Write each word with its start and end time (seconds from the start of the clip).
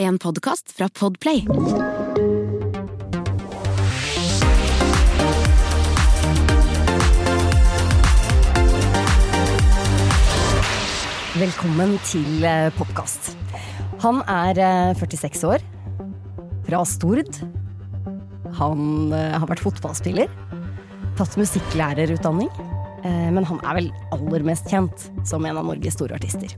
En 0.00 0.14
podkast 0.18 0.70
fra 0.70 0.86
Podplay. 0.94 1.40
Velkommen 11.34 11.96
til 12.06 12.46
eh, 12.46 12.68
Popkast. 12.78 13.32
Han 14.04 14.22
er 14.22 14.62
eh, 14.62 14.94
46 15.02 15.42
år, 15.50 15.66
fra 16.70 16.84
Stord. 16.86 17.42
Han 18.62 19.10
eh, 19.10 19.34
har 19.34 19.50
vært 19.50 19.66
fotballspiller, 19.66 20.30
tatt 21.18 21.34
musikklærerutdanning. 21.42 22.67
Eh, 23.04 23.28
Men 23.34 23.44
han 23.48 23.60
er 23.64 23.74
vel 23.78 23.88
aller 24.14 24.44
mest 24.46 24.68
kjent 24.70 25.06
som 25.28 25.44
en 25.46 25.58
av 25.60 25.66
Norges 25.68 25.94
store 25.98 26.16
artister. 26.18 26.52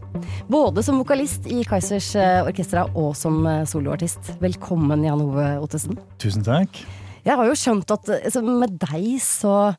Både 0.51 0.83
som 0.87 0.99
vokalist 1.01 1.47
i 1.51 1.63
Kaizers 1.69 2.13
eh, 2.19 2.41
Orkestra 2.47 2.87
og 2.95 3.13
som 3.19 3.43
eh, 3.47 3.65
soloartist. 3.69 4.33
Velkommen, 4.43 5.05
Jan 5.07 5.23
Ove 5.25 5.49
Ottesen. 5.65 5.99
Tusen 6.23 6.45
takk. 6.47 6.83
Jeg 7.27 7.37
har 7.37 7.47
jo 7.51 7.57
skjønt 7.59 7.91
at 7.93 8.09
eh, 8.17 8.41
med 8.47 8.79
deg 8.81 9.13
så, 9.25 9.75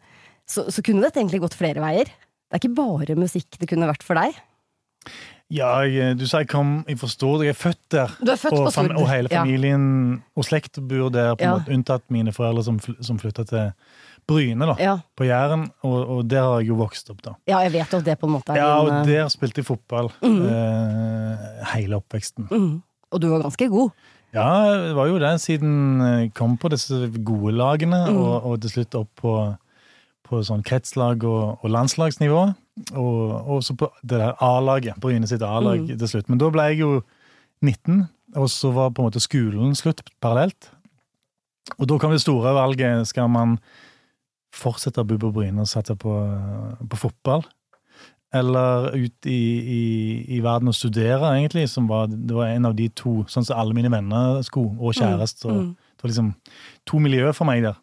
så, 0.46 0.68
så 0.70 0.84
kunne 0.86 1.02
dette 1.08 1.20
egentlig 1.22 1.42
gått 1.46 1.58
flere 1.58 1.82
veier. 1.84 2.06
Det 2.52 2.58
er 2.60 2.64
ikke 2.66 2.76
bare 2.82 3.16
musikk 3.20 3.58
det 3.62 3.70
kunne 3.72 3.88
vært 3.90 4.04
for 4.06 4.20
deg. 4.20 4.36
Ja, 5.52 5.82
jeg, 5.84 6.16
du 6.16 6.24
sa 6.32 6.40
jeg 6.46 6.48
kom 6.48 6.78
fra 6.96 7.08
Stord. 7.12 7.42
Jeg 7.44 7.52
er 7.52 7.58
født 7.60 7.82
der. 7.92 8.12
Du 8.24 8.30
er 8.32 8.38
født 8.40 8.56
og, 8.56 8.70
Stord. 8.72 8.94
og 8.96 9.10
hele 9.10 9.28
Ja. 9.32 9.42
familien 9.42 10.22
og 10.40 10.46
slekt 10.48 10.80
bor 10.80 11.10
der, 11.12 11.34
på 11.36 11.44
en 11.44 11.50
Ja. 11.50 11.58
måte, 11.58 11.74
unntatt 11.76 12.06
mine 12.14 12.32
foreldre 12.32 12.64
som, 12.64 12.78
fl 12.80 12.94
som 13.04 13.20
flytta 13.20 13.44
til 13.50 13.74
Bryne, 14.32 14.68
da, 14.72 14.76
Ja. 14.80 14.96
på 15.20 15.28
Jæren. 15.28 15.68
Og, 15.84 15.98
og 16.16 16.24
der 16.32 16.42
har 16.48 16.60
jeg 16.64 16.72
jo 16.72 16.80
vokst 16.80 17.12
opp, 17.14 17.22
da. 17.26 17.36
Ja, 17.52 17.60
jeg 17.68 17.74
vet 17.76 17.94
at 18.00 18.06
det 18.08 18.18
på 18.22 18.28
en 18.30 18.34
måte 18.40 18.56
er 18.56 18.62
Ja, 18.64 18.72
og 18.80 18.88
din 18.90 19.02
eh, 19.02 19.12
der 19.12 19.30
spilte 19.34 19.60
jeg 19.62 19.68
fotball 19.68 20.10
eh, 20.24 21.66
hele 21.76 22.00
oppveksten. 22.00 22.48
Mm. 22.52 22.82
Og 23.12 23.22
du 23.22 23.28
var 23.32 23.44
ganske 23.44 23.68
god. 23.70 23.92
Ja, 24.34 24.48
det 24.88 24.96
var 24.96 25.10
jo 25.12 25.18
det 25.20 25.34
siden 25.44 26.00
jeg 26.06 26.34
kom 26.38 26.54
på 26.58 26.70
disse 26.72 27.10
gode 27.28 27.52
lagene, 27.60 28.06
Mm. 28.10 28.18
og, 28.18 28.46
og 28.46 28.62
til 28.64 28.70
slutt 28.78 28.96
opp 28.96 29.10
på, 29.20 29.34
på 30.30 30.40
sånn 30.48 30.64
kretslag 30.64 31.24
og, 31.28 31.60
og 31.62 31.70
landslagsnivå. 31.70 32.44
Og, 32.96 33.50
også 33.60 33.76
på 33.78 33.90
det 34.02 34.22
der 34.22 34.38
A-laget, 34.42 34.96
Bryne 35.04 35.28
sitt 35.28 35.44
A-lag 35.44 35.82
Mm. 35.84 35.98
til 36.00 36.08
slutt. 36.08 36.30
Men 36.32 36.40
da 36.40 36.50
ble 36.50 36.70
jeg 36.72 36.80
jo 36.86 37.02
19, 37.62 38.08
og 38.40 38.48
så 38.50 38.72
var 38.74 38.94
på 38.96 39.04
en 39.04 39.10
måte 39.12 39.20
skolen 39.22 39.76
slutt 39.76 40.00
parallelt. 40.24 40.70
Og 41.78 41.88
da 41.88 41.98
kom 42.00 42.12
det 42.16 42.22
store 42.24 42.54
valget. 42.56 43.08
Skal 43.08 43.28
man 43.30 43.60
fortsette 44.56 45.04
Bubba 45.08 45.32
Bryne 45.34 45.64
og 45.64 45.70
satse 45.70 45.96
på, 46.00 46.14
på 46.90 47.00
fotball? 47.00 47.46
Eller 48.34 48.94
ut 48.96 49.28
i, 49.28 49.42
i, 49.60 49.84
i 50.38 50.40
verden 50.44 50.72
og 50.72 50.76
studere, 50.76 51.34
egentlig. 51.36 51.66
Som 51.70 51.90
var, 51.92 52.08
det 52.08 52.36
var 52.36 52.48
en 52.48 52.70
av 52.70 52.76
de 52.78 52.88
to, 52.96 53.22
sånn 53.32 53.48
som 53.48 53.60
alle 53.60 53.76
mine 53.76 53.92
venner 53.92 54.40
skulle, 54.48 54.78
og 54.80 54.96
kjæreste. 54.96 55.48
og 55.50 55.62
Mm. 55.62 55.72
Det 56.02 56.06
var 56.06 56.10
liksom 56.10 56.30
to 56.90 57.00
miljøer 57.04 57.36
for 57.38 57.46
meg 57.46 57.62
der. 57.62 57.76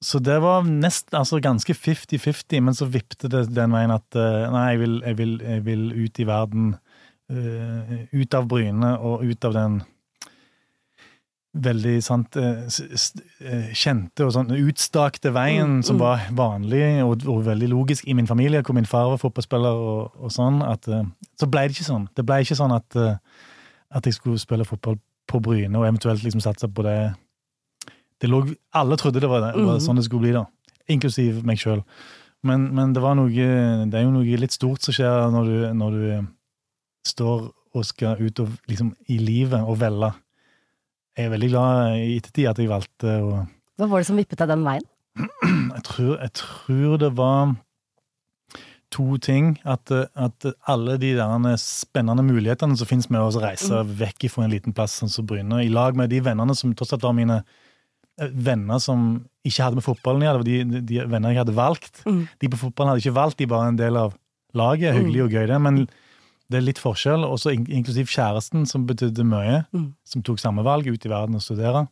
Så 0.00 0.20
det 0.22 0.38
var 0.40 0.62
nest, 0.64 1.10
altså 1.12 1.40
ganske 1.44 1.74
50-50, 1.76 2.60
men 2.64 2.76
så 2.76 2.86
vippet 2.88 3.26
det 3.32 3.48
den 3.52 3.74
veien 3.74 3.92
at 3.92 4.16
eh, 4.16 4.46
nei, 4.52 4.66
jeg 4.72 4.80
vil, 4.80 4.94
jeg 5.04 5.18
vil, 5.18 5.34
jeg 5.44 5.64
vil 5.66 5.82
ut 5.92 6.20
i 6.20 6.28
verden. 6.28 6.70
Uh, 7.30 8.08
ut 8.10 8.34
av 8.34 8.48
Bryne 8.50 8.88
og 9.06 9.20
ut 9.22 9.44
av 9.46 9.52
den 9.54 9.74
veldig 11.54 11.96
sant, 12.02 12.36
eh, 12.38 12.62
eh, 13.42 13.70
kjente 13.74 14.22
og 14.22 14.32
sånn 14.36 14.52
utstakte 14.54 15.32
veien 15.34 15.80
Mm, 15.80 15.82
som 15.82 15.96
mm. 15.96 16.00
var 16.00 16.20
vanlig 16.30 17.02
og, 17.02 17.26
og 17.26 17.44
veldig 17.44 17.68
logisk 17.72 18.06
i 18.06 18.14
min 18.14 18.26
familie, 18.26 18.62
hvor 18.62 18.74
min 18.74 18.86
far 18.86 19.08
var 19.10 19.18
fotballspiller 19.18 19.74
og, 19.74 20.12
og 20.16 20.30
sånn. 20.30 20.62
At, 20.62 20.86
eh, 20.88 21.02
så 21.40 21.48
ble 21.50 21.66
det 21.66 21.74
ikke 21.74 21.88
sånn. 21.90 22.08
Det 22.14 22.24
ble 22.24 22.40
ikke 22.44 22.58
sånn 22.58 22.72
at, 22.76 22.96
at 23.90 24.06
jeg 24.06 24.14
skulle 24.14 24.38
spille 24.38 24.64
fotball 24.64 24.98
på 25.26 25.40
Bryne 25.42 25.74
og 25.78 25.86
eventuelt 25.88 26.22
liksom 26.22 26.40
satse 26.40 26.68
på 26.70 26.82
det. 26.86 27.14
det 28.20 28.30
lå, 28.30 28.44
alle 28.74 28.96
trodde 28.96 29.20
det 29.20 29.28
var, 29.28 29.40
det, 29.40 29.54
var 29.64 29.78
Mhm. 29.78 29.80
sånn 29.80 29.96
det 29.96 30.04
skulle 30.04 30.22
bli, 30.22 30.32
da. 30.32 30.46
Inklusiv 30.88 31.44
meg 31.44 31.58
sjøl. 31.58 31.82
Men, 32.42 32.72
men 32.74 32.92
det 32.94 33.02
var 33.02 33.14
noe 33.14 33.28
Det 33.28 33.94
er 33.94 34.02
jo 34.06 34.10
noe 34.14 34.36
litt 34.40 34.52
stort 34.52 34.80
som 34.82 34.94
skjer 34.94 35.30
når 35.30 35.44
du, 35.44 35.74
når 35.74 35.90
du 35.90 36.26
står 37.06 37.50
og 37.74 37.84
skal 37.84 38.16
ut 38.20 38.40
og, 38.40 38.48
liksom, 38.68 38.94
i 39.08 39.18
livet 39.18 39.60
og 39.60 39.78
velge. 39.78 40.12
Jeg 41.18 41.26
er 41.26 41.32
veldig 41.34 41.50
glad 41.50 41.96
i 41.98 42.18
ettertid 42.18 42.50
at 42.50 42.60
jeg 42.60 42.70
valgte 42.70 43.16
å 43.24 43.32
Hva 43.80 43.88
var 43.90 44.02
det 44.02 44.08
som 44.10 44.20
vippet 44.20 44.40
deg 44.40 44.52
den 44.52 44.66
veien? 44.66 44.86
jeg 45.76 45.84
tror, 45.88 46.14
jeg 46.20 46.32
tror 46.38 47.00
det 47.02 47.10
var 47.18 47.54
to 48.94 49.16
ting. 49.22 49.54
At, 49.64 49.90
at 49.90 50.46
alle 50.70 50.96
de 51.00 51.14
der 51.18 51.56
spennende 51.62 52.24
mulighetene 52.26 52.78
som 52.78 52.88
finnes 52.88 53.10
med 53.12 53.22
å 53.22 53.42
reise 53.42 53.82
vekk 53.86 54.28
fra 54.32 54.46
en 54.46 54.54
liten 54.54 54.76
plass 54.76 54.98
som 55.00 55.26
Bryne, 55.26 55.62
i 55.64 55.72
lag 55.72 55.98
med 55.98 56.10
de 56.12 56.22
vennene 56.24 56.56
som 56.58 56.74
tross 56.74 56.94
alt 56.96 57.06
var 57.06 57.16
mine 57.16 57.40
eh, 57.40 58.30
venner 58.30 58.82
som 58.82 59.22
ikke 59.46 59.64
hadde 59.64 59.80
med 59.80 59.86
fotballen 59.86 60.24
å 60.24 60.28
gjøre, 60.28 60.44
det 60.46 60.58
var 60.60 60.70
de, 60.74 60.84
de 60.90 61.02
venner 61.06 61.34
jeg 61.34 61.42
hadde 61.44 61.58
valgt. 61.58 62.04
Mm. 62.06 62.22
De 62.42 62.52
på 62.52 62.62
fotballen 62.66 62.94
hadde 62.94 63.04
ikke 63.04 63.18
valgt, 63.18 63.40
de 63.40 63.50
var 63.50 63.68
en 63.68 63.80
del 63.80 63.98
av 64.00 64.16
laget. 64.58 64.96
Hyggelig 64.98 65.26
og 65.26 65.36
gøy, 65.38 65.46
det, 65.50 65.60
men 65.62 65.84
det 66.50 66.58
er 66.58 66.64
litt 66.66 66.78
forskjell. 66.82 67.22
Også 67.24 67.52
in- 67.54 67.66
inklusiv 67.70 68.08
kjæresten, 68.10 68.66
som 68.66 68.86
betydde 68.88 69.24
mye, 69.24 69.64
Mm. 69.72 69.92
som 70.04 70.22
tok 70.22 70.38
samme 70.42 70.64
valg 70.66 70.86
ut 70.90 71.06
i 71.06 71.08
verden 71.12 71.34
og 71.38 71.42
studere. 71.42 71.86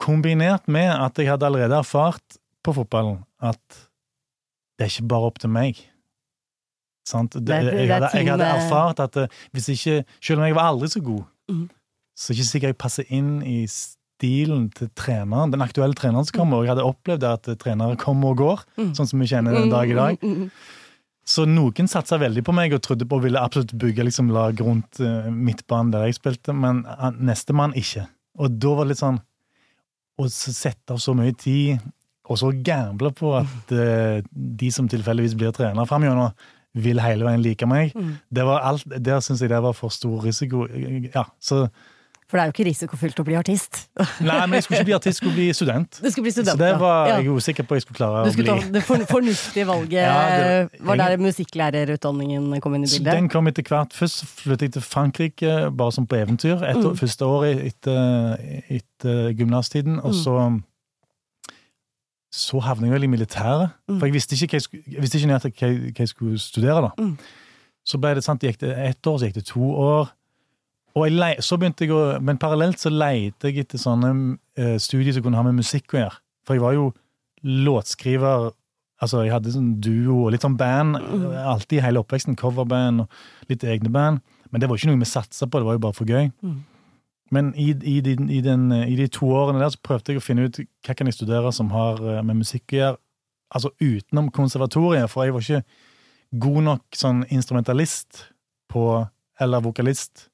Kombinert 0.00 0.66
med 0.68 0.90
at 0.90 1.16
jeg 1.18 1.28
hadde 1.30 1.46
allerede 1.46 1.76
erfart 1.78 2.38
på 2.64 2.74
fotballen 2.74 3.22
at 3.40 3.60
det 4.78 4.86
er 4.86 4.90
ikke 4.90 5.08
bare 5.08 5.28
opp 5.30 5.38
til 5.38 5.50
meg. 5.54 5.78
Sant? 7.06 7.36
Det, 7.36 7.48
jeg, 7.54 7.88
hadde, 7.92 8.08
jeg 8.16 8.26
hadde 8.32 8.48
erfart 8.48 9.00
at 9.04 9.16
eh, 9.20 9.26
hvis 9.52 9.68
ikke 9.74 10.04
Selv 10.24 10.40
om 10.40 10.46
jeg 10.48 10.54
var 10.56 10.70
aldri 10.72 10.88
så 10.88 11.02
god, 11.04 11.22
mm. 11.52 11.66
så 12.16 12.30
er 12.30 12.34
det 12.34 12.38
ikke 12.40 12.50
sikkert 12.50 12.72
jeg 12.72 12.78
passer 12.80 13.04
inn 13.12 13.42
i 13.44 13.58
stilen 13.68 14.70
til 14.74 14.88
treneren, 14.96 15.52
den 15.52 15.60
aktuelle 15.62 15.94
treneren 15.94 16.24
som 16.24 16.38
kommer. 16.40 16.58
Og 16.58 16.64
jeg 16.66 16.72
hadde 16.74 16.86
opplevd 16.88 17.26
at 17.28 17.48
eh, 17.52 17.58
trenere 17.60 17.96
kommer 18.00 18.32
og 18.32 18.40
går, 18.40 18.64
Mm. 18.80 18.94
sånn 18.96 19.06
som 19.12 19.20
vi 19.20 19.26
kjenner 19.30 19.54
den 19.54 19.70
dag 19.70 19.90
i 19.90 19.94
dag. 19.94 20.18
Så 21.24 21.46
noen 21.48 21.88
satsa 21.88 22.18
veldig 22.20 22.42
på 22.44 22.52
meg 22.52 22.74
og 22.76 22.82
trodde 22.84 23.06
på 23.08 23.16
og 23.16 23.24
ville 23.24 23.40
absolutt 23.40 23.72
bygge 23.80 24.04
liksom, 24.10 24.28
lag 24.34 24.58
rundt 24.60 25.00
uh, 25.00 25.30
midtbanen 25.32 25.92
der 25.94 26.04
jeg 26.08 26.18
spilte, 26.18 26.52
men 26.52 26.82
uh, 26.84 27.10
nestemann 27.16 27.72
ikke. 27.80 28.04
Og 28.38 28.58
da 28.60 28.74
var 28.76 28.84
det 28.84 28.94
litt 28.94 29.00
sånn 29.04 29.20
Å 30.20 30.28
sette 30.30 30.94
av 30.94 31.00
så 31.02 31.10
mye 31.16 31.32
tid, 31.34 31.80
og 32.30 32.38
så 32.38 32.52
gamble 32.64 33.10
på 33.16 33.32
at 33.40 33.72
uh, 33.74 34.20
de 34.32 34.68
som 34.70 34.86
tilfeldigvis 34.90 35.34
blir 35.40 35.54
trener 35.56 35.88
framover, 35.90 36.30
vil 36.74 36.98
hele 37.02 37.26
veien 37.26 37.42
like 37.42 37.66
meg, 37.70 37.92
Mm. 37.94 38.14
det 38.34 38.44
var 38.46 38.62
alt, 38.66 38.84
der 38.86 39.20
syns 39.22 39.40
jeg 39.42 39.50
det 39.50 39.60
var 39.62 39.74
for 39.78 39.90
stor 39.94 40.22
risiko. 40.26 40.66
Ja, 41.14 41.24
så 41.38 41.68
For 42.34 42.40
det 42.40 42.42
er 42.42 42.48
jo 42.50 42.54
ikke 42.56 42.64
risikofylt 42.66 43.20
å 43.22 43.24
bli 43.28 43.34
artist. 43.38 43.76
Nei, 44.26 44.40
men 44.50 44.56
jeg 44.58 44.64
skulle 44.64 44.80
ikke 44.80 44.88
bli 44.88 44.94
artist, 44.96 45.06
jeg 45.06 45.18
skulle 45.20 45.34
bli 45.36 45.44
student. 45.54 46.00
Du 46.02 46.08
skulle 46.10 46.24
bli 46.26 46.32
student, 46.34 46.50
så 46.50 46.58
det 46.58 46.70
var 46.80 47.06
Ja. 47.06 47.18
jeg 47.20 47.28
usikker 47.30 47.62
på 47.68 47.76
jeg 47.78 47.82
skulle 47.84 47.98
klare 48.00 48.24
Du 48.24 48.30
å 48.30 48.32
skulle 48.34 48.56
bli. 48.56 48.64
ta 48.64 48.72
det 48.74 48.82
for, 48.82 48.96
fornuftige 49.06 49.66
valget. 49.68 50.02
Ja, 50.08 50.16
det- 50.42 50.80
var 50.82 50.96
der 50.96 51.16
musikklærerutdanningen 51.22 52.60
kom 52.60 52.74
inn 52.74 52.82
i 52.82 52.86
Så 52.90 52.98
bildet? 52.98 53.12
Den 53.14 53.28
kom 53.28 53.46
etter 53.46 53.62
hvert. 53.62 53.92
Først 53.94 54.24
flyttet 54.26 54.62
jeg 54.66 54.72
til 54.72 54.82
Frankrike, 54.82 55.70
bare 55.76 55.92
som 55.92 56.06
på 56.10 56.16
eventyr. 56.18 56.58
Et 56.66 56.74
år, 56.76 56.90
Mm. 56.90 56.98
Første 56.98 57.22
året 57.24 57.62
etter, 57.70 58.36
etter 58.68 59.30
gymnastiden. 59.38 60.00
Og 60.02 60.10
Mm. 60.10 60.22
så 60.24 60.62
så 62.34 62.58
havnet 62.60 62.88
jeg 62.90 62.94
vel 62.96 63.04
i 63.04 63.06
militæret. 63.06 63.70
Mm. 63.88 63.98
For 64.00 64.06
jeg 64.06 64.14
visste 64.16 64.34
ikke, 64.34 64.48
hva 64.48 64.58
jeg, 64.58 64.62
skulle- 64.62 64.84
jeg 64.90 65.00
visste 65.02 65.18
ikke 65.20 65.28
hva, 65.30 65.50
jeg- 65.60 65.92
hva 65.94 65.98
jeg 66.02 66.08
skulle 66.08 66.38
studere. 66.38 66.80
da. 66.82 66.90
Mm. 66.98 67.18
Så 67.86 68.00
ble 68.00 68.14
det 68.14 68.24
sant, 68.24 68.40
det 68.40 68.50
gikk 68.56 68.58
det 68.66 68.76
ett 68.78 69.02
år, 69.06 69.18
så 69.20 69.26
gikk 69.28 69.34
det 69.34 69.46
to 69.46 69.60
år. 69.60 70.10
Og 70.94 71.10
så 71.42 71.56
begynte 71.58 71.86
jeg 71.86 71.90
å, 71.90 72.20
Men 72.22 72.38
parallelt 72.38 72.78
så 72.78 72.92
leide 72.92 73.50
jeg 73.50 73.64
etter 73.64 73.80
sånne 73.82 74.12
uh, 74.60 74.76
studier 74.78 75.14
som 75.14 75.24
kunne 75.24 75.40
ha 75.40 75.46
med 75.46 75.58
musikk 75.58 75.94
å 75.94 76.04
gjøre. 76.04 76.20
For 76.46 76.54
jeg 76.54 76.64
var 76.64 76.76
jo 76.76 76.92
låtskriver 77.42 78.52
Altså, 79.02 79.24
jeg 79.26 79.34
hadde 79.34 79.52
sånn 79.52 79.72
duo 79.82 80.20
og 80.24 80.30
litt 80.32 80.44
sånn 80.44 80.54
band. 80.56 80.96
Alltid 81.44 81.80
i 81.80 81.82
hele 81.84 82.00
oppveksten. 82.00 82.36
Coverband 82.40 83.04
og 83.04 83.50
litt 83.50 83.64
egne 83.66 83.90
band. 83.92 84.22
Men 84.54 84.62
det 84.62 84.68
var 84.70 84.78
ikke 84.78 84.92
noe 84.92 85.00
vi 85.02 85.08
satsa 85.10 85.48
på, 85.50 85.60
det 85.60 85.66
var 85.66 85.76
jo 85.76 85.82
bare 85.82 85.96
for 85.96 86.08
gøy. 86.08 86.28
Mm. 86.46 86.60
Men 87.34 87.48
i, 87.58 87.72
i, 87.74 87.96
de, 88.04 88.14
i, 88.30 88.40
den, 88.44 88.68
i 88.72 88.94
de 88.94 89.08
to 89.10 89.26
årene 89.34 89.58
der 89.58 89.72
så 89.74 89.80
prøvde 89.82 90.12
jeg 90.12 90.20
å 90.20 90.24
finne 90.24 90.46
ut 90.46 90.60
hva 90.62 90.94
kan 90.94 91.10
jeg 91.10 91.16
studere 91.16 91.50
som 91.56 91.72
har 91.74 91.98
eh, 91.98 92.20
med 92.22 92.38
musikk 92.44 92.76
å 92.76 92.78
gjøre. 92.78 93.00
Altså 93.54 93.72
utenom 93.82 94.30
konservatoriet, 94.34 95.10
for 95.10 95.26
jeg 95.26 95.34
var 95.34 95.44
ikke 95.44 96.38
god 96.44 96.62
nok 96.68 96.98
sånn 96.98 97.24
instrumentalist 97.34 98.24
på, 98.72 98.86
eller 99.42 99.62
vokalist. 99.64 100.28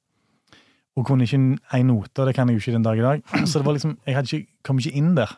Og 0.99 1.05
kunne 1.07 1.23
ikke 1.23 1.39
ei 1.73 1.83
note, 1.87 2.19
og 2.19 2.27
det 2.27 2.35
kan 2.35 2.49
jeg 2.49 2.57
jo 2.57 2.63
ikke 2.65 2.73
den 2.75 2.83
dag 2.83 2.97
i 2.99 3.01
dag. 3.05 3.21
Så 3.47 3.59
det 3.59 3.65
var 3.65 3.73
liksom, 3.77 3.97
jeg 4.05 4.23
ikke, 4.25 4.47
kom 4.67 4.79
ikke 4.81 4.95
inn 4.99 5.13
der. 5.15 5.31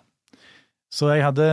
Så 0.94 1.10
jeg 1.10 1.24
hadde 1.26 1.46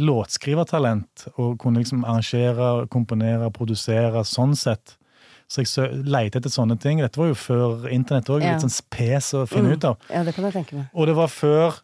låtskrivertalent 0.00 1.26
og 1.36 1.58
kunne 1.60 1.82
liksom 1.82 2.04
arrangere, 2.08 2.86
komponere, 2.92 3.50
produsere 3.52 4.22
sånn 4.24 4.54
sett. 4.56 4.96
Så 5.52 5.62
jeg 5.62 6.00
leite 6.08 6.40
etter 6.40 6.50
sånne 6.50 6.78
ting. 6.82 6.98
Dette 7.04 7.20
var 7.20 7.28
jo 7.30 7.36
før 7.38 7.84
internett 7.92 8.28
òg, 8.32 8.42
Ja. 8.42 8.54
litt 8.56 8.64
sånn 8.64 8.80
pes 8.90 9.32
å 9.36 9.44
finne 9.46 9.68
Mm. 9.68 9.76
ut 9.76 9.84
av. 9.84 9.96
Ja, 10.10 10.24
det 10.24 10.34
kan 10.34 10.44
jeg 10.44 10.52
tenke 10.54 10.72
meg. 10.74 10.88
Og 10.94 11.06
det 11.06 11.14
var 11.14 11.28
før 11.28 11.76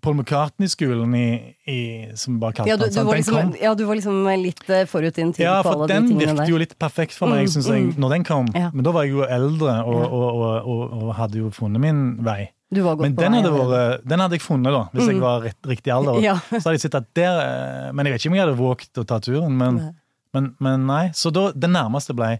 Paul 0.00 0.14
McCartney-skolen 0.18 1.14
i, 1.18 1.26
i, 1.68 1.78
som 2.18 2.36
bare 2.42 2.54
kalte 2.58 2.70
Ja, 2.70 2.76
du, 2.80 2.84
du 2.86 2.98
var 3.00 3.12
Den 3.14 3.22
liksom, 3.22 3.38
kom- 3.38 3.56
ja, 3.60 3.72
du 3.74 3.84
var 3.88 3.98
liksom 3.98 4.28
litt 4.42 4.62
eh, 4.70 4.84
forut 4.90 5.14
din 5.16 5.32
tid 5.34 5.44
ja, 5.44 5.56
på 5.62 5.68
for 5.72 5.74
alle 5.84 5.88
de 5.88 5.94
den 5.98 6.18
virket 6.20 6.48
jo 6.52 6.60
litt 6.62 6.76
perfekt 6.78 7.16
for 7.18 7.28
meg, 7.32 7.44
Mm, 7.46 7.52
synes 7.56 7.68
jeg, 7.72 7.82
mm. 7.88 7.98
når 8.04 8.14
den 8.16 8.24
kom. 8.28 8.46
Ja. 8.54 8.70
Men 8.74 8.86
da 8.86 8.92
var 8.94 9.04
jeg 9.08 9.12
jo 9.16 9.24
eldre 9.26 9.74
og, 9.84 9.98
og, 10.06 10.42
og, 10.68 10.84
og, 11.02 11.10
hadde 11.18 11.38
jo 11.42 11.50
funnet 11.54 11.80
min 11.82 12.02
vei. 12.26 12.50
Du 12.70 12.82
var 12.84 12.96
godt 12.98 13.06
Men 13.08 13.14
på 13.16 13.22
den 13.24 13.32
vei 13.32 13.40
hadde, 13.42 13.52
vært, 13.72 14.02
den 14.12 14.20
hadde 14.20 14.36
jeg 14.36 14.44
funnet 14.44 14.74
da, 14.76 14.82
hvis 14.92 15.06
jeg 15.08 15.16
Mm. 15.16 15.22
var 15.24 15.40
rett, 15.46 15.58
riktig 15.74 15.92
alder. 15.94 16.20
Ja. 16.28 16.34
Så 16.50 16.60
hadde 16.66 16.76
jeg 16.76 16.84
sett 16.86 16.98
at 17.00 17.08
der, 17.16 17.40
eh, 17.46 17.92
Men 17.92 18.06
jeg 18.06 18.12
vet 18.14 18.20
ikke 18.24 18.32
om 18.34 18.38
jeg 18.38 18.46
hadde 18.46 18.58
våget 18.60 19.00
å 19.02 19.06
ta 19.08 19.18
turen. 19.24 19.56
Men, 19.56 19.80
Nei. 19.82 19.92
men, 20.36 20.50
men 20.60 20.86
nei. 20.86 21.04
Så 21.16 21.32
da, 21.32 21.48
det 21.56 21.70
nærmeste 21.72 22.14
ble 22.14 22.34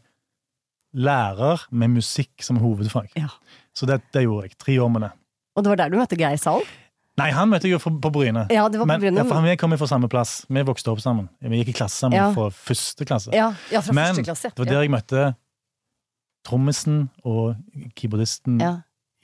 lærer 0.94 1.64
med 1.70 1.90
musikk 1.98 2.42
som 2.44 2.58
hovedfag. 2.62 3.08
Ja. 3.16 3.28
Så 3.76 3.86
det, 3.88 4.00
det 4.14 4.24
gjorde 4.24 4.48
jeg. 4.48 4.58
Tre 4.58 4.76
år 4.82 4.88
med 4.92 5.02
det. 5.06 5.10
Og 5.56 5.64
det 5.64 5.72
var 5.72 5.80
der 5.82 5.90
du 5.92 5.98
møtte 6.00 6.16
Geir 6.18 6.38
Salv? 6.40 6.68
Nei, 7.18 7.30
han 7.34 7.50
møtte 7.50 7.66
jeg 7.68 7.74
jo 7.76 7.90
på 7.98 8.10
Bryne. 8.14 8.46
Ja, 8.54 8.68
det 8.68 8.78
var 8.78 8.86
på 8.86 8.92
Men, 8.92 9.00
Bryne. 9.02 9.16
ja, 9.18 9.24
for 9.24 9.34
han- 9.34 9.44
Vi 9.44 9.56
kom 9.56 9.74
fra 9.78 9.86
samme 9.90 10.08
plass. 10.08 10.44
Vi 10.48 10.62
vokste 10.62 10.92
opp 10.92 11.00
sammen. 11.02 11.28
Vi 11.42 11.58
gikk 11.64 11.68
i 11.74 11.76
klasse 11.80 11.98
sammen 12.04 12.16
Ja. 12.18 12.32
fra 12.32 12.48
første 12.50 13.04
klasse. 13.04 13.32
Ja, 13.34 13.52
ja, 13.72 13.80
fra 13.80 13.92
Men 13.92 14.14
første 14.14 14.24
klasse. 14.24 14.50
det 14.54 14.58
var 14.58 14.64
der 14.66 14.82
jeg 14.82 14.90
møtte 14.90 15.34
trommisen 16.46 17.08
og 17.24 17.56
keyboardisten 17.96 18.60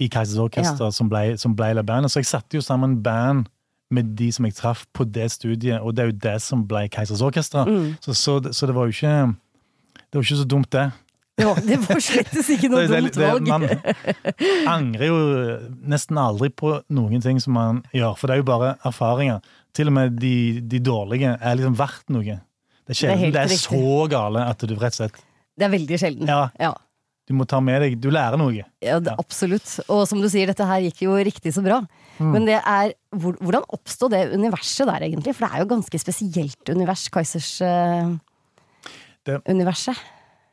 i 0.00 0.08
Kaisers 0.08 0.38
Orkester, 0.42 0.90
som 0.92 1.08
ble, 1.08 1.36
som 1.38 1.54
ble 1.56 1.72
det 1.74 1.86
bandet. 1.86 2.10
Så 2.10 2.20
jeg 2.20 2.26
satte 2.26 2.58
jo 2.58 2.60
sammen 2.60 3.02
band 3.02 3.46
med 3.90 4.16
de 4.16 4.30
som 4.32 4.44
jeg 4.44 4.54
traff 4.58 4.86
på 4.92 5.04
det 5.10 5.30
studiet, 5.30 5.80
og 5.80 5.94
det 5.94 6.02
er 6.02 6.06
jo 6.10 6.18
det 6.18 6.42
som 6.42 6.64
ble 6.66 6.88
Keisers 6.88 7.22
Orkester. 7.22 7.64
Mm. 7.68 7.96
Så, 8.00 8.14
så, 8.18 8.40
så 8.52 8.66
det 8.66 8.74
var 8.74 8.88
jo 8.88 8.92
ikke 8.96 9.36
Det 10.10 10.18
var 10.18 10.22
ikke 10.22 10.42
så 10.42 10.46
dumt, 10.48 10.70
det. 10.70 10.92
Var, 11.36 11.58
det 11.66 11.76
var 11.82 11.98
slettes 11.98 12.46
ikke 12.54 12.68
noe 12.70 12.84
Det- 12.86 12.90
det- 12.94 13.14
dumt 13.14 13.16
valg. 13.18 13.48
Man 13.48 13.64
angrer 14.70 15.06
jo 15.08 15.16
nesten 15.90 16.18
aldri 16.20 16.48
på 16.54 16.76
noen 16.94 17.20
ting 17.24 17.40
som 17.42 17.56
man 17.56 17.82
gjør, 17.92 18.14
for 18.16 18.28
det 18.30 18.34
er 18.36 18.42
jo 18.44 18.46
bare 18.52 18.68
erfaringer. 18.86 19.40
Til 19.74 19.90
og 19.90 19.96
med 19.96 20.16
de, 20.22 20.60
de 20.62 20.78
dårlige 20.78 21.32
er 21.40 21.56
liksom 21.58 21.74
verdt 21.76 22.08
noe. 22.14 22.36
Det 22.86 22.94
er 23.02 23.16
Det 23.16 23.26
er 23.26 23.30
det 23.32 23.42
er, 23.50 23.56
så 23.58 24.08
gale 24.12 24.44
at 24.46 24.58
du 24.62 24.74
rett 24.76 24.92
og 24.94 25.00
slett 25.08 25.18
Det 25.58 25.64
er 25.66 25.70
veldig 25.74 25.98
sjelden. 25.98 26.28
Ja, 26.28 26.50
Ja, 26.60 26.72
du 27.26 27.34
må 27.34 27.46
ta 27.48 27.58
med 27.64 27.80
deg 27.82 27.98
Du 28.00 28.10
lærer 28.10 28.36
noe. 28.38 28.52
ja 28.82 28.98
det, 29.00 29.10
Ja. 29.10 29.16
absolutt. 29.18 29.80
Og 29.88 30.06
som 30.06 30.20
du 30.20 30.28
sier, 30.28 30.46
dette 30.46 30.64
her 30.64 30.80
gikk 30.86 31.02
jo 31.02 31.16
riktig 31.16 31.50
så 31.56 31.64
bra. 31.64 31.80
Mm. 32.20 32.30
Men 32.32 32.44
det 32.46 32.60
er, 32.62 32.92
hvordan 33.10 33.64
oppstod 33.74 34.10
det 34.14 34.30
universet 34.36 34.86
der, 34.86 35.00
egentlig? 35.08 35.34
For 35.34 35.48
det 35.48 35.54
er 35.56 35.64
jo 35.64 35.70
ganske 35.74 35.98
spesielt 35.98 36.68
univers, 36.70 37.08
Kaizers 37.10 37.60
uh, 37.60 38.14
Det- 39.26 39.42
universet. 39.48 39.96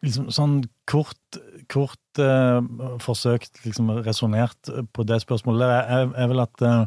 Liksom 0.01 0.31
sånn 0.33 0.55
kort, 0.89 1.37
kort 1.69 2.19
eh, 2.19 2.61
forsøkt 3.03 3.61
liksom 3.65 3.91
resonnert 4.05 4.71
på 4.93 5.05
det 5.05 5.21
spørsmålet 5.23 5.61
der, 5.61 5.91
er, 5.99 6.11
er 6.23 6.31
vel 6.31 6.41
at 6.43 6.65
eh, 6.65 6.83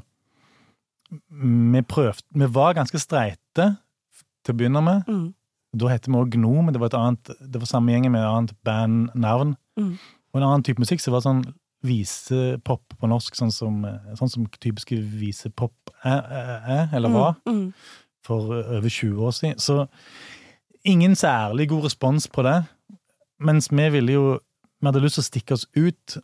vi 1.31 1.83
prøvde 1.87 2.25
Vi 2.35 2.49
var 2.55 2.75
ganske 2.75 2.99
streite 2.99 3.67
til 4.45 4.55
å 4.55 4.57
begynne 4.59 4.83
med. 4.85 5.09
Mm. 5.09 5.27
Da 5.79 5.91
het 5.91 6.07
vi 6.09 6.15
òg 6.19 6.35
Gno, 6.35 6.63
men 6.63 6.75
det 6.75 6.81
var 6.83 6.91
et 6.91 6.97
annet 6.99 7.31
Det 7.41 7.61
var 7.63 7.71
samme 7.71 7.93
gjengen 7.95 8.13
med 8.15 8.23
et 8.23 8.31
annet 8.31 8.55
bandnavn. 8.67 9.55
Mm. 9.79 9.93
Og 10.35 10.41
en 10.41 10.47
annen 10.49 10.65
type 10.67 10.83
musikk 10.83 11.03
som 11.03 11.15
var 11.15 11.23
sånn 11.25 11.45
visepop 11.85 12.95
på 12.99 13.09
norsk, 13.11 13.37
sånn 13.37 13.53
som, 13.53 13.83
eh, 13.85 14.15
sånn 14.19 14.31
som 14.33 14.47
typiske 14.59 14.97
visepop 14.97 15.75
er, 16.03 16.23
er, 16.25 16.63
er, 16.79 16.89
eller 16.97 17.13
var 17.13 17.35
Mm. 17.47 17.59
Mm. 17.59 17.73
for 18.25 18.55
over 18.57 18.89
20 18.89 19.21
år 19.21 19.33
siden. 19.37 19.59
Så 19.61 19.87
ingen 20.85 21.15
særlig 21.15 21.69
god 21.69 21.85
respons 21.85 22.27
på 22.27 22.43
det. 22.43 22.65
Mens 23.45 23.69
vi 23.73 23.89
ville 23.95 24.13
jo 24.17 24.25
Vi 24.81 24.89
hadde 24.91 25.01
lyst 25.05 25.17
til 25.17 25.23
å 25.25 25.29
stikke 25.31 25.55
oss 25.57 25.67
ut. 25.79 26.17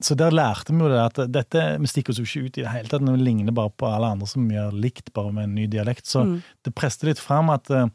Så 0.00 0.14
der 0.16 0.32
lærte 0.32 0.72
vi 0.72 0.80
jo 0.80 0.88
det 0.88 1.00
at 1.02 1.18
dette, 1.28 1.64
vi 1.82 1.88
stikker 1.90 2.14
oss 2.14 2.20
jo 2.22 2.24
ikke 2.24 2.46
ut 2.46 2.58
i 2.58 2.62
det 2.62 2.70
hele 2.72 2.88
tatt. 2.88 3.02
Vi 3.04 3.16
ligner 3.20 3.52
bare 3.52 3.68
på 3.76 3.84
alle 3.90 4.08
andre 4.14 4.26
som 4.30 4.46
gjør 4.48 4.72
likt, 4.80 5.10
bare 5.12 5.32
med 5.36 5.44
en 5.50 5.54
ny 5.58 5.66
dialekt. 5.68 6.06
Så 6.08 6.22
Mm. 6.24 6.38
det 6.64 6.72
preste 6.74 7.04
litt 7.04 7.18
fram 7.20 7.50
at 7.52 7.68
uh, 7.68 7.88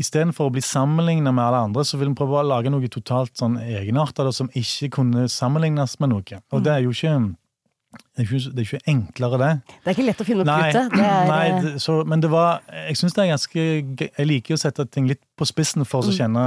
istedenfor 0.00 0.48
å 0.50 0.52
bli 0.52 0.60
sammenligna 0.64 1.32
med 1.32 1.44
alle 1.44 1.62
andre, 1.70 1.84
så 1.84 1.96
vil 2.00 2.10
vi 2.12 2.18
prøve 2.20 2.40
å 2.40 2.46
lage 2.46 2.70
noe 2.72 2.88
totalt 2.92 3.32
sånn 3.40 3.56
egenarta 3.60 4.26
som 4.32 4.50
ikke 4.56 4.90
kunne 4.98 5.26
sammenlignes 5.28 5.98
med 6.00 6.12
noe. 6.14 6.42
Og 6.52 6.62
det 6.64 6.72
er 6.74 6.84
jo 6.84 6.90
ikke 6.92 7.16
det 8.16 8.22
er 8.22 8.28
ikke, 8.28 8.52
det 8.54 8.60
er 8.62 8.66
ikke 8.68 8.88
enklere, 8.92 9.38
det. 9.40 9.50
Det 9.82 9.88
er 9.90 9.96
ikke 9.96 10.06
lett 10.06 10.20
å 10.20 10.24
finne 10.28 10.42
opp 10.44 10.46
Nei, 10.46 10.58
kruttet. 10.70 10.92
Det 10.94 11.08
nei 11.30 11.46
eh, 11.48 11.62
det, 11.64 11.72
så, 11.82 11.96
men 12.06 12.20
det 12.22 12.30
var 12.30 12.60
Jeg 12.86 12.96
syns 13.00 13.16
det 13.16 13.22
er 13.24 13.30
ganske. 13.32 13.64
Jeg 14.20 14.26
liker 14.28 14.54
å 14.54 14.60
sette 14.62 14.84
ting 14.86 15.08
litt 15.10 15.20
på 15.36 15.48
spissen 15.48 15.84
for 15.88 16.02
Mm. 16.04 16.10
å 16.12 16.16
kjenne 16.20 16.44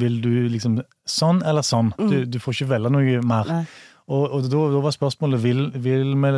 Vil 0.00 0.20
du 0.24 0.32
liksom 0.52 0.80
sånn 1.08 1.42
eller 1.46 1.66
sånn? 1.66 1.92
Du, 1.98 2.24
du 2.26 2.38
får 2.42 2.54
ikke 2.58 2.70
velge 2.74 2.90
noe 2.94 3.20
mer. 3.26 3.48
Mm. 3.48 3.62
Nei. 3.62 3.84
Og, 4.08 4.24
og 4.38 4.46
da, 4.48 4.60
da 4.72 4.80
var 4.86 4.94
spørsmålet 4.94 5.42
vil, 5.42 5.64
vil, 5.84 6.14
vi 6.16 6.30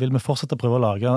vil 0.00 0.12
vi 0.14 0.20
fortsette 0.24 0.56
å 0.56 0.60
prøve 0.60 0.78
å 0.78 0.84
lage 0.86 1.16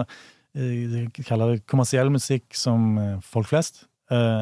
eh, 0.60 1.06
kaller 1.24 1.54
det 1.56 1.62
kommersiell 1.72 2.10
musikk 2.12 2.52
som 2.58 2.98
eh, 3.00 3.14
folk 3.24 3.48
flest. 3.48 3.86
Eh, 4.12 4.42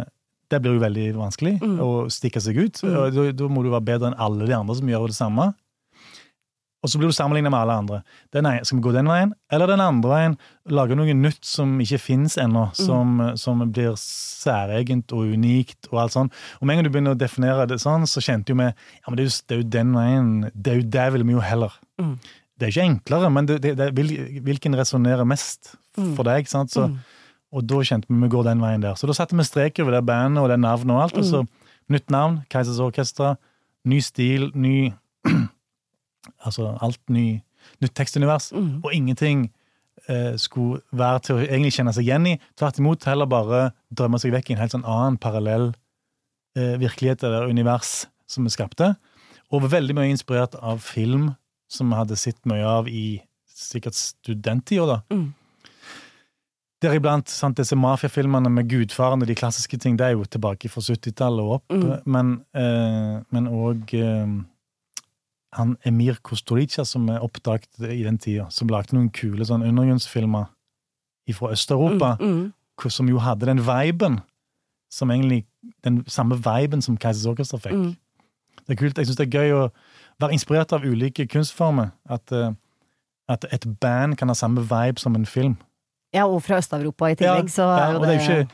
det 0.49 0.61
blir 0.63 0.79
jo 0.79 0.81
veldig 0.81 1.07
vanskelig 1.13 1.59
Mm. 1.61 1.75
å 1.85 1.89
stikke 2.09 2.41
seg 2.41 2.57
ut. 2.57 2.79
Mm. 2.81 2.95
og 2.97 3.13
da, 3.13 3.27
da 3.37 3.49
må 3.53 3.61
du 3.61 3.69
være 3.69 3.85
bedre 3.85 4.09
enn 4.09 4.17
alle 4.17 4.47
de 4.49 4.55
andre 4.57 4.75
som 4.79 4.89
gjør 4.89 5.11
det 5.11 5.17
samme. 5.19 5.51
Og 6.79 6.91
så 6.91 6.99
blir 6.99 7.11
du 7.11 7.15
sammenlignet 7.15 7.51
med 7.51 7.59
alle 7.59 7.75
andre. 7.81 7.97
Den 8.31 8.47
ene, 8.47 8.63
skal 8.63 8.77
vi 8.77 8.83
gå 8.85 8.93
den 8.95 9.09
veien, 9.11 9.33
eller 9.51 9.67
den 9.67 9.81
andre 9.83 10.11
veien? 10.13 10.35
Lage 10.71 10.95
noe 10.95 11.15
nytt 11.17 11.43
som 11.43 11.73
ikke 11.83 11.99
fins 11.99 12.37
ennå, 12.39 12.69
som, 12.77 13.17
som 13.39 13.65
blir 13.67 13.97
særegent 13.99 15.11
og 15.15 15.33
unikt 15.35 15.89
og 15.91 15.99
alt 16.05 16.15
sånn. 16.15 16.31
Og 16.59 16.63
med 16.63 16.75
en 16.75 16.79
gang 16.79 16.87
du 16.87 16.93
begynner 16.93 17.17
å 17.17 17.19
definere 17.19 17.67
det 17.67 17.81
sånn, 17.83 18.07
så 18.07 18.23
kjente 18.23 18.53
jo 18.53 18.61
vi 18.61 18.69
ja, 18.69 19.05
men 19.09 19.19
det 19.19 19.25
er 19.25 19.29
jo, 19.29 19.35
det 19.43 19.57
er 19.57 19.61
jo 19.63 19.69
den 19.75 19.91
veien 19.97 20.31
Det 20.53 20.71
er 20.71 20.79
jo 20.79 20.87
det 20.95 21.07
vil 21.17 21.27
vi 21.27 21.35
jo 21.35 21.43
heller. 21.43 21.75
Mm. 21.99 22.15
Det 22.59 22.67
er 22.67 22.73
ikke 22.73 22.87
enklere, 22.93 23.31
men 23.35 23.51
det, 23.51 23.61
det, 23.63 23.75
det, 23.79 23.91
vil, 23.99 24.15
hvilken 24.47 24.75
resonnerer 24.79 25.27
mest 25.27 25.73
for 26.15 26.27
deg? 26.27 26.47
sant? 26.47 26.71
Så, 26.75 26.87
Mm. 26.89 26.99
Og 27.49 27.63
da 27.65 27.79
kjente 27.81 28.05
vi 28.09 28.17
vi 28.21 28.27
går 28.29 28.43
den 28.45 28.59
veien 28.61 28.83
der. 28.83 28.93
Så 28.93 29.07
da 29.09 29.13
satte 29.17 29.33
vi 29.37 29.41
strek 29.41 29.79
over 29.81 29.95
det 29.95 30.03
bandet 30.05 30.37
og 30.43 30.51
det 30.51 30.59
navnet 30.61 30.93
og 30.93 31.01
alt. 31.01 31.15
Og 31.17 31.25
så 31.25 31.39
nytt 31.89 32.11
navn, 32.13 32.43
Keisers 32.49 32.77
Orkestra, 32.77 33.31
ny 33.89 33.97
stil, 34.05 34.51
ny 34.53 34.93
Altså 36.45 36.73
alt 36.81 37.01
ny, 37.09 37.41
nytt 37.83 37.95
tekstunivers. 37.97 38.51
Mm. 38.55 38.79
Og 38.83 38.93
ingenting 38.95 39.47
eh, 40.07 40.35
skulle 40.41 40.81
være 40.91 41.23
til 41.25 41.37
å 41.37 41.43
egentlig 41.45 41.75
kjenne 41.77 41.93
seg 41.95 42.07
igjen 42.07 42.27
i. 42.31 42.37
Tvert 42.59 42.79
imot 42.81 43.07
heller 43.09 43.29
bare 43.29 43.61
drømme 43.89 44.19
seg 44.21 44.33
vekk 44.35 44.51
i 44.51 44.57
en 44.57 44.63
helt 44.63 44.75
sånn 44.75 44.87
annen 44.87 45.19
parallell 45.21 45.71
eh, 46.57 46.75
virkelighet 46.81 47.23
eller 47.27 47.49
univers 47.51 48.05
som 48.29 48.45
vi 48.45 48.53
skapte. 48.53 48.93
Og 49.49 49.63
var 49.65 49.75
veldig 49.79 49.95
mye 49.97 50.13
inspirert 50.13 50.55
av 50.61 50.83
film 50.85 51.31
som 51.69 51.89
vi 51.89 51.97
hadde 51.97 52.17
sett 52.17 52.39
mye 52.49 52.65
av 52.65 52.87
i 52.89 53.21
sikkert 53.59 53.97
studenttida, 53.97 54.85
da. 54.87 55.01
Mm. 55.13 55.27
Deriblant 56.79 57.27
sant, 57.27 57.57
disse 57.59 57.75
mafiafilmene 57.75 58.47
med 58.53 58.69
gudfaren 58.71 59.19
og 59.19 59.27
de 59.27 59.35
klassiske 59.35 59.77
ting, 59.83 59.97
det 59.99 60.05
er 60.07 60.13
jo 60.15 60.23
tilbake 60.31 60.69
fra 60.71 60.79
70-tallet 60.85 61.43
og 61.43 61.57
opp, 61.57 61.73
Mm. 61.75 62.37
men, 63.35 63.49
òg 63.51 63.93
eh, 63.99 64.27
han 65.53 65.77
Emir 65.85 66.19
Kostolica, 66.23 66.83
som 66.85 67.07
er 67.09 67.19
oppdaget 67.25 67.67
i 67.89 68.03
den 68.03 68.17
tida, 68.21 68.47
som 68.53 68.67
lagde 68.69 68.93
noen 68.93 69.09
kule 69.09 69.45
sånn 69.45 69.63
undergrunnsfilmer 69.65 70.45
fra 71.33 71.51
Øst-Europa, 71.53 72.17
Mm. 72.19 72.51
Mm. 72.79 72.89
som 72.89 73.07
jo 73.09 73.17
hadde 73.19 73.45
den 73.45 73.59
viben, 73.59 74.19
som 74.91 75.09
egentlig 75.11 75.45
den 75.83 76.03
samme 76.07 76.35
viben 76.37 76.81
som 76.81 76.97
Keisers 76.97 77.25
Orchestra 77.25 77.59
fikk. 77.59 77.73
Mm. 77.73 77.95
Det 78.67 78.69
er 78.69 78.75
kult. 78.75 78.97
Jeg 78.97 79.05
syns 79.07 79.17
det 79.17 79.27
er 79.33 79.39
gøy 79.39 79.51
å 79.53 79.71
være 80.19 80.31
inspirert 80.33 80.73
av 80.73 80.81
ulike 80.83 81.27
kunstformer. 81.27 81.91
At, 82.09 82.31
eh, 82.31 82.51
at 83.27 83.45
et 83.51 83.65
band 83.79 84.17
kan 84.17 84.27
ha 84.27 84.33
samme 84.33 84.61
vibe 84.61 84.99
som 84.99 85.15
en 85.15 85.25
film. 85.25 85.57
Ja, 86.13 86.25
og 86.27 86.41
fra 86.43 86.57
Øst-Europa 86.57 87.11
i 87.11 87.15
tillegg, 87.15 87.49
så 87.49 87.61
ja, 87.61 87.89
er 87.89 87.93
jo 87.93 87.99
det, 87.99 88.07
det 88.07 88.15
er 88.15 88.21
ikke 88.43 88.49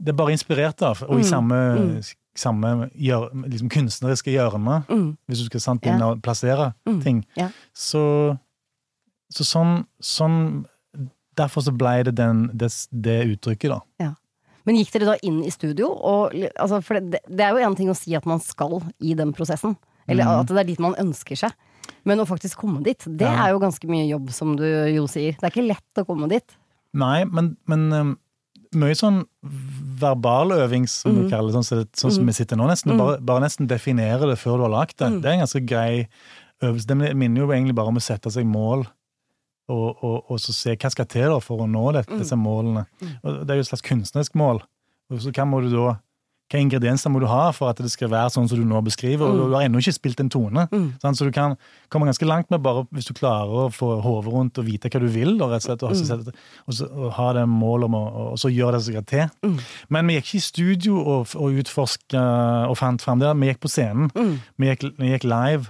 Det 0.00 0.08
er 0.08 0.16
bare 0.16 0.30
inspirert 0.32 0.82
av, 0.82 1.02
og 1.02 1.18
i 1.18 1.22
Mm, 1.22 1.24
samme, 1.24 1.54
mm. 1.78 2.02
Samme 2.38 2.90
gjør, 2.94 3.28
liksom 3.50 3.68
kunstneriske 3.74 4.32
hjørne, 4.34 4.80
mm. 4.88 5.08
hvis 5.28 5.42
du 5.42 5.48
skal 5.50 5.60
sant, 5.64 5.84
Ja. 5.86 5.98
å 5.98 6.16
plassere 6.22 6.72
Mm, 6.86 7.00
ting. 7.02 7.24
ja. 7.36 7.48
Så, 7.74 8.38
så 9.32 9.44
sånn, 9.44 9.86
sånn 10.00 10.66
Derfor 11.38 11.62
så 11.62 11.70
ble 11.70 12.02
det 12.02 12.16
den, 12.18 12.48
det, 12.58 12.66
det 12.90 13.20
uttrykket, 13.30 13.70
da. 13.70 14.08
Men 14.66 14.74
gikk 14.76 14.90
dere 14.90 15.06
da 15.12 15.14
inn 15.22 15.36
i 15.46 15.50
studio? 15.54 15.86
Og, 15.94 16.34
altså, 16.58 16.80
for 16.82 16.98
det, 16.98 17.20
det 17.30 17.44
er 17.46 17.54
jo 17.54 17.62
en 17.64 17.76
ting 17.78 17.88
å 17.88 17.94
si 17.96 18.16
at 18.18 18.26
man 18.26 18.40
skal 18.42 18.80
i 19.00 19.14
den 19.14 19.30
prosessen. 19.32 19.76
Eller 20.08 20.24
Mm. 20.26 20.40
at 20.40 20.46
det 20.50 20.58
er 20.58 20.64
dit 20.64 20.80
man 20.82 20.96
ønsker 20.98 21.38
seg. 21.38 21.52
Men 22.04 22.18
å 22.18 22.26
faktisk 22.26 22.58
komme 22.58 22.82
dit, 22.82 22.98
det 23.06 23.22
Ja. 23.30 23.46
er 23.46 23.50
jo 23.54 23.60
ganske 23.62 23.86
mye 23.88 24.08
jobb, 24.10 24.32
som 24.34 24.56
du 24.56 24.64
jo 24.66 25.06
sier. 25.06 25.38
Det 25.38 25.44
er 25.46 25.50
ikke 25.54 25.68
lett 25.68 26.02
å 26.02 26.04
komme 26.04 26.28
dit. 26.28 26.56
Nei, 26.92 27.22
men, 27.24 27.56
men 27.68 28.16
mye 28.74 28.94
sånn 28.98 29.22
verbaløving, 30.00 30.86
som 30.88 31.14
vi 31.16 31.24
du 31.24 31.30
kaller 31.32 31.52
det, 31.52 31.62
sånn, 31.64 31.86
sånn 31.96 32.14
som 32.18 32.26
vi 32.28 32.34
sitter 32.36 32.56
nå, 32.58 32.66
nesten. 32.70 32.92
Mhm. 32.94 32.98
Bare, 33.00 33.20
bare 33.20 33.44
nesten 33.46 33.68
definere 33.70 34.28
det 34.30 34.38
før 34.38 34.58
du 34.58 34.66
har 34.66 34.74
lagd 34.74 34.96
det. 34.98 35.08
Mhm. 35.10 35.20
Det 35.22 35.28
er 35.30 35.32
en 35.36 35.44
ganske 35.46 35.66
grei 35.66 36.08
øvelse. 36.62 36.86
Det 36.86 37.16
minner 37.16 37.40
jo 37.42 37.48
egentlig 37.52 37.74
bare 37.74 37.88
om 37.88 37.96
å 37.96 38.02
sette 38.02 38.30
seg 38.30 38.46
mål, 38.46 38.86
og, 39.68 40.02
og, 40.02 40.24
og 40.30 40.38
så 40.40 40.52
se 40.54 40.76
hva 40.76 40.90
skal 40.90 41.04
til 41.06 41.40
for 41.40 41.58
å 41.64 41.68
nå 41.70 41.92
det, 41.92 42.06
Mhm. 42.08 42.18
disse 42.18 42.36
målene. 42.36 42.86
Og 43.22 43.46
det 43.46 43.50
er 43.50 43.56
jo 43.56 43.60
et 43.66 43.72
slags 43.72 43.82
kunstnerisk 43.82 44.34
mål. 44.34 44.62
Og 45.10 45.18
så 45.20 45.32
hva 45.32 45.44
må 45.48 45.60
du 45.62 45.70
da 45.74 45.98
hva 46.48 46.60
ingredienser 46.62 47.10
må 47.12 47.20
du 47.20 47.26
ha 47.28 47.50
for 47.52 47.68
at 47.68 47.76
det 47.84 47.90
skal 47.92 48.08
være 48.08 48.30
sånn 48.32 48.48
som 48.48 48.56
du 48.56 48.64
nå 48.64 48.80
beskriver. 48.86 49.26
og 49.28 49.50
Du 49.50 49.54
har 49.54 49.66
ennå 49.66 49.78
ikke 49.82 49.92
spilt 49.92 50.20
en 50.20 50.30
tone. 50.32 50.66
sant? 51.02 51.16
Så 51.18 51.24
du 51.26 51.30
kan 51.30 51.56
komme 51.92 52.06
ganske 52.08 52.24
langt 52.26 52.50
med 52.50 52.62
bare 52.64 52.86
hvis 52.92 53.04
du 53.04 53.12
klarer 53.12 53.66
å 53.66 53.72
få 53.72 54.00
hodet 54.00 54.32
rundt 54.32 54.58
og 54.58 54.64
vite 54.64 54.88
hva 54.88 55.00
du 55.00 55.08
vil, 55.12 55.34
og 55.42 55.52
slett, 55.60 55.82
og, 55.82 55.92
så, 55.94 56.16
og, 56.66 56.72
så, 56.74 56.88
og 56.88 57.12
ha 57.18 57.32
det 57.36 57.46
målet 57.48 57.84
om 57.90 57.94
å 57.94 58.04
og 58.32 58.38
så 58.40 58.48
gjøre 58.48 58.78
det 58.78 58.82
som 58.86 58.92
skal 58.96 59.04
til. 59.04 59.58
Men 59.92 60.06
vi 60.08 60.16
gikk 60.16 60.26
ikke 60.30 60.40
i 60.40 60.46
studio 60.48 60.96
og, 61.02 61.36
og 61.36 61.60
utforska 61.60 62.24
og 62.70 62.76
fant 62.80 63.02
fram 63.04 63.20
det. 63.20 63.34
Vi 63.36 63.52
gikk 63.52 63.60
på 63.64 63.68
scenen. 63.72 64.10
Vi, 64.58 64.66
gikk, 64.72 64.88
vi 64.98 65.12
gikk 65.12 65.24
live. 65.28 65.68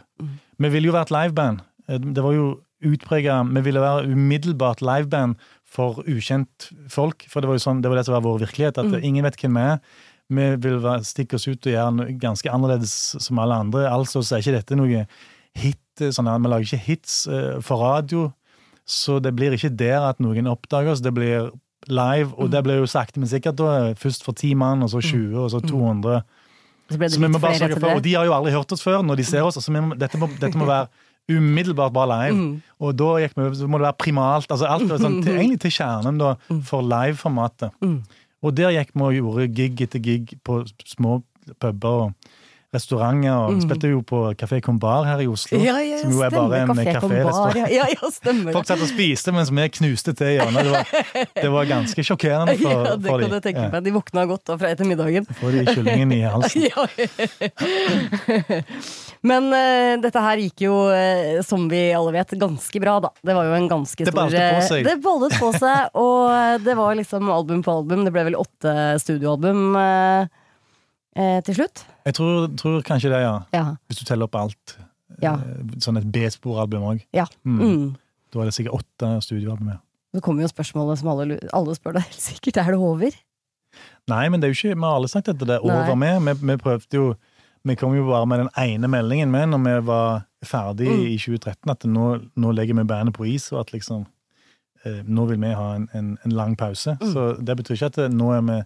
Vi 0.59 0.69
ville 0.73 0.91
jo 0.91 0.95
vært 0.97 1.11
liveband. 1.15 1.61
Eh, 1.89 1.99
Det 1.99 2.23
var 2.23 2.33
jo 2.35 2.49
utprega 2.85 3.41
Vi 3.51 3.61
ville 3.67 3.81
være 3.83 4.07
umiddelbart 4.07 4.81
liveband 4.81 5.35
for 5.69 5.99
ukjent 6.09 6.71
folk. 6.89 7.25
For 7.29 7.41
det 7.43 7.49
var 7.51 7.59
jo 7.59 7.65
sånn, 7.65 7.83
det 7.83 7.91
var 7.91 7.99
det 7.99 8.07
som 8.07 8.15
var 8.17 8.23
vår 8.25 8.39
virkelighet. 8.47 8.79
At 8.79 9.03
ingen 9.05 9.25
vet 9.27 9.37
hvem 9.37 9.59
vi 9.59 9.65
er. 9.75 9.81
Vi 10.29 10.47
vil 10.61 10.83
stikke 11.09 11.39
oss 11.39 11.47
ut 11.49 11.67
og 11.67 11.73
gjøre 11.73 11.93
noe 11.97 12.17
ganske 12.21 12.51
annerledes 12.53 12.95
som 13.25 13.39
alle 13.41 13.55
andre. 13.65 13.87
Altså 13.89 14.21
så 14.23 14.37
er 14.37 14.43
ikke 14.45 14.57
dette 14.59 14.77
noe 14.77 15.07
hit. 15.57 15.79
eh, 16.01 16.11
Sånn, 16.15 16.29
vi 16.43 16.49
lager 16.53 16.67
ikke 16.69 16.85
hits 16.85 17.15
eh, 17.27 17.61
for 17.65 17.81
radio. 17.81 18.27
Så 18.89 19.19
det 19.25 19.35
blir 19.37 19.53
ikke 19.57 19.73
der 19.77 20.01
at 20.11 20.21
noen 20.21 20.47
oppdager 20.49 20.93
oss. 20.93 21.01
Det 21.05 21.15
blir 21.17 21.51
live, 21.89 22.35
og 22.37 22.51
det 22.53 22.63
blir 22.65 22.81
jo 22.83 22.87
sakte, 22.91 23.21
men 23.21 23.29
sikkert 23.31 23.57
da, 23.57 23.95
først 23.97 24.25
for 24.27 24.37
ti 24.37 24.53
mann, 24.55 24.83
og 24.83 24.91
så 24.93 25.01
20, 25.01 25.37
og 25.39 25.51
så 25.53 25.61
200. 25.65 26.23
Så 26.91 26.97
Så 26.97 27.21
sørge 27.59 27.81
for, 27.81 27.95
og. 27.95 28.03
De 28.03 28.15
har 28.15 28.25
jo 28.25 28.33
aldri 28.33 28.53
hørt 28.53 28.73
oss 28.73 28.83
før 28.83 29.03
når 29.05 29.17
de 29.21 29.25
ser 29.25 29.43
oss. 29.45 29.57
Altså, 29.61 29.73
må, 29.73 29.95
dette, 29.97 30.19
må, 30.19 30.29
dette 30.41 30.57
må 30.57 30.65
være 30.69 30.89
umiddelbart 31.29 31.93
bare 31.93 32.09
live. 32.09 32.37
Mm. 32.37 32.63
Og 32.81 32.95
da 32.97 33.09
vi, 33.19 33.29
så 33.59 33.69
må 33.69 33.79
det 33.81 33.85
være 33.91 33.99
primalt. 34.01 34.49
altså 34.51 34.65
alt 34.69 34.89
sånn, 34.89 35.19
til, 35.25 35.37
Egentlig 35.37 35.61
til 35.61 35.71
kjernen 35.71 36.19
da, 36.21 36.35
Mm. 36.49 36.63
for 36.65 36.81
live-formatet. 36.83 37.71
Og 38.43 38.55
der 38.57 38.71
gikk 38.77 38.95
vi 38.95 39.03
og 39.03 39.15
gjorde 39.17 39.49
gig 39.55 39.81
etter 39.83 40.03
gig 40.03 40.39
på 40.45 40.63
små 40.87 41.23
puber 41.61 42.05
og 42.09 42.13
restauranter. 42.75 43.33
og 43.33 43.55
Vi 43.57 43.65
spilte 43.65 43.91
jo 43.91 44.03
på 44.05 44.21
Kafé 44.39 44.61
Combar 44.65 45.07
her 45.09 45.23
i 45.25 45.27
Oslo. 45.31 45.57
Mm. 45.59 45.65
Ja, 45.65 45.77
ja, 45.81 45.99
som 46.03 46.13
jo 46.13 46.23
er 46.25 46.35
bare 46.35 46.61
en 46.61 46.73
kaférestaurant. 46.77 47.73
Ja, 47.73 47.87
ja, 47.89 48.11
stemmer. 48.13 48.53
Folk 48.57 48.69
satt 48.69 48.83
og 48.85 48.91
spiste 48.91 49.33
mens 49.33 49.53
vi 49.55 49.69
knuste 49.79 50.13
til 50.19 50.35
hjørnet. 50.37 50.69
Det 50.69 50.75
var, 50.75 51.31
det 51.43 51.53
var 51.55 51.71
ganske 51.71 52.05
sjokkerende 52.05 52.57
for, 52.61 52.73
ja, 52.75 52.97
det 52.97 53.09
for 53.09 53.25
kan 53.25 53.33
de. 53.33 53.39
jeg 53.39 53.47
tenke 53.49 53.67
meg. 53.73 53.85
De 53.87 53.95
våkna 53.97 54.25
godt 54.29 54.45
da 54.51 54.59
fra 54.61 54.73
ettermiddagen. 54.75 55.29
Får 55.41 55.57
de 55.57 55.65
kyllingen 55.73 56.13
i 56.13 56.21
halsen. 56.35 56.69
Ja. 56.69 56.85
Men 59.29 59.49
uh, 59.51 59.95
dette 60.03 60.23
her 60.23 60.43
gikk 60.45 60.67
jo, 60.69 60.75
uh, 60.93 61.41
som 61.47 61.65
vi 61.73 61.89
alle 61.97 62.13
vet, 62.15 62.37
ganske 62.39 62.83
bra, 62.83 62.99
da. 63.09 63.13
Det 63.25 63.35
var 63.35 63.49
jo 63.49 63.55
en 63.57 63.71
ganske 63.71 64.05
Det 64.05 64.15
ballet 64.15 64.37
på 64.39 64.61
eh, 64.61 64.69
seg. 64.69 64.85
Det 64.87 64.99
ballet 65.03 65.39
på 65.41 65.51
seg, 65.57 65.97
og 65.99 66.61
det 66.67 66.77
var 66.79 67.01
liksom 67.01 67.33
album 67.33 67.65
på 67.65 67.81
album. 67.81 68.05
Det 68.07 68.13
ble 68.15 68.29
vel 68.29 68.39
åtte 68.39 68.77
studioalbum 69.03 69.73
eh, 69.81 70.38
eh, 71.19 71.41
til 71.47 71.59
slutt. 71.59 71.83
Jeg 72.09 72.15
tror, 72.19 72.47
tror 72.61 72.79
kanskje 72.87 73.11
det, 73.13 73.21
ja. 73.27 73.35
Ja. 73.55 73.65
Hvis 73.91 74.01
du 74.01 74.07
teller 74.09 74.29
opp 74.31 74.39
alt. 74.39 74.77
Ja. 75.25 75.35
Eh, 75.43 75.77
Sånn 75.83 75.99
et 76.01 76.07
B-sporalbum 76.15 76.85
òg. 76.95 77.03
ja. 77.17 77.27
Mm. 77.45 77.59
Mm. 77.61 77.89
Da 78.33 78.43
er 78.43 78.51
det 78.51 78.55
sikkert 78.59 78.77
åtte 78.83 79.13
studioalbum. 79.25 79.71
ja. 79.75 79.79
Så 80.15 80.21
kommer 80.25 80.43
jo 80.45 80.49
spørsmålet 80.49 80.99
som 81.01 81.09
alle, 81.13 81.39
alle 81.53 81.75
spør 81.77 81.99
deg 81.99 82.07
helt 82.09 82.21
sikkert. 82.21 82.57
Er 82.63 82.73
det 82.73 82.79
over? 82.81 83.17
Nei, 84.09 84.29
men 84.33 84.41
det 84.41 84.49
er 84.49 84.53
jo 84.55 84.57
ikke, 84.59 84.77
vi 84.79 84.85
har 84.89 84.97
alle 84.97 85.09
sagt 85.13 85.29
at 85.29 85.39
det 85.41 85.51
er 85.59 85.65
over 85.65 85.95
med. 86.01 86.23
Vi, 86.25 86.35
vi 86.53 86.57
prøvde 86.61 86.97
jo 86.97 87.09
Vi 87.67 87.75
kom 87.77 87.93
jo 87.97 88.05
bare 88.07 88.25
med 88.31 88.39
den 88.39 88.49
ene 88.57 88.89
meldingen 88.89 89.31
med 89.35 89.49
når 89.51 89.59
vi 89.65 89.73
var 89.89 90.23
ferdig 90.47 90.87
Mm. 90.89 91.01
i 91.11 91.17
2013, 91.19 91.71
at 91.71 91.85
nå, 91.85 92.05
nå 92.39 92.53
legger 92.55 92.77
vi 92.79 92.85
bandet 92.89 93.13
på 93.17 93.27
is, 93.29 93.51
og 93.53 93.61
at 93.67 93.73
liksom 93.75 94.07
Nå 95.07 95.25
vil 95.31 95.41
vi 95.43 95.55
ha 95.55 95.75
en, 95.77 95.89
en, 95.95 96.13
en 96.25 96.35
lang 96.37 96.57
pause. 96.57 96.97
Mm. 97.01 97.13
Så 97.13 97.25
det 97.43 97.57
betyr 97.57 97.75
ikke 97.75 97.91
at 97.93 97.97
det, 97.97 98.09
nå 98.15 98.31
er 98.37 98.45
vi 98.47 98.59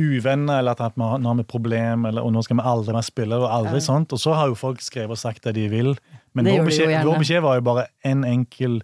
uvenner, 0.00 0.58
eller 0.60 0.78
at 0.78 0.94
vi 0.96 1.02
har, 1.02 1.18
nå 1.18 1.32
har 1.32 1.40
vi 1.40 1.46
problem, 1.50 2.06
eller, 2.06 2.22
og 2.22 2.32
nå 2.32 2.42
skal 2.46 2.60
vi 2.60 2.66
aldri 2.72 2.94
mer 2.94 3.06
spille, 3.06 3.36
og 3.36 3.50
aldri 3.50 3.80
Ja. 3.80 3.86
sånt. 3.90 4.12
Og 4.12 4.22
så 4.22 4.34
har 4.34 4.48
jo 4.48 4.54
folk 4.54 4.80
skrevet 4.80 5.10
og 5.10 5.18
sagt 5.18 5.44
det 5.44 5.54
de 5.54 5.68
vil. 5.68 5.96
Men 6.34 6.46
vår 6.46 6.64
beskjed, 6.70 7.04
vår 7.04 7.18
beskjed 7.18 7.42
var 7.42 7.58
jo 7.58 7.66
bare 7.66 7.86
en 8.06 8.24
enkel 8.24 8.80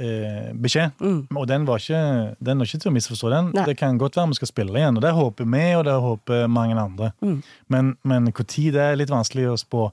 eh, 0.00 0.52
beskjed. 0.60 0.92
Mm. 1.00 1.26
Og 1.36 1.48
den 1.48 1.66
var 1.68 1.80
ikke, 1.80 2.36
den 2.40 2.58
var 2.60 2.68
ikke 2.68 2.82
til 2.84 2.90
å 2.92 2.94
misforstå. 2.94 3.30
den. 3.30 3.50
Nei. 3.56 3.64
Det 3.66 3.76
kan 3.80 3.98
godt 3.98 4.16
være 4.16 4.28
vi 4.28 4.40
skal 4.40 4.52
spille 4.52 4.78
igjen, 4.78 4.96
og 4.96 5.02
det 5.02 5.12
håper 5.16 5.44
vi, 5.44 5.66
og 5.76 5.84
det 5.88 5.98
håper 6.06 6.46
mange 6.48 6.78
andre. 6.80 7.12
Mm. 7.22 7.42
Men, 7.68 7.96
men 8.04 8.24
når 8.30 8.72
det 8.72 8.80
er 8.86 8.96
litt 8.96 9.10
vanskelig 9.10 9.50
å 9.50 9.58
spå. 9.60 9.90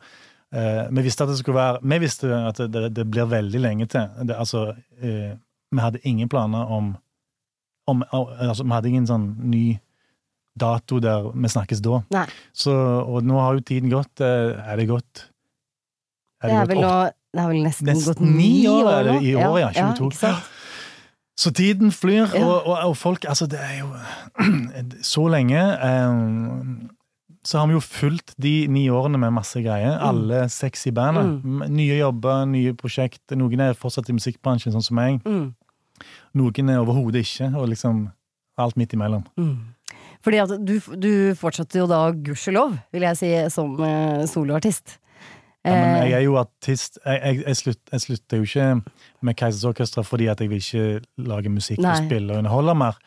Eh, 0.56 0.86
vi 0.92 1.02
visste 1.04 1.26
at 1.26 1.30
det 1.30 1.42
skulle 1.42 1.60
være 1.60 1.80
Vi 1.84 1.98
visste 2.00 2.28
at 2.32 2.62
det, 2.72 2.94
det 2.96 3.04
blir 3.12 3.28
veldig 3.28 3.60
lenge 3.60 3.86
til. 3.92 4.08
Det, 4.24 4.36
altså, 4.36 4.70
eh, 5.02 5.36
vi 5.72 5.82
hadde 5.84 6.00
ingen 6.08 6.30
planer 6.32 6.70
om, 6.72 6.94
om 7.88 8.04
altså, 8.12 8.64
Vi 8.64 8.72
hadde 8.72 8.90
ingen 8.90 9.08
sånn 9.10 9.28
ny 9.52 9.80
dato 10.58 10.98
der 11.04 11.28
vi 11.36 11.50
snakkes 11.54 11.82
da. 11.86 12.00
Nei. 12.16 12.26
Så, 12.56 12.74
og 13.06 13.24
nå 13.28 13.38
har 13.40 13.58
jo 13.60 13.62
tiden 13.68 13.92
gått. 13.92 14.22
eh, 14.22 14.56
er 14.58 14.78
det 14.80 14.88
gått 14.90 15.26
Det 16.42 16.52
er 16.52 16.66
gått 16.66 16.70
vel, 16.70 16.82
det 17.34 17.42
er 17.44 17.48
vel 17.52 17.64
nesten, 17.66 17.86
Nesten 17.92 18.14
gått 18.14 18.22
ni 18.26 18.68
år 18.68 18.86
år 18.88 18.94
er 18.96 19.12
nå. 19.12 19.18
i 19.22 19.36
år, 19.36 19.60
ja, 19.60 19.70
22. 19.76 20.08
ikke 20.12 20.22
sant? 20.22 20.54
Så 21.38 21.52
tiden 21.54 21.92
flyr, 21.94 22.32
Ja. 22.34 22.42
og, 22.48 22.66
og, 22.66 22.78
og 22.90 22.96
folk 22.98 23.26
Altså, 23.30 23.46
det 23.46 23.60
er 23.62 23.80
jo 23.84 23.92
Så 25.12 25.28
lenge 25.30 25.62
um, 26.10 26.90
Så 27.46 27.60
har 27.60 27.68
vi 27.70 27.74
jo 27.78 27.80
fulgt 27.84 28.34
de 28.42 28.68
ni 28.68 28.88
årene 28.90 29.20
med 29.22 29.32
masse 29.38 29.62
greier. 29.62 30.00
Alle 30.04 30.48
seks 30.50 30.88
i 30.90 30.92
bandet. 30.92 31.30
Mm. 31.46 31.62
Nye 31.78 31.96
jobber, 32.02 32.42
nye 32.50 32.74
prosjekt. 32.76 33.22
Noen 33.38 33.62
er 33.64 33.78
fortsatt 33.78 34.10
i 34.10 34.16
musikkbransjen, 34.18 34.74
sånn 34.74 34.84
som 34.84 34.98
meg. 35.00 35.22
Mm. 35.24 35.54
Noen 36.38 36.70
er 36.70 36.84
overhodet 36.84 37.26
ikke, 37.26 37.52
og 37.58 37.72
liksom 37.74 38.06
alt 38.58 38.78
midt 38.80 38.94
imellom. 38.98 39.26
Mm. 39.38 39.58
Fordi 40.26 40.40
at 40.42 40.54
du, 40.60 40.78
du 40.98 41.12
fortsatte 41.40 41.80
jo 41.80 41.86
da, 41.90 42.08
gudskjelov, 42.12 42.78
vil 42.94 43.06
jeg 43.08 43.20
si, 43.20 43.34
som 43.54 43.78
eh, 43.86 44.26
soloartist. 44.30 44.98
Ja, 44.98 45.04
men 45.04 45.08
Eh, 45.68 46.10
jeg 46.10 46.18
er 46.18 46.26
jo 46.26 46.38
artist. 46.40 47.00
Jeg, 47.06 47.22
jeg, 47.24 47.44
jeg, 47.48 47.58
slutt, 47.58 47.80
jeg 47.92 48.02
slutter 48.02 48.42
jo 48.42 48.48
ikke 48.48 48.68
med 49.22 49.38
Keisers 49.40 49.66
Orkestra 49.68 50.04
fordi 50.06 50.30
at 50.32 50.42
jeg 50.42 50.52
vil 50.52 50.62
ikke 50.62 51.00
lage 51.28 51.52
musikk 51.52 51.82
Nei. 51.84 51.96
og 51.96 52.10
spille 52.10 52.34
og 52.34 52.44
underholde 52.44 52.76
mer. 52.78 53.00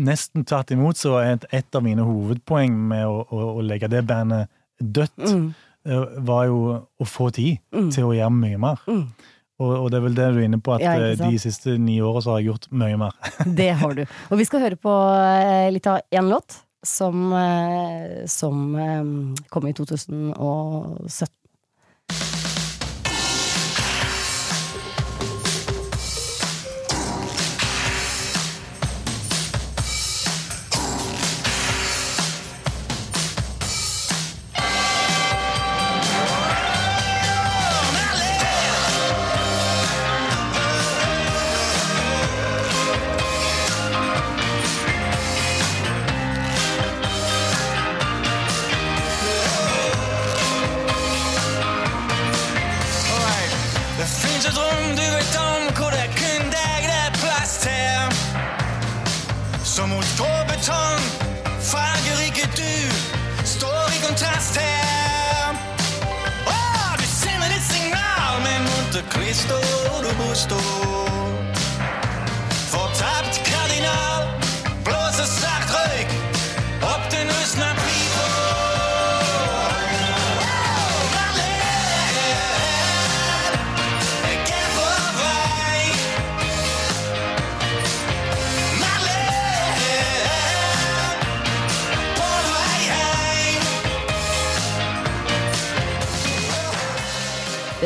Nesten 0.00 0.46
tvert 0.48 0.70
imot 0.72 1.00
så 1.00 1.18
er 1.20 1.34
et, 1.36 1.48
et 1.60 1.76
av 1.76 1.84
mine 1.84 2.04
hovedpoeng 2.06 2.76
med 2.92 3.04
å, 3.04 3.24
å, 3.28 3.42
å 3.58 3.64
legge 3.64 3.90
det 3.92 4.00
bandet 4.08 4.48
dødt, 4.80 5.18
mm, 5.20 5.50
eh, 5.90 6.14
var 6.24 6.46
jo 6.48 6.62
å 6.80 7.08
få 7.08 7.28
tid 7.36 7.60
mm, 7.74 7.90
til 7.92 8.08
å 8.08 8.16
gjøre 8.16 8.38
mye 8.38 8.62
mer. 8.62 8.80
mm. 8.88 9.04
Og, 9.60 9.72
og 9.76 9.90
det 9.92 9.98
er 9.98 10.04
vel 10.06 10.16
det 10.16 10.28
du 10.32 10.40
er 10.40 10.48
inne 10.48 10.60
på, 10.64 10.74
at 10.76 10.84
Ja, 10.84 10.94
eh, 10.96 11.20
de 11.20 11.40
siste 11.42 11.76
ni 11.80 11.98
åra 12.04 12.22
så 12.24 12.34
har 12.34 12.40
jeg 12.40 12.50
gjort 12.50 12.70
mye 12.72 12.96
mer. 13.00 13.16
Det 13.60 13.70
har 13.82 13.96
du. 13.98 14.04
Og 14.30 14.40
vi 14.40 14.48
skal 14.48 14.64
høre 14.64 14.80
på 14.80 14.94
eh, 15.20 15.68
litt 15.74 15.88
av 15.90 16.00
én 16.16 16.30
låt 16.32 16.62
som, 16.86 17.28
eh, 17.36 18.22
som 18.30 18.72
kom 19.52 19.68
i 19.68 19.74
2017. 19.76 20.32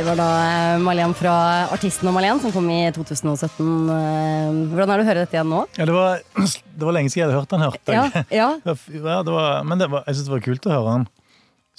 Det 0.04 0.10
var 0.10 0.18
da 0.20 0.78
Malian 0.84 1.14
fra 1.16 1.32
Artisten 1.72 2.10
og 2.10 2.12
Malian 2.12 2.36
som 2.42 2.52
kom 2.52 2.66
i 2.68 2.82
2017. 2.92 3.68
Eh, 3.88 4.58
Hvordan 4.68 4.90
er 4.92 5.00
det 5.00 5.04
å 5.04 5.06
høre 5.08 5.22
dette 5.24 5.38
igjen 5.38 5.48
nå? 5.48 5.60
Ja, 5.78 5.86
det, 5.88 5.94
var, 5.96 6.18
det 6.76 6.84
var 6.84 6.92
lenge 6.92 7.08
siden 7.12 7.22
jeg 7.22 7.30
hadde 7.30 7.38
hørt 7.38 7.54
den. 7.54 7.62
hørt. 7.64 7.88
Ja, 7.88 8.02
ja. 8.42 8.48
Ja, 8.68 9.22
det 9.24 9.32
var, 9.32 9.62
men 9.64 9.80
det 9.80 9.88
var, 9.94 10.04
jeg 10.04 10.18
syns 10.18 10.28
det 10.28 10.34
var 10.34 10.42
kult 10.44 10.68
å 10.68 10.74
høre 10.74 10.90
den. 10.98 11.06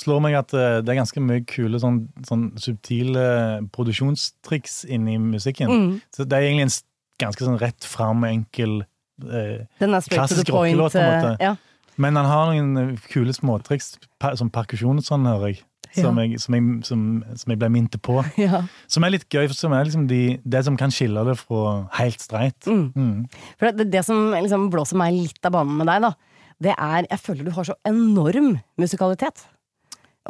Slår 0.01 0.23
meg 0.25 0.37
at 0.39 0.55
eh, 0.57 0.79
det 0.81 0.89
er 0.95 0.97
ganske 1.03 1.21
mye 1.21 1.43
kule 1.53 1.81
sånn, 1.83 1.99
sånn 2.25 2.47
subtile 2.65 3.27
produksjonstriks 3.77 4.81
inni 4.89 5.19
musikken. 5.21 5.69
Mm. 5.69 5.93
Så 6.17 6.25
det 6.25 6.39
er 6.39 6.47
egentlig 6.49 6.65
en 6.71 6.75
ganske 7.27 7.45
sånn 7.45 7.61
rett 7.61 7.85
fram, 7.87 8.25
enkel 8.27 8.79
eh, 9.21 9.69
Klassisk 9.85 10.49
rockelåt, 10.49 10.97
på 10.97 11.05
en 11.05 11.13
måte. 11.13 11.37
eh, 11.37 11.51
Ja. 11.51 11.53
Men 12.01 12.17
han 12.19 12.25
har 12.27 12.49
noen 12.51 12.73
eh, 12.81 13.05
kule 13.13 13.37
småtriks, 13.37 13.93
som 14.41 14.49
perkusjon 14.51 14.97
og 14.99 15.05
sånn, 15.05 15.29
hører 15.29 15.53
jeg. 15.53 15.61
Som, 15.95 16.17
Ja. 16.19 16.25
jeg, 16.27 16.39
som, 16.43 16.55
jeg, 16.57 16.83
som, 16.87 17.01
som 17.39 17.51
jeg 17.53 17.59
ble 17.61 17.69
minnet 17.71 17.95
på. 18.03 18.17
Ja. 18.41 18.63
Som 18.91 19.05
er 19.07 19.13
litt 19.15 19.25
gøy, 19.31 19.47
som 19.55 19.73
er 19.77 19.87
liksom 19.87 20.07
de, 20.11 20.21
det 20.43 20.61
som 20.67 20.75
kan 20.79 20.91
skille 20.93 21.23
det 21.27 21.37
fra 21.39 21.87
helt 22.01 22.19
streit. 22.23 22.67
Mm. 22.67 22.85
Mm. 22.95 23.19
For 23.59 23.71
det, 23.71 23.87
det 23.93 24.03
som 24.07 24.29
liksom 24.35 24.67
blåser 24.73 24.99
meg 24.99 25.15
litt 25.15 25.47
av 25.47 25.55
banen 25.55 25.77
med 25.79 25.87
deg, 25.91 26.03
da, 26.09 26.13
det 26.65 26.73
er 26.75 27.07
Jeg 27.09 27.19
føler 27.19 27.47
du 27.47 27.51
har 27.55 27.67
så 27.67 27.75
enorm 27.87 28.53
musikalitet. 28.79 29.45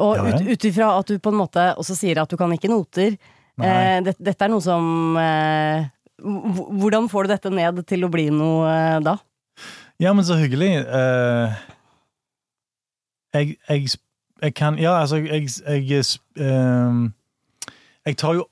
Og 0.02 0.16
Ja, 0.18 0.38
ut, 0.44 0.64
ifra 0.68 0.90
at 0.98 1.08
du 1.08 1.18
på 1.22 1.30
en 1.32 1.38
måte 1.40 1.70
også 1.80 1.94
sier 1.96 2.18
at 2.20 2.28
du 2.30 2.36
kan 2.36 2.50
ikke 2.52 2.68
noter. 2.68 3.14
Eh, 3.56 3.98
det, 4.04 4.12
dette 4.20 4.44
er 4.44 4.50
noe 4.52 4.60
som 4.60 5.16
eh, 5.16 5.86
Hvordan 6.20 7.06
får 7.08 7.24
du 7.24 7.30
dette 7.32 7.52
ned 7.52 7.78
til 7.88 8.04
å 8.04 8.10
bli 8.12 8.26
noe 8.34 8.68
eh, 8.68 8.98
da? 9.04 9.14
Ja, 10.02 10.12
men 10.12 10.26
så 10.28 10.36
hyggelig. 10.36 10.68
Eh, 10.84 11.54
jeg, 13.36 13.56
jeg, 13.68 13.94
jeg 14.42 14.54
kan 14.54 14.78
Ja, 14.78 15.00
altså, 15.00 15.16
jeg, 15.16 15.48
jeg, 15.66 15.88
jeg, 15.90 16.04
ehm, 16.36 17.12
jeg 18.06 18.16
tar 18.16 18.34
jo 18.34 18.46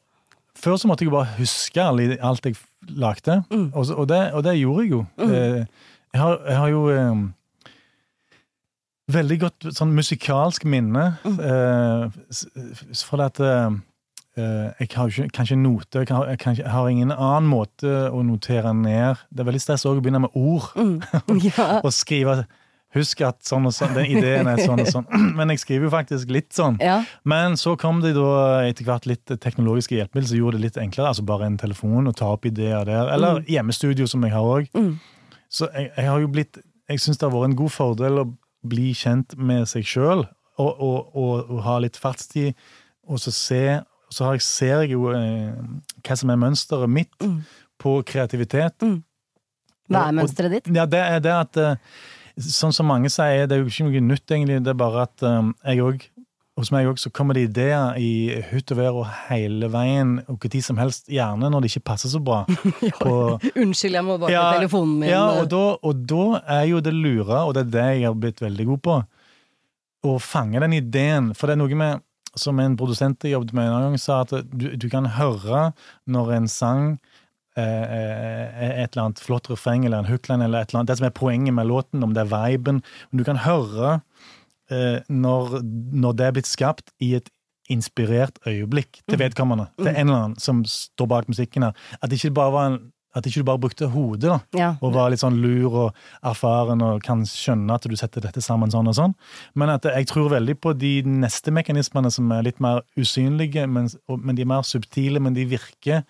Før 0.57 0.77
så 0.81 0.89
måtte 0.89 1.05
jeg 1.05 1.11
jo 1.11 1.17
bare 1.19 1.35
huske 1.39 1.83
alt 2.23 2.47
jeg 2.47 2.57
lagde, 2.89 3.43
Mm. 3.51 3.71
og, 3.75 3.87
og, 3.97 4.09
det, 4.09 4.33
og 4.33 4.45
det 4.45 4.59
gjorde 4.59 4.83
jeg 4.83 4.91
jo. 4.91 5.05
Mm. 5.19 5.31
jeg, 5.33 6.21
har, 6.21 6.39
jeg 6.49 6.57
har 6.57 6.69
jo 6.69 6.83
ehm, 6.91 7.25
veldig 9.13 9.39
godt 9.43 9.67
sånn 9.77 9.93
musikalsk 9.97 10.65
minne. 10.65 11.19
eh, 11.25 12.09
s- 12.33 12.47
s- 12.93 13.03
for 13.05 13.21
at 13.25 13.41
eh, 13.41 13.71
eh, 14.37 14.71
jeg 14.81 14.89
har 14.95 15.09
ikke, 15.09 15.29
kanskje 15.37 15.57
noter, 15.61 16.01
jeg, 16.01 16.07
kan, 16.09 16.29
jeg, 16.29 16.39
kan, 16.39 16.57
jeg 16.57 16.71
har 16.71 16.89
ingen 16.89 17.13
annen 17.13 17.49
måte 17.51 18.11
å 18.11 18.23
notere 18.25 18.73
ned. 18.75 19.17
Det 19.31 19.41
er 19.41 19.51
veldig 19.51 19.61
stress 19.61 19.85
å 19.87 19.97
begynne 20.01 20.21
med 20.25 20.31
ord 20.35 20.71
Mm. 20.77 21.03
Ja. 21.51 21.81
og 21.85 21.93
skrive 21.93 22.47
Husk 22.95 23.25
at 23.27 23.41
sånn 23.47 23.67
og 23.67 23.75
sånn, 23.75 23.95
den 23.97 24.13
ideen 24.13 24.47
er 24.51 24.61
sånn 24.63 24.83
og 24.85 24.91
sånn. 24.91 25.09
Men 25.39 25.51
jeg 25.51 25.65
skriver 25.65 25.89
jo 25.89 25.93
faktisk 25.95 26.31
litt 26.35 26.53
sånn. 26.55 26.79
ja. 26.83 27.01
Men 27.27 27.59
så 27.61 27.75
kom 27.81 27.99
det 28.05 28.15
da 28.15 28.63
etter 28.69 28.87
hvert 28.87 29.09
litt 29.11 29.35
teknologiske 29.43 29.97
hjelpemidler 29.99 30.31
som 30.31 30.41
gjorde 30.41 30.61
det 30.61 30.67
litt 30.69 30.79
enklere. 30.81 31.11
Altså 31.11 31.27
bare 31.27 31.49
en 31.49 31.59
telefon 31.61 32.11
og 32.11 32.15
ta 32.21 32.31
opp 32.37 32.47
ideer 32.47 32.87
der. 32.87 33.11
Eller 33.17 33.43
hjemmestudio, 33.51 34.07
som 34.11 34.23
jeg 34.27 34.35
har 34.37 34.47
òg. 34.47 34.71
Mm. 34.79 34.95
Så 35.51 35.69
jeg, 35.75 35.91
jeg 35.97 36.11
har 36.11 36.23
jo 36.23 36.31
blitt 36.31 36.63
Jeg 36.91 37.01
syns 37.01 37.17
det 37.17 37.25
har 37.25 37.33
vært 37.33 37.49
en 37.49 37.57
god 37.57 37.73
fordel 37.73 38.21
å 38.21 38.25
bli 38.69 38.91
kjent 38.97 39.35
med 39.41 39.69
seg 39.71 39.87
sjøl 39.89 40.25
og, 40.61 40.71
og, 40.71 41.17
og, 41.17 41.51
og 41.51 41.63
ha 41.65 41.79
litt 41.83 41.97
fartstid, 41.99 42.55
og 43.09 43.19
så 43.23 43.33
se 43.35 43.65
Så 44.15 44.27
har 44.27 44.37
jeg, 44.37 44.45
ser 44.47 44.83
jeg 44.85 44.93
jo 44.93 45.09
eh, 45.11 45.57
hva 46.05 46.15
som 46.15 46.31
er 46.31 46.39
mønsteret 46.39 46.91
mitt 46.93 47.25
på 47.83 47.97
kreativitet. 48.07 48.85
Hva 49.91 50.05
er 50.07 50.15
mønsteret 50.15 50.53
ditt? 50.55 50.69
Ja, 50.77 50.85
det 50.87 51.01
er 51.01 51.25
det 51.25 51.33
at 51.35 51.59
eh, 51.59 51.97
Sånn 52.35 52.75
som 52.75 52.89
mange 52.91 53.11
sier, 53.13 53.47
det 53.47 53.57
er 53.57 53.63
jo 53.63 53.71
ikke 53.71 53.87
noe 53.87 54.01
nytt, 54.03 54.27
egentlig. 54.27 54.63
Det 54.67 54.73
er 54.73 54.79
bare 54.79 55.05
at 55.07 55.23
um, 55.23 55.53
jeg 55.63 55.85
òg 55.85 56.07
hos 56.55 56.71
meg 56.71 56.87
så 57.03 57.11
kommer 57.11 57.35
det 57.35 57.49
ideer 57.49 57.97
i 57.99 58.37
hutt 58.53 58.71
og 58.71 58.79
vær 58.79 58.99
og 59.01 59.09
hele 59.27 59.67
veien, 59.73 60.17
og 60.31 60.39
når 60.47 60.61
som 60.63 60.79
helst, 60.79 61.09
gjerne 61.11 61.51
når 61.51 61.65
det 61.65 61.73
ikke 61.73 61.89
passer 61.91 62.13
så 62.13 62.21
bra. 62.23 62.45
på, 63.03 63.15
Unnskyld, 63.59 63.99
jeg 63.99 64.07
må 64.07 64.19
bare 64.23 64.31
på 64.31 64.61
telefonen 64.61 65.01
min. 65.01 65.11
ja, 65.11 65.25
og 65.41 65.49
da, 65.51 65.65
og 65.83 66.05
da 66.15 66.27
er 66.61 66.69
jo 66.71 66.83
det 66.85 66.95
lure, 66.95 67.41
og 67.43 67.57
det 67.57 67.67
er 67.67 67.73
det 67.75 67.89
jeg 67.89 68.07
har 68.07 68.19
blitt 68.23 68.43
veldig 68.45 68.69
god 68.71 68.85
på, 68.87 68.99
å 70.05 70.17
fange 70.23 70.63
den 70.63 70.77
ideen. 70.79 71.33
For 71.35 71.51
det 71.51 71.57
er 71.57 71.63
noe 71.65 71.81
med, 71.81 72.07
som 72.39 72.59
en 72.63 72.79
produsent 72.79 73.27
jeg 73.27 73.35
jobbet 73.35 73.55
med 73.57 73.71
en 73.73 73.89
gang, 73.89 73.99
sa 73.99 74.23
at 74.23 74.37
du, 74.53 74.71
du 74.79 74.89
kan 74.93 75.11
høre 75.19 75.69
når 76.07 76.35
en 76.39 76.49
sang 76.51 76.97
et 77.63 78.91
eller 78.97 79.05
annet 79.05 79.23
flott 79.23 79.51
refreng 79.51 79.85
eller 79.87 80.03
en 80.03 80.11
hookline 80.11 80.45
eller 80.45 80.65
et 80.65 80.73
eller 80.73 80.81
annet, 80.83 80.91
det 80.93 80.99
som 80.99 81.07
er 81.07 81.15
poenget 81.15 81.55
med 81.55 81.69
låten, 81.71 82.03
om 82.03 82.15
det 82.15 82.25
er 82.25 82.33
viben. 82.33 82.83
Men 83.11 83.21
du 83.21 83.25
kan 83.27 83.43
høre 83.45 84.01
eh, 84.71 84.99
når, 85.09 85.61
når 85.93 86.19
det 86.19 86.27
er 86.27 86.37
blitt 86.39 86.51
skapt 86.51 86.91
i 87.05 87.15
et 87.21 87.31
inspirert 87.73 88.37
øyeblikk 88.47 89.01
til 89.09 89.19
vedkommende. 89.19 89.71
mm. 89.79 89.85
til 89.85 89.95
en 89.95 90.09
eller 90.09 90.19
annen 90.19 90.41
som 90.41 90.65
står 90.69 91.09
bak 91.09 91.29
musikken 91.29 91.63
her. 91.65 91.73
At 92.03 92.11
det 92.11 92.19
ikke 92.21 92.35
bare 92.37 92.53
var 92.53 92.67
en 92.73 92.83
at 93.15 93.27
ikke 93.27 93.45
du 93.45 93.47
bare 93.47 93.61
brukte 93.63 93.87
hodet 93.87 94.27
da, 94.27 94.39
Ja. 94.59 94.69
og 94.83 94.93
var 94.97 95.11
litt 95.13 95.21
sånn 95.23 95.37
lur 95.39 95.75
og 95.85 95.95
erfaren 96.27 96.83
og 96.83 97.03
kan 97.07 97.23
skjønne 97.23 97.77
at 97.77 97.87
du 97.87 97.95
setter 97.95 98.21
dette 98.21 98.43
sammen 98.43 98.73
sånn 98.75 98.89
og 98.91 98.97
sånn. 98.99 99.15
Men 99.55 99.71
at 99.71 99.87
jeg 99.87 100.09
tror 100.11 100.33
veldig 100.33 100.57
på 100.61 100.73
de 100.77 101.03
neste 101.07 101.55
mekanismene 101.55 102.11
som 102.11 102.33
er 102.33 102.43
litt 102.43 102.59
mer 102.59 102.83
usynlige, 102.99 103.69
men, 103.71 103.87
men 104.19 104.35
de 104.35 104.43
er 104.43 104.51
mer 104.51 104.67
subtile, 104.67 105.23
men 105.23 105.33
de 105.33 105.47
virker 105.47 106.03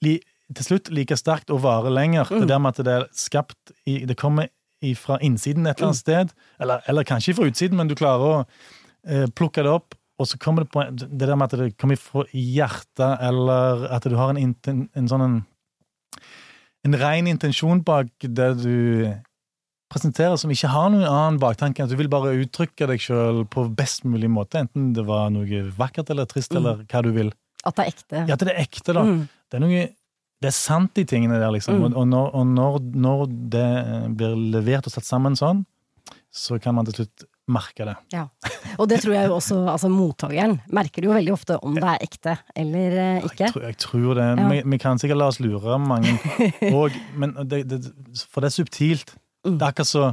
li, 0.00 0.20
til 0.58 0.66
slutt 0.66 0.90
like 0.94 1.16
sterkt 1.18 1.52
og 1.54 1.62
varer 1.64 1.92
lenger. 1.92 2.30
Det 2.32 2.48
der 2.50 2.60
med 2.62 2.74
at 2.74 2.84
det 2.86 2.98
er 2.98 3.08
skapt 3.16 3.74
i, 3.86 4.04
Det 4.08 4.18
kommer 4.18 4.50
fra 4.98 5.18
innsiden 5.22 5.66
et 5.66 5.78
eller 5.78 5.92
annet 5.92 6.00
sted, 6.00 6.30
eller, 6.58 6.80
eller 6.90 7.06
kanskje 7.06 7.36
fra 7.38 7.46
utsiden, 7.46 7.78
men 7.78 7.86
du 7.86 7.94
klarer 7.94 8.24
å 8.26 8.38
eh, 9.06 9.28
plukke 9.30 9.62
det 9.62 9.70
opp. 9.70 9.94
Og 10.18 10.28
så 10.28 10.38
kommer 10.42 10.64
det 10.64 10.72
på 10.74 10.82
det 10.90 11.22
der 11.22 11.36
med 11.38 11.52
at 11.52 11.58
det 11.60 11.76
kommer 11.80 11.98
fra 11.98 12.24
hjertet, 12.32 13.18
eller 13.22 13.86
at 13.94 14.06
du 14.06 14.16
har 14.18 14.32
en, 14.34 14.40
inten, 14.40 14.88
en 14.98 15.10
sånn 15.10 15.24
en, 15.24 15.36
en 16.86 16.98
ren 16.98 17.30
intensjon 17.30 17.82
bak 17.86 18.10
det 18.26 18.50
du 18.62 18.74
presenterer, 19.92 20.36
som 20.40 20.52
ikke 20.52 20.70
har 20.72 20.90
noen 20.92 21.06
annen 21.06 21.40
baktanke 21.42 21.84
at 21.84 21.92
du 21.92 21.98
vil 22.00 22.10
bare 22.12 22.34
uttrykke 22.42 22.88
deg 22.90 23.02
sjøl 23.02 23.42
på 23.52 23.66
best 23.76 24.06
mulig 24.08 24.30
måte, 24.32 24.62
enten 24.64 24.92
det 24.96 25.04
var 25.08 25.32
noe 25.34 25.64
vakkert 25.76 26.12
eller 26.14 26.28
trist, 26.30 26.54
eller 26.56 26.84
hva 26.86 27.02
du 27.04 27.10
vil. 27.14 27.32
At 27.62 27.76
det 27.78 27.84
er 27.84 27.92
ekte. 27.92 28.22
Ja, 28.22 28.36
at 28.36 28.42
det 28.42 28.54
er 28.54 28.62
ekte, 28.64 28.94
da. 28.96 29.04
Mm. 29.06 29.20
Det 29.50 29.58
er 29.58 29.62
noe 29.62 29.82
det 30.42 30.50
er 30.50 30.56
sant, 30.56 30.90
de 30.98 31.04
tingene 31.08 31.38
der, 31.38 31.52
liksom. 31.54 31.78
Mm. 31.78 31.92
Og, 31.92 32.08
når, 32.10 32.32
og 32.38 32.48
når, 32.50 32.78
når 33.04 33.26
det 33.52 33.68
eh, 33.82 34.08
blir 34.18 34.34
levert 34.56 34.88
og 34.88 34.94
satt 34.94 35.06
sammen 35.06 35.38
sånn, 35.38 35.62
så 36.32 36.58
kan 36.62 36.74
man 36.74 36.88
til 36.88 37.02
slutt 37.02 37.26
merke 37.52 37.84
det. 37.86 37.94
Ja. 38.14 38.26
Og 38.80 38.88
det 38.90 39.00
tror 39.02 39.14
jeg 39.16 39.28
jo 39.28 39.36
også 39.36 39.58
altså 39.72 39.90
mottakeren 39.90 40.56
merker 40.74 41.04
jo 41.04 41.12
veldig 41.12 41.32
ofte 41.34 41.58
om 41.66 41.74
det 41.76 41.88
er 41.88 42.04
ekte 42.06 42.36
eller 42.58 42.98
eh, 43.02 43.26
ikke. 43.26 43.48
Jeg 43.48 43.54
tror, 43.54 43.64
jeg 43.66 43.78
tror 43.82 44.18
det. 44.18 44.26
Ja. 44.28 44.48
Vi, 44.52 44.60
vi 44.74 44.80
kan 44.82 45.00
sikkert 45.02 45.20
la 45.20 45.30
oss 45.32 45.40
lure 45.42 45.78
mange 45.82 46.14
og, 46.76 46.94
men 47.18 47.34
det, 47.50 47.64
det, 47.70 47.80
For 48.30 48.44
det 48.44 48.52
er 48.52 48.56
subtilt. 48.56 49.16
Mm. 49.46 49.56
Det 49.58 49.66
er 49.66 49.72
akkurat 49.72 49.90
så 49.90 50.04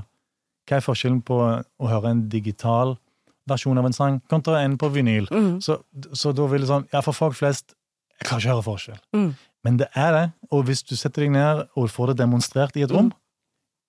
Hva 0.69 0.79
er 0.79 0.85
forskjellen 0.85 1.21
på 1.25 1.37
å 1.37 1.89
høre 1.89 2.15
en 2.15 2.25
digital 2.29 2.95
versjon 3.49 3.77
av 3.81 3.87
en 3.87 3.95
sang 3.95 4.19
kontra 4.29 4.63
en 4.63 4.77
på 4.81 4.89
vinyl? 4.93 5.29
Mm. 5.29 5.59
Så, 5.65 5.79
så 6.17 6.33
da 6.35 6.49
vil 6.49 6.65
det 6.65 6.71
sånn 6.71 6.89
Ja, 6.93 7.03
for 7.05 7.17
folk 7.17 7.37
flest 7.37 7.75
Jeg 8.17 8.27
klarer 8.27 8.41
ikke 8.41 8.51
å 8.51 8.57
høre 8.57 8.67
forskjell. 8.71 8.99
Mm. 9.15 9.29
Men 9.65 9.77
det 9.77 9.87
er 9.95 10.11
det. 10.15 10.25
Og 10.51 10.63
hvis 10.69 10.83
du 10.87 10.95
setter 10.95 11.25
deg 11.25 11.31
ned 11.35 11.65
og 11.75 11.89
får 11.91 12.13
det 12.13 12.17
demonstrert 12.23 12.77
i 12.79 12.83
et 12.85 12.91
rom, 12.95 13.11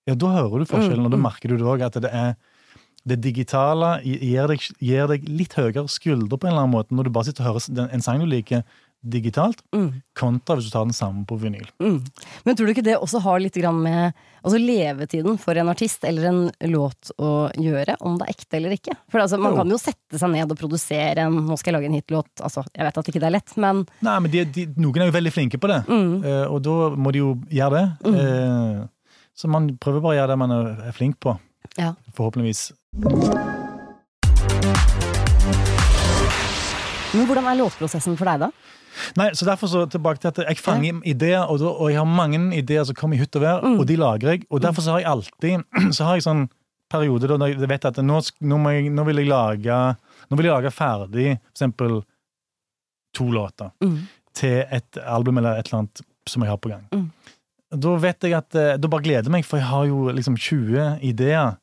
ja, 0.09 0.15
da 0.15 0.27
hører 0.33 0.59
du 0.59 0.65
forskjellen, 0.65 1.05
og 1.05 1.11
da 1.13 1.17
Mm. 1.17 1.23
merker 1.23 1.47
du 1.49 1.57
det 1.57 1.65
òg, 1.67 1.81
at 1.85 1.93
det 2.01 2.11
er 2.11 2.35
det 3.07 3.17
digitale 3.21 4.01
gir 4.03 4.47
deg, 4.47 4.59
gir 4.79 5.07
deg 5.07 5.23
litt 5.29 5.53
høyere 5.57 5.87
skuldre 5.89 6.37
på 6.37 6.45
en 6.45 6.51
eller 6.53 6.65
annen 6.67 6.75
måte 6.75 6.93
når 6.93 7.03
du 7.07 7.09
bare 7.09 7.25
sitter 7.25 7.47
og 7.47 7.55
hører 7.61 7.93
en 7.93 8.01
sang 8.01 8.19
du 8.19 8.25
liker 8.29 8.63
digitalt, 9.01 9.61
Mm. 9.73 10.01
kontra 10.13 10.55
hvis 10.55 10.65
du 10.69 10.71
tar 10.71 10.85
den 10.85 10.93
samme 10.93 11.25
på 11.25 11.37
vinyl. 11.39 11.67
Mm. 11.81 12.03
Men 12.45 12.55
tror 12.55 12.65
du 12.67 12.73
ikke 12.73 12.83
det 12.85 12.97
også 12.97 13.21
har 13.21 13.39
litt 13.39 13.55
med 13.55 14.13
altså 14.43 14.57
levetiden 14.57 15.39
for 15.39 15.57
en 15.57 15.69
artist 15.69 16.03
eller 16.03 16.27
en 16.29 16.51
låt 16.69 17.11
å 17.17 17.51
gjøre, 17.55 17.95
om 18.01 18.17
det 18.17 18.27
er 18.27 18.33
ekte 18.33 18.57
eller 18.57 18.71
ikke? 18.71 18.95
For 19.09 19.19
altså, 19.19 19.39
man 19.39 19.53
Jo. 19.53 19.57
kan 19.57 19.69
jo 19.69 19.77
sette 19.77 20.19
seg 20.19 20.29
ned 20.29 20.51
og 20.51 20.57
produsere 20.57 21.17
en 21.17 21.33
'nå 21.47 21.57
skal 21.57 21.73
jeg 21.73 21.81
lage 21.81 21.85
en 21.89 22.01
hitlåt', 22.01 22.41
altså 22.41 22.63
jeg 22.75 22.85
vet 22.85 22.97
at 22.97 23.05
ikke 23.07 23.19
det 23.19 23.29
er 23.29 23.37
lett, 23.37 23.57
men 23.57 23.85
Nei, 24.01 24.19
men 24.19 24.31
de, 24.31 24.45
de, 24.45 24.65
Noen 24.77 25.01
er 25.01 25.05
jo 25.11 25.17
veldig 25.19 25.33
flinke 25.33 25.57
på 25.59 25.67
det, 25.67 25.85
mm. 25.87 26.23
uh, 26.23 26.45
og 26.53 26.61
da 26.61 26.95
må 26.95 27.11
de 27.11 27.19
jo 27.19 27.35
gjøre 27.49 27.71
det. 27.71 27.87
Uh, 28.05 28.87
så 29.35 29.47
man 29.47 29.77
prøver 29.77 30.01
bare 30.01 30.13
å 30.13 30.19
gjøre 30.19 30.27
det 30.27 30.37
man 30.37 30.51
er 30.51 30.91
flink 30.91 31.19
på. 31.19 31.39
Ja. 31.77 31.93
Forhåpentligvis. 32.13 32.71
Men 37.11 37.27
hvordan 37.27 37.47
er 37.49 37.57
låtprosessen 37.59 38.17
for 38.19 38.29
deg, 38.29 38.45
da? 38.45 38.51
Nei, 39.17 39.29
så 39.37 39.45
derfor 39.45 39.67
så 39.67 39.85
tilbake 39.89 40.19
til 40.21 40.27
at 40.31 40.37
jeg 40.47 40.57
fanger 40.57 41.01
ideer, 41.05 41.43
og, 41.49 41.59
da, 41.59 41.65
og 41.71 41.89
jeg 41.91 41.97
har 41.97 42.05
mange 42.05 42.39
ideer 42.57 42.83
som 42.85 42.95
kommer 42.95 43.15
i 43.15 43.19
hytt 43.23 43.35
og 43.35 43.41
vær, 43.41 43.61
Mm. 43.63 43.79
og 43.79 43.85
de 43.87 43.95
lagrer 43.97 44.31
jeg. 44.35 44.45
Og 44.51 44.61
derfor 44.61 44.81
så 44.81 44.91
har 44.95 44.99
jeg 44.99 45.07
alltid 45.11 45.63
så 45.97 46.03
har 46.05 46.15
jeg 46.19 46.23
sånn 46.27 46.49
periode 46.91 47.27
da 47.27 47.47
jeg 47.47 47.57
vet 47.71 47.85
at 47.85 47.97
nå, 48.03 48.19
nå, 48.41 48.57
jeg, 48.71 48.89
nå 48.91 49.05
vil 49.07 49.21
jeg 49.23 49.27
lage 49.31 49.77
Nå 50.31 50.37
vil 50.37 50.45
jeg 50.47 50.53
lage 50.53 50.71
ferdig 50.71 51.27
for 51.39 51.51
eksempel 51.55 52.01
to 53.13 53.25
låter 53.31 53.71
Mm. 53.81 53.97
til 54.33 54.63
et 54.71 54.97
album 55.05 55.37
eller 55.37 55.57
et 55.59 55.67
eller 55.67 55.79
annet 55.81 56.01
som 56.27 56.41
jeg 56.43 56.49
har 56.49 56.57
på 56.57 56.69
gang. 56.69 56.85
Mm. 56.91 57.09
Da 57.81 57.95
vet 57.95 58.23
jeg 58.23 58.33
at 58.33 58.55
eh, 58.55 58.77
Da 58.77 58.87
bare 58.87 59.01
gleder 59.03 59.23
jeg 59.27 59.31
meg, 59.31 59.45
for 59.45 59.57
jeg 59.57 59.65
har 59.67 59.85
jo 59.87 60.11
liksom 60.11 60.35
20 60.37 60.99
ideer. 61.01 61.57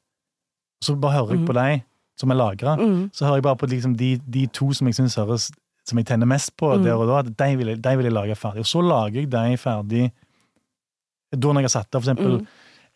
Så 0.85 0.94
bare 1.01 1.12
hører 1.12 1.31
jeg 1.37 1.40
Mm. 1.40 1.46
på 1.46 1.55
deg 1.55 1.83
som 2.18 2.31
er 2.31 2.35
lagra. 2.35 2.77
Mm. 2.77 3.11
Så 3.12 3.24
hører 3.24 3.37
jeg 3.37 3.42
bare 3.42 3.57
på 3.57 3.68
liksom 3.68 3.96
de, 3.96 4.16
de 4.29 4.46
to 4.46 4.72
som 4.72 4.87
jeg 4.88 4.94
syns 4.94 5.16
høres 5.16 5.51
som 5.88 5.98
jeg 6.01 6.07
tenner 6.11 6.29
mest 6.29 6.53
på 6.61 6.74
Mm. 6.77 6.85
der 6.85 6.94
og 7.01 7.07
da, 7.09 7.18
at 7.24 7.31
de 7.40 7.57
vil, 7.57 7.74
de 7.81 7.96
vil 7.96 8.05
jeg 8.11 8.12
lage 8.14 8.37
ferdig. 8.37 8.61
Og 8.64 8.68
så 8.68 8.83
lager 8.85 9.22
jeg 9.22 9.31
de 9.33 9.57
ferdig 9.57 10.11
da 11.33 11.48
når 11.53 11.62
jeg 11.64 11.68
har 11.70 11.77
satt 11.83 11.94
av 11.98 12.03
eksempel 12.05 12.38
Mm. 12.40 12.46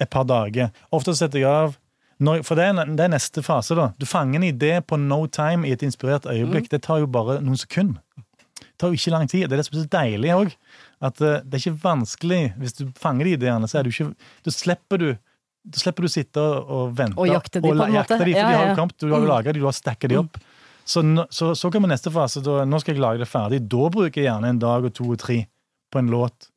et 0.00 0.10
par 0.10 0.24
dager. 0.24 0.70
Ofte 0.92 1.14
setter 1.16 1.38
jeg 1.40 1.48
av 1.48 1.76
når, 2.20 2.44
For 2.46 2.54
det 2.54 2.64
er, 2.68 2.84
det 2.94 3.00
er 3.00 3.08
neste 3.10 3.42
fase, 3.42 3.74
da. 3.74 3.88
Du 3.98 4.06
fanger 4.06 4.36
en 4.36 4.44
idé 4.46 4.80
på 4.86 4.96
no 5.00 5.26
time 5.26 5.66
i 5.66 5.72
et 5.72 5.80
inspirert 5.82 6.22
Mm. 6.22 6.32
øyeblikk. 6.36 6.68
Det 6.68 6.82
tar 6.82 6.98
jo 7.00 7.06
bare 7.06 7.40
noen 7.40 7.56
sekunder. 7.58 7.98
Det 8.16 8.78
tar 8.78 8.88
jo 8.88 8.94
ikke 8.94 9.10
lang 9.10 9.26
tid. 9.28 9.48
Det 9.48 9.52
er 9.52 9.56
det 9.56 9.66
som 9.66 9.78
er 9.78 9.82
så 9.84 9.88
deilig 9.88 10.30
òg. 10.30 10.54
At 11.02 11.20
eh, 11.20 11.40
det 11.42 11.54
er 11.54 11.70
ikke 11.70 11.80
vanskelig 11.82 12.54
Hvis 12.58 12.72
du 12.78 12.84
fanger 12.94 13.24
de 13.24 13.32
ideene, 13.36 13.66
så 13.66 13.80
er 13.80 13.82
du 13.82 13.90
ikke 13.90 14.14
Da 14.44 14.50
slipper 14.50 14.98
du 14.98 15.18
da 15.64 15.78
slipper 15.78 16.02
du 16.02 16.08
sitte 16.08 16.36
og, 16.42 16.70
og 16.70 16.94
vente 16.96 17.16
Og 17.18 17.26
jakte 17.28 17.60
de, 17.60 17.68
på 17.68 17.70
en 17.72 17.78
måte. 17.78 17.92
jakte. 17.94 18.18
De, 18.18 18.32
for 18.32 18.38
Ja, 18.38 18.48
de 18.50 18.56
har 18.56 18.66
jo 18.68 18.74
kommet, 18.76 18.96
du 18.98 19.06
har 19.10 19.18
jo 19.20 19.24
Mm. 19.26 19.28
laga 19.28 19.52
de, 19.52 19.58
du 19.60 19.64
har 19.64 19.72
stacka 19.72 20.08
de 20.08 20.16
opp. 20.18 20.36
Så, 20.84 21.02
så, 21.30 21.52
så 21.58 21.70
kommer 21.70 21.90
neste 21.92 22.10
fase. 22.14 22.42
Da, 22.44 22.62
nå 22.68 22.80
skal 22.82 22.96
jeg 22.96 23.02
lage 23.02 23.22
det 23.22 23.28
ferdig. 23.30 23.60
Da 23.70 23.88
bruker 23.92 24.20
jeg 24.22 24.28
gjerne 24.28 24.50
en 24.50 24.62
dag 24.62 24.86
og 24.88 24.94
to 24.96 25.06
og 25.14 25.20
tre 25.22 25.44
på 25.92 26.00
en 26.00 26.10
låt. 26.12 26.48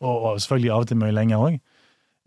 Og, 0.00 0.14
og 0.14 0.40
selvfølgelig 0.40 0.72
av 0.72 0.84
og 0.84 0.88
til 0.90 1.00
mye 1.00 1.14
lenger 1.16 1.42
òg. 1.48 1.58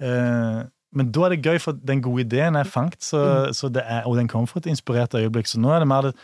Eh, 0.02 0.60
men 1.00 1.12
da 1.14 1.26
er 1.28 1.36
det 1.36 1.44
gøy, 1.46 1.60
for 1.62 1.78
den 1.86 2.02
gode 2.02 2.24
ideen 2.26 2.58
er 2.58 2.66
fangt, 2.70 2.98
så, 3.06 3.20
så 3.54 3.70
det 3.70 3.84
er, 3.86 4.08
og 4.10 4.16
den 4.18 4.30
kommer 4.32 4.50
fra 4.50 4.62
et 4.64 4.70
inspirert 4.72 5.14
øyeblikk. 5.14 5.50
Så 5.50 5.62
nå 5.62 5.70
er 5.76 5.84
det 5.84 5.90
mer 5.92 6.08
det, 6.10 6.16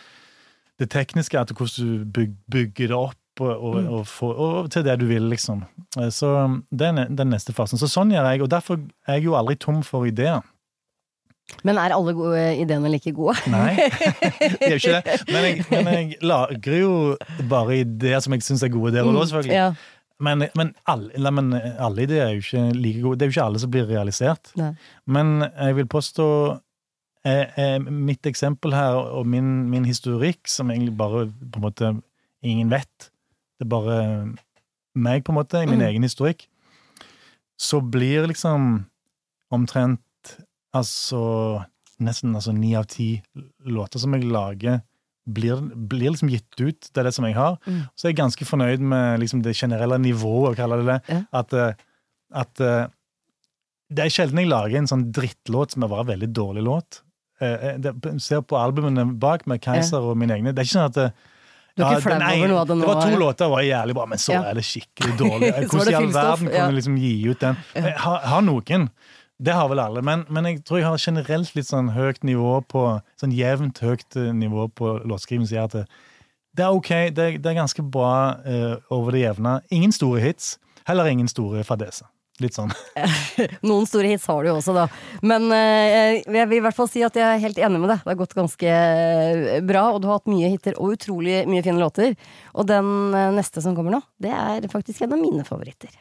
det 0.82 0.90
tekniske, 0.94 1.38
at 1.38 1.54
hvordan 1.54 1.92
du 2.02 2.08
byg, 2.16 2.34
bygger 2.52 2.90
det 2.90 2.98
opp 2.98 3.44
og, 3.44 3.52
og, 3.52 3.78
og, 3.84 4.02
for, 4.08 4.34
og 4.40 4.72
til 4.74 4.86
det 4.88 4.96
du 5.02 5.06
vil, 5.10 5.28
liksom. 5.30 5.62
Eh, 6.00 6.10
Så 6.14 6.32
det 6.72 6.90
er 6.90 7.14
den 7.14 7.34
neste 7.34 7.54
fasen. 7.54 7.82
Så 7.82 7.90
sånn 7.92 8.14
gjør 8.16 8.30
jeg, 8.32 8.42
og 8.46 8.52
derfor 8.54 8.82
er 9.06 9.20
jeg 9.20 9.28
jo 9.30 9.38
aldri 9.38 9.58
tom 9.62 9.84
for 9.86 10.08
ideer. 10.10 10.42
Men 11.64 11.78
er 11.78 11.94
alle 11.94 12.14
gode 12.18 12.42
ideene 12.62 12.90
like 12.90 13.12
gode? 13.14 13.36
Nei, 13.54 13.76
det 14.60 14.66
er 14.66 14.74
jo 14.76 14.80
ikke 14.82 15.02
det. 15.06 15.18
Men 15.30 15.44
jeg, 15.46 15.66
men 15.72 15.92
jeg 15.94 16.18
lagrer 16.26 16.80
jo 16.82 16.94
bare 17.50 17.78
ideer 17.84 18.24
som 18.26 18.34
jeg 18.34 18.46
syns 18.48 18.64
er 18.66 18.72
gode 18.74 18.94
der 18.96 19.06
og 19.06 19.14
da, 19.14 19.26
selvfølgelig. 19.30 19.54
Ja. 19.60 19.68
Men, 20.26 20.46
men, 20.56 20.72
alle, 20.88 21.12
nei, 21.20 21.32
men 21.36 21.50
alle 21.60 22.06
ideer 22.08 22.30
er 22.30 22.38
jo 22.38 22.44
ikke 22.46 22.64
like 22.80 23.02
gode. 23.04 23.20
Det 23.20 23.26
er 23.26 23.30
jo 23.32 23.36
ikke 23.36 23.46
alle 23.50 23.60
som 23.62 23.72
blir 23.74 23.90
realisert. 23.90 24.52
Nei. 24.58 24.72
Men 25.12 25.34
jeg 25.52 25.76
vil 25.82 25.90
påstå 25.92 26.28
eh, 27.28 27.58
eh, 27.60 27.78
Mitt 27.92 28.26
eksempel 28.30 28.74
her, 28.74 28.96
og 29.20 29.28
min, 29.28 29.50
min 29.70 29.86
historikk, 29.86 30.48
som 30.50 30.72
egentlig 30.72 30.96
bare 30.98 31.26
på 31.30 31.60
en 31.62 31.66
måte 31.68 31.92
ingen 32.46 32.70
vet 32.72 33.10
Det 33.60 33.66
er 33.68 33.72
bare 33.72 34.00
meg, 34.96 35.24
på 35.28 35.34
en 35.34 35.40
måte, 35.42 35.60
i 35.62 35.68
min 35.68 35.82
Mm. 35.84 35.88
egen 35.90 36.04
historikk. 36.08 36.46
Så 37.60 37.82
blir 37.82 38.26
liksom 38.28 38.86
omtrent 39.52 40.00
altså 40.76 41.22
nesten 42.04 42.36
altså 42.36 42.52
ni 42.56 42.74
av 42.76 42.88
ti 42.92 43.10
låter 43.64 44.02
som 44.04 44.16
jeg 44.18 44.28
lager, 44.28 44.82
blir, 45.26 45.62
blir 45.90 46.12
liksom 46.14 46.30
gitt 46.30 46.60
ut. 46.60 46.90
Det 46.92 47.02
er 47.02 47.08
det 47.08 47.14
som 47.16 47.26
jeg 47.26 47.38
har. 47.38 47.56
Mm. 47.66 47.80
Så 47.98 48.10
jeg 48.10 48.14
er 48.16 48.20
ganske 48.20 48.46
fornøyd 48.46 48.84
med 48.84 49.24
liksom 49.24 49.42
det 49.46 49.56
generelle 49.58 49.98
nivået, 50.04 50.58
kaller 50.60 50.84
det 50.84 50.90
det. 50.92 51.00
Ja. 51.16 51.22
At, 51.42 51.56
eh, 51.56 51.88
at 52.44 52.62
eh, 52.62 52.84
det 53.96 54.06
er 54.06 54.14
sjelden 54.14 54.42
jeg 54.44 54.52
lager 54.52 54.78
en 54.82 54.90
sånn 54.92 55.08
drittlåt 55.16 55.74
som 55.76 55.86
er 55.88 55.92
bare 55.94 56.06
en 56.06 56.12
veldig 56.14 56.30
dårlig 56.36 56.66
låt. 56.68 57.00
Eh, 57.42 57.72
eh, 57.76 58.20
ser 58.24 58.44
på 58.48 58.60
albumene 58.60 59.08
bak 59.22 59.48
med 59.50 59.64
Keiser 59.66 60.04
og 60.12 60.20
mine 60.20 60.38
egne. 60.38 60.54
Det 60.54 60.62
er 60.66 60.70
ikke 60.70 60.78
sånn 60.78 60.92
at 60.92 61.00
det, 61.00 61.08
ja, 61.84 61.90
den 62.00 62.22
ene- 62.24 62.48
noe 62.54 62.64
det 62.70 62.78
var 62.88 63.02
to 63.04 63.18
låter 63.20 63.50
var 63.52 63.66
jævlig 63.66 63.96
bra, 63.98 64.06
men 64.08 64.22
så 64.22 64.32
Ja. 64.38 64.44
er 64.52 64.54
det 64.56 64.64
skikkelig 64.64 65.18
dårlig. 65.20 65.50
Hvordan 65.72 65.92
i 65.92 65.96
all 65.96 66.12
verden 66.14 66.52
kan 66.54 66.70
du 66.70 66.76
liksom 66.78 66.98
gi 67.02 67.16
ut 67.32 67.40
den? 67.40 67.58
Jeg 67.76 67.98
har, 68.06 68.20
har 68.32 68.42
noen. 68.46 68.90
Det 69.38 69.52
har 69.52 69.68
vel 69.68 69.82
alle, 69.84 70.00
men, 70.06 70.24
men 70.32 70.48
jeg 70.48 70.62
tror 70.64 70.80
jeg 70.80 70.88
har 70.88 71.02
generelt 71.02 71.56
litt 71.58 71.68
sånn 71.68 71.92
høyt 71.92 72.24
nivå 72.24 72.62
på 72.72 72.86
Sånn 73.20 73.36
jevnt 73.36 73.82
høyt 73.84 74.16
eh, 74.16 74.32
nivå 74.32 74.70
på 74.72 74.94
låtskriving 75.04 75.48
som 75.48 75.58
gjør 75.58 75.70
at 75.70 75.76
det, 75.82 75.86
det 76.56 76.64
er 76.64 76.76
ok, 76.78 76.92
det, 77.12 77.26
det 77.44 77.52
er 77.52 77.58
ganske 77.58 77.84
bra 77.84 78.12
uh, 78.46 78.76
over 78.96 79.12
det 79.12 79.26
jevne. 79.26 79.58
Ingen 79.76 79.92
store 79.92 80.22
hits, 80.24 80.54
heller 80.88 81.10
ingen 81.12 81.28
store 81.28 81.66
fadeser. 81.68 82.08
Litt 82.40 82.56
sånn. 82.56 82.72
Noen 83.68 83.84
store 83.88 84.14
hits 84.14 84.28
har 84.32 84.40
du 84.40 84.54
jo 84.54 84.56
også, 84.62 84.72
da. 84.76 84.86
Men 85.20 85.50
uh, 85.52 86.16
jeg 86.24 86.48
vil 86.48 86.62
i 86.62 86.64
hvert 86.64 86.80
fall 86.80 86.88
si 86.92 87.04
at 87.04 87.20
jeg 87.20 87.28
er 87.28 87.44
helt 87.44 87.60
enig 87.60 87.84
med 87.84 87.92
deg. 87.92 88.08
Det 88.08 88.14
har 88.14 88.22
gått 88.24 88.40
ganske 88.40 88.80
bra, 89.68 89.86
og 89.92 90.00
du 90.00 90.08
har 90.08 90.22
hatt 90.22 90.32
mye 90.32 90.54
hiter 90.56 90.80
og 90.80 90.96
utrolig 90.96 91.44
mye 91.52 91.68
fine 91.68 91.84
låter. 91.84 92.16
Og 92.56 92.72
den 92.72 93.12
neste 93.36 93.64
som 93.64 93.76
kommer 93.76 93.98
nå, 93.98 94.04
det 94.24 94.32
er 94.32 94.72
faktisk 94.72 95.04
en 95.04 95.20
av 95.20 95.26
mine 95.28 95.44
favoritter. 95.48 95.92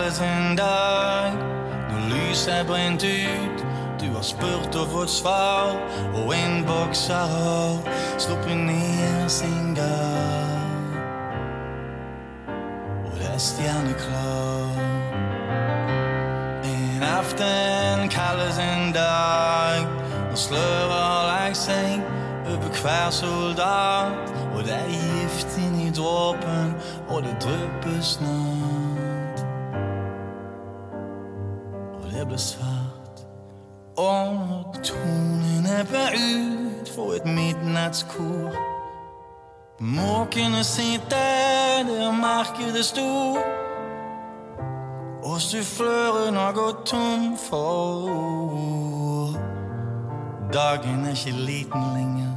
En 0.00 0.56
dag 0.56 1.32
Når 1.90 2.08
lyset 2.08 2.60
er 2.60 2.64
brent 2.64 3.04
ut 3.04 3.64
Du 4.00 4.14
har 4.14 4.22
spurt 4.22 4.76
og 4.76 4.88
fått 4.88 5.10
svar 5.10 5.76
Og 6.14 6.34
en 6.36 6.64
bokser 6.64 7.14
har 7.14 7.78
sluppet 8.18 8.56
ned 8.56 9.28
sin 9.28 9.74
gard 9.74 10.96
Og 13.04 13.18
det 13.18 13.28
er 13.34 13.38
stjerneklar 13.38 14.80
En 16.64 17.02
aften 17.02 18.08
kalles 18.08 18.58
en 18.58 18.92
dag 18.92 19.86
Når 20.30 20.36
sløret 20.36 20.92
har 20.92 21.26
lagt 21.26 21.56
seg 21.56 22.00
over 22.46 22.80
hver 22.82 23.10
soldat 23.10 24.32
Og 24.54 24.64
det 24.64 24.72
er 24.72 24.88
gift 24.88 25.58
inn 25.58 25.80
i 25.80 25.90
dråpen 25.90 26.74
Og 27.08 27.22
det 27.22 27.36
drypper 27.44 28.00
snart 28.00 28.51
Måkene 40.32 40.64
sitter 40.64 41.84
der 41.86 42.12
markedet 42.12 42.84
sto 42.84 43.36
og 45.22 45.40
suffløren 45.40 46.36
har 46.36 46.52
gått 46.52 46.86
tom 46.86 47.36
for 47.36 48.08
ord. 48.08 49.36
Dagen 50.52 51.04
er 51.04 51.10
ikke 51.10 51.36
liten 51.36 51.84
lenger, 51.94 52.32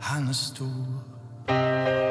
han 0.00 0.28
er 0.28 0.32
stor. 0.32 2.05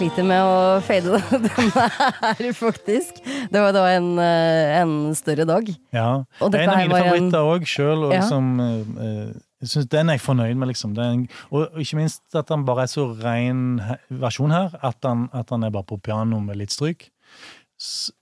Sliter 0.00 0.24
med 0.24 0.40
å 0.40 0.80
fade 0.84 1.18
denne 1.44 1.86
her, 2.00 2.46
faktisk. 2.56 3.20
Det 3.52 3.60
var 3.60 3.74
da 3.76 3.84
en, 3.92 4.14
eh, 4.22 4.78
en 4.80 4.94
større 5.16 5.44
dag. 5.48 5.68
Ja. 5.92 6.22
Og 6.40 6.52
det 6.52 6.62
er 6.62 6.64
en 6.64 6.72
av 6.72 6.80
mine 6.80 7.00
favoritter 7.02 7.48
òg 7.50 7.66
sjøl. 7.68 8.06
Ja. 8.08 8.22
Liksom, 8.22 8.48
eh, 8.64 9.34
jeg 9.60 9.72
synes 9.74 9.90
den 9.92 10.08
er 10.08 10.16
jeg 10.16 10.24
fornøyd 10.24 10.56
med, 10.56 10.70
liksom. 10.72 10.96
Er 10.96 11.26
og 11.52 11.76
ikke 11.82 12.00
minst 12.00 12.38
at 12.38 12.48
han 12.48 12.64
bare 12.64 12.86
er 12.86 12.92
så 12.92 13.10
ren 13.20 13.82
versjon 14.22 14.54
her, 14.54 14.72
at 14.80 14.96
han, 15.04 15.28
at 15.36 15.52
han 15.52 15.68
er 15.68 15.74
bare 15.74 15.88
på 15.90 16.00
piano 16.00 16.40
med 16.40 16.62
litt 16.62 16.72
stryk. 16.72 17.10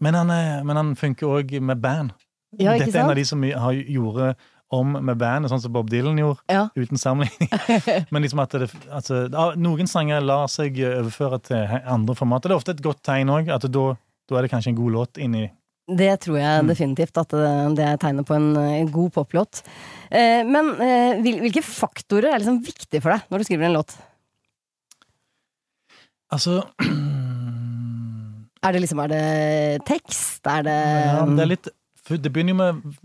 Men 0.03 0.19
han, 0.19 0.35
er, 0.35 0.65
men 0.67 0.79
han 0.79 0.95
funker 0.99 1.31
òg 1.31 1.55
med 1.63 1.83
band. 1.83 2.17
Ja, 2.59 2.75
Dette 2.75 2.97
er 2.97 3.05
en 3.05 3.13
av 3.13 3.19
de 3.19 3.27
som 3.29 3.43
har 3.45 3.77
gjorde 3.77 4.33
om 4.71 4.93
med 5.01 5.17
bandet, 5.17 5.49
sånn 5.51 5.63
som 5.65 5.73
Bob 5.73 5.89
Dylan 5.89 6.19
gjorde, 6.21 6.43
Ja. 6.53 6.67
uten 6.77 6.99
sammenligning. 7.01 7.49
Men 8.13 8.23
liksom 8.23 8.43
at 8.43 8.53
det, 8.53 8.69
altså, 8.93 9.23
noen 9.57 9.89
sanger 9.89 10.21
lar 10.21 10.47
seg 10.53 10.77
overføre 10.85 11.39
til 11.43 11.79
andre 11.89 12.15
formater. 12.19 12.51
Det 12.51 12.57
er 12.57 12.61
ofte 12.61 12.75
et 12.77 12.83
godt 12.85 13.01
tegn 13.09 13.31
òg, 13.33 13.49
at 13.55 13.65
da, 13.73 13.85
da 14.29 14.37
er 14.37 14.43
det 14.45 14.51
kanskje 14.53 14.75
en 14.75 14.81
god 14.83 14.93
låt 14.93 15.19
inni 15.25 15.47
Det 15.89 16.11
tror 16.21 16.37
jeg 16.37 16.61
Mm. 16.65 16.69
definitivt 16.69 17.17
at 17.17 17.31
det, 17.33 17.77
det 17.79 17.85
er 17.89 17.97
tegnet 17.97 18.27
på 18.29 18.35
en, 18.37 18.51
en 18.61 18.91
god 18.93 19.11
poplåt. 19.15 19.63
Eh, 20.13 20.45
men 20.45 20.69
eh, 20.85 21.17
hvilke 21.25 21.63
faktorer 21.65 22.35
er 22.35 22.43
liksom 22.43 22.61
viktige 22.61 23.01
for 23.01 23.15
deg 23.17 23.25
når 23.33 23.39
du 23.41 23.45
skriver 23.49 23.71
en 23.71 23.79
låt? 23.81 23.97
Altså 26.31 26.59
Er 28.67 28.75
det 28.75 28.81
liksom 28.83 29.01
er 29.05 29.09
det 29.13 29.25
tekst? 29.89 30.45
Er 30.51 30.65
det 30.67 30.77
ja, 30.77 31.25
Det 31.25 31.45
er 31.45 31.51
litt 31.55 31.69
Det 32.27 32.33
begynner 32.33 32.53
jo 32.53 32.59
med, 32.59 32.99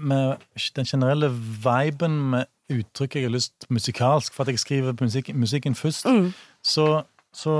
med 0.00 0.42
den 0.76 0.88
generelle 0.88 1.30
viben 1.64 2.18
med 2.32 2.48
uttrykk 2.70 3.16
jeg 3.18 3.26
har 3.26 3.34
lyst 3.34 3.66
musikalsk, 3.70 4.34
for 4.34 4.44
at 4.46 4.54
jeg 4.54 4.62
skriver 4.62 4.96
musik, 5.00 5.32
musikken 5.34 5.74
først. 5.74 6.06
Mm. 6.06 6.32
Så, 6.62 7.02
så, 7.34 7.54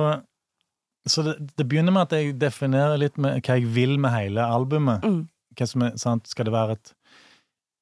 så 1.07 1.25
det, 1.27 1.35
det 1.59 1.69
begynner 1.69 1.95
med 1.95 2.09
at 2.09 2.17
jeg 2.19 2.39
definerer 2.41 3.01
litt 3.01 3.19
med 3.19 3.41
hva 3.41 3.59
jeg 3.59 3.75
vil 3.75 3.99
med 3.99 4.15
hele 4.15 4.47
albumet. 4.47 5.05
Mm. 5.05 5.23
Er, 5.61 5.97
sant? 5.99 6.29
Skal 6.31 6.47
det 6.47 6.55
være 6.55 6.79
et 6.79 6.95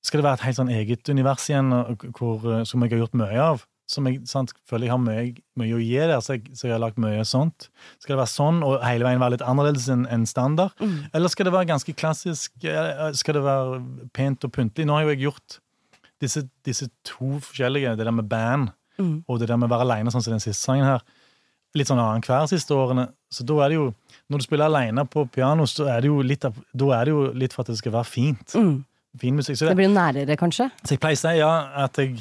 Skal 0.02 0.20
det 0.20 0.24
være 0.24 0.38
et 0.38 0.46
helt 0.46 0.56
sånn 0.56 0.70
eget 0.72 1.08
univers 1.10 1.48
igjen, 1.50 1.72
hvor, 2.16 2.44
eh, 2.46 2.62
som 2.64 2.82
jeg 2.82 2.92
har 2.94 3.00
gjort 3.02 3.16
mye 3.18 3.40
av? 3.42 3.64
Som 3.88 4.04
jeg 4.06 4.20
sant, 4.28 4.50
føler 4.68 4.84
jeg 4.84 4.92
har 4.92 5.00
mye, 5.00 5.30
mye 5.56 5.74
å 5.78 5.80
gi 5.80 5.94
der, 5.96 6.18
så 6.20 6.34
jeg, 6.36 6.42
så 6.52 6.66
jeg 6.68 6.74
har 6.74 6.82
lagt 6.82 6.98
mye 7.00 7.22
sånt. 7.24 7.70
Skal 8.02 8.14
det 8.14 8.20
være 8.20 8.32
sånn, 8.34 8.58
og 8.66 8.82
hele 8.84 9.06
veien 9.06 9.22
være 9.22 9.38
litt 9.38 9.44
annerledes 9.48 9.86
enn 9.94 10.02
en 10.12 10.26
standard? 10.28 10.74
Mm. 10.82 10.98
Eller 11.16 11.32
skal 11.32 11.48
det 11.48 11.54
være 11.54 11.70
ganske 11.70 11.94
klassisk? 11.96 12.52
eh, 12.68 13.12
Skal 13.16 13.38
det 13.38 13.44
være 13.46 13.78
pent 14.12 14.44
og 14.44 14.52
pyntelig? 14.52 14.84
Nå 14.86 14.92
har 14.98 15.06
jo 15.06 15.14
jeg 15.14 15.22
gjort 15.24 15.56
disse, 16.20 16.42
disse 16.68 16.90
to 17.06 17.38
forskjellige, 17.40 17.96
det 17.96 18.04
der 18.04 18.12
med 18.12 18.28
band 18.28 18.74
Mm. 18.98 19.22
og 19.30 19.38
det 19.38 19.46
der 19.46 19.56
med 19.56 19.68
å 19.70 19.76
være 19.76 19.84
aleine, 19.86 20.10
sånn 20.10 20.24
som 20.24 20.32
den 20.34 20.40
siste 20.42 20.58
sangen 20.66 20.82
her, 20.84 21.02
litt 21.78 21.86
sånn 21.86 22.00
annenhver 22.02 22.48
siste 22.50 22.74
årene. 22.74 23.04
Så 23.30 23.44
da 23.46 23.54
er 23.62 23.68
det 23.70 23.76
jo 23.76 23.94
Når 24.28 24.38
du 24.38 24.44
spiller 24.44 24.66
aleine 24.66 25.04
på 25.08 25.22
piano, 25.30 25.62
så 25.70 25.86
er 25.86 26.00
det 26.02 26.08
jo 26.10 26.16
litt 26.20 26.40
da 26.42 26.50
er 26.98 27.04
det 27.06 27.12
jo 27.14 27.28
litt 27.32 27.52
for 27.54 27.62
at 27.62 27.68
det 27.70 27.78
skal 27.78 27.92
være 27.92 28.04
fint. 28.10 28.52
Mm. 28.58 28.84
Fin 29.16 29.36
musikk. 29.38 29.56
Så, 29.56 29.64
Det 29.64 29.70
det, 29.70 29.76
blir 29.78 29.86
jo 29.88 29.94
nærere, 29.94 30.36
kanskje? 30.36 30.66
så 30.84 30.90
jeg 30.96 31.00
pleier 31.00 31.16
å 31.16 31.22
si 31.22 31.38
ja, 31.38 31.52
at 31.86 31.96
jeg 31.96 32.18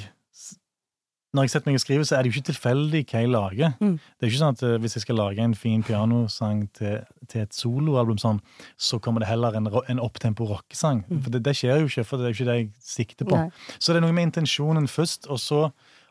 Når 1.37 1.45
jeg 1.45 1.53
setter 1.53 1.69
meg 1.69 1.77
og 1.77 1.83
skriver, 1.83 2.07
så 2.09 2.15
er 2.17 2.23
det 2.23 2.31
jo 2.31 2.35
ikke 2.35 2.49
tilfeldig 2.49 3.01
hva 3.03 3.21
jeg 3.21 3.29
lager. 3.31 3.75
Mm. 3.77 3.93
Det 4.01 4.25
er 4.25 4.31
ikke 4.31 4.41
sånn 4.41 4.57
at 4.57 4.63
eh, 4.65 4.77
hvis 4.83 4.97
jeg 4.97 5.05
skal 5.05 5.19
lage 5.21 5.43
en 5.43 5.53
fin 5.57 5.83
pianosang 5.85 6.63
til, 6.77 7.03
til 7.29 7.43
et 7.45 7.53
soloalbum, 7.55 8.17
sånn, 8.21 8.41
så 8.73 8.99
kommer 9.03 9.21
det 9.23 9.29
heller 9.29 9.55
en, 9.59 9.69
en 9.69 10.01
opptempo 10.01 10.49
rockesang. 10.49 11.03
For 11.11 11.35
det, 11.35 11.43
det 11.45 11.53
skjer 11.59 11.83
jo 11.83 11.91
ikke, 11.91 12.07
for 12.09 12.17
det 12.17 12.27
er 12.27 12.33
jo 12.33 12.39
ikke 12.39 12.49
det 12.49 12.57
jeg 12.57 12.71
sikter 12.89 13.29
på. 13.29 13.37
Mm. 13.37 13.53
Nei. 13.53 13.77
Så 13.77 13.93
det 13.93 14.01
er 14.01 14.07
noe 14.07 14.17
med 14.17 14.31
intensjonen 14.31 14.89
først, 14.91 15.29
og 15.31 15.39
så 15.43 15.67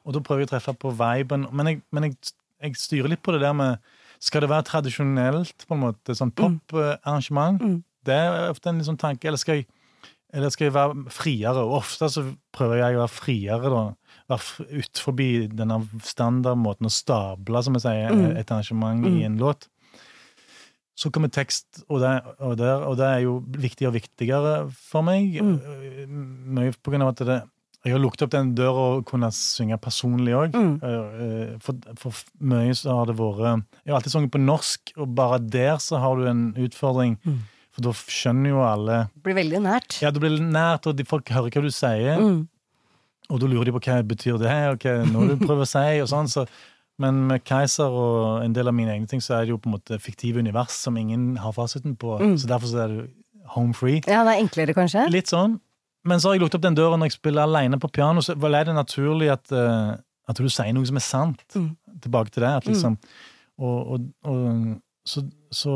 og 0.07 0.15
da 0.15 0.23
prøver 0.23 0.45
jeg 0.45 0.51
å 0.51 0.55
treffe 0.55 0.75
på 0.79 0.93
viben. 0.95 1.49
Men 1.51 1.71
jeg, 1.73 1.81
men 1.95 2.07
jeg, 2.07 2.35
jeg 2.63 2.79
styrer 2.79 3.11
litt 3.11 3.25
på 3.27 3.35
det 3.35 3.43
der 3.43 3.57
med 3.57 3.83
Skal 4.23 4.41
det 4.41 4.49
være 4.49 4.65
tradisjonelt, 4.65 5.67
på 5.69 5.75
en 5.77 5.83
måte, 5.83 6.15
sånn 6.17 6.31
poparrangement? 6.33 7.61
Mm. 7.61 7.81
Det 8.07 8.15
er 8.17 8.47
ofte 8.49 8.71
en 8.71 8.85
sånn 8.87 8.97
tanke. 9.01 9.29
Eller 9.29 9.41
skal 9.43 9.61
jeg 9.61 9.67
eller 10.37 10.51
skal 10.51 10.67
jeg 10.67 10.75
være 10.75 11.13
friere? 11.15 11.63
Og 11.63 11.79
ofte 11.79 12.09
så 12.13 12.25
prøver 12.55 12.81
jeg 12.81 12.97
å 12.97 13.03
være 13.05 13.13
friere, 13.15 13.71
da. 13.73 13.83
Ut 14.29 14.99
forbi 14.99 15.47
denne 15.49 15.81
standardmåten 16.03 16.89
å 16.89 16.91
stable, 16.91 17.63
som 17.63 17.75
jeg 17.79 17.83
sier, 17.87 18.11
Mm. 18.11 18.37
et 18.37 18.51
arrangement 18.51 19.05
Mm. 19.07 19.19
i 19.21 19.25
en 19.25 19.39
låt. 19.39 19.69
Så 20.97 21.11
kommer 21.13 21.29
tekst, 21.29 21.85
og 21.91 22.01
det, 22.01 22.23
og, 22.41 22.57
der, 22.57 22.81
og 22.89 22.97
det 22.97 23.05
er 23.05 23.21
jo 23.27 23.45
viktigere 23.47 23.91
og 23.93 23.99
viktigere 24.01 24.53
for 24.73 25.03
meg. 25.03 25.35
Mm. 25.37 25.61
Øh, 25.61 26.07
Mye 26.57 26.73
på 26.83 26.91
grunn 26.91 27.03
av 27.05 27.09
at 27.13 27.17
det, 27.27 27.43
jeg 27.85 27.93
har 27.93 28.01
lukket 28.01 28.23
opp 28.25 28.31
den 28.31 28.55
døra 28.57 28.97
og 28.97 29.05
kunne 29.07 29.29
synge 29.31 29.77
personlig 29.79 30.33
òg. 30.35 30.57
Mm. 30.57 31.61
For, 31.63 31.75
for 32.01 32.13
mye 32.41 32.73
så 32.75 32.97
har 32.97 33.07
det 33.07 33.15
vært 33.21 33.63
Jeg 33.85 33.93
har 33.93 34.01
alltid 34.01 34.11
sunget 34.17 34.33
på 34.33 34.41
norsk, 34.43 34.93
og 34.97 35.15
bare 35.15 35.39
der 35.39 35.77
så 35.79 36.01
har 36.01 36.17
du 36.17 36.25
en 36.27 36.49
utfordring. 36.55 37.19
Mm. 37.25 37.39
For 37.77 37.83
da 37.83 37.93
skjønner 37.93 38.49
jo 38.49 38.63
alle 38.65 38.99
Det 39.15 39.23
blir 39.23 39.37
veldig 39.37 39.61
nært. 39.69 40.01
Ja, 40.03 40.11
det 40.11 40.21
blir 40.25 40.39
nært, 40.41 40.87
og 40.89 40.97
de, 40.97 41.05
folk 41.05 41.29
hører 41.29 41.51
hva 41.53 41.63
du 41.63 41.71
sier. 41.71 42.17
Mm. 42.19 42.49
Og 43.33 43.43
da 43.43 43.51
lurer 43.51 43.69
de 43.69 43.75
på 43.75 43.83
hva 43.83 44.01
betyr 44.07 44.39
det 44.41 44.51
her, 44.51 44.73
og 44.75 44.83
hva 44.85 44.97
noe 45.11 45.33
du 45.33 45.37
prøver 45.41 45.65
å 45.65 45.69
si, 45.69 45.85
og 46.03 46.11
sånn. 46.11 46.31
Så, 46.31 46.47
men 47.03 47.25
med 47.31 47.45
Keiser 47.47 47.93
og 47.93 48.45
en 48.45 48.55
del 48.57 48.71
av 48.71 48.77
mine 48.77 48.95
egne 48.95 49.11
ting, 49.11 49.23
så 49.25 49.39
er 49.39 49.47
det 49.47 49.55
jo 49.55 49.61
på 49.61 49.71
en 49.71 49.77
måte 49.77 49.99
fiktive 50.03 50.43
univers 50.43 50.77
som 50.87 50.97
ingen 51.01 51.35
har 51.43 51.55
fasiten 51.57 51.97
på. 51.99 52.17
Mm. 52.23 52.37
Så 52.41 52.51
derfor 52.51 52.71
så 52.71 52.85
er 52.85 52.95
det 52.95 53.07
home 53.55 53.75
free. 53.77 54.03
Ja, 54.07 54.23
det 54.27 54.37
er 54.37 54.43
enklere, 54.43 54.77
kanskje? 54.77 55.07
Litt 55.13 55.31
sånn. 55.33 55.59
Men 56.07 56.23
så 56.23 56.31
har 56.31 56.37
jeg 56.37 56.45
lukket 56.45 56.61
opp 56.61 56.67
den 56.69 56.79
døra 56.79 56.99
når 56.99 57.11
jeg 57.11 57.19
spiller 57.19 57.47
alene 57.47 57.81
på 57.83 57.91
piano, 57.91 58.23
så 58.23 58.37
vel 58.39 58.55
er 58.55 58.69
det 58.69 58.77
naturlig 58.77 59.33
at, 59.35 59.51
uh, 59.51 59.97
at 60.31 60.39
du 60.39 60.47
sier 60.47 60.75
noe 60.75 60.87
som 60.87 61.01
er 61.01 61.05
sant. 61.05 61.43
Mm. 61.55 61.73
Tilbake 62.05 62.35
til 62.35 62.47
det. 62.47 62.53
At 62.61 62.69
liksom, 62.71 62.99
og, 63.59 63.97
og, 63.97 64.07
og, 64.31 64.77
så 65.07 65.25
så, 65.55 65.75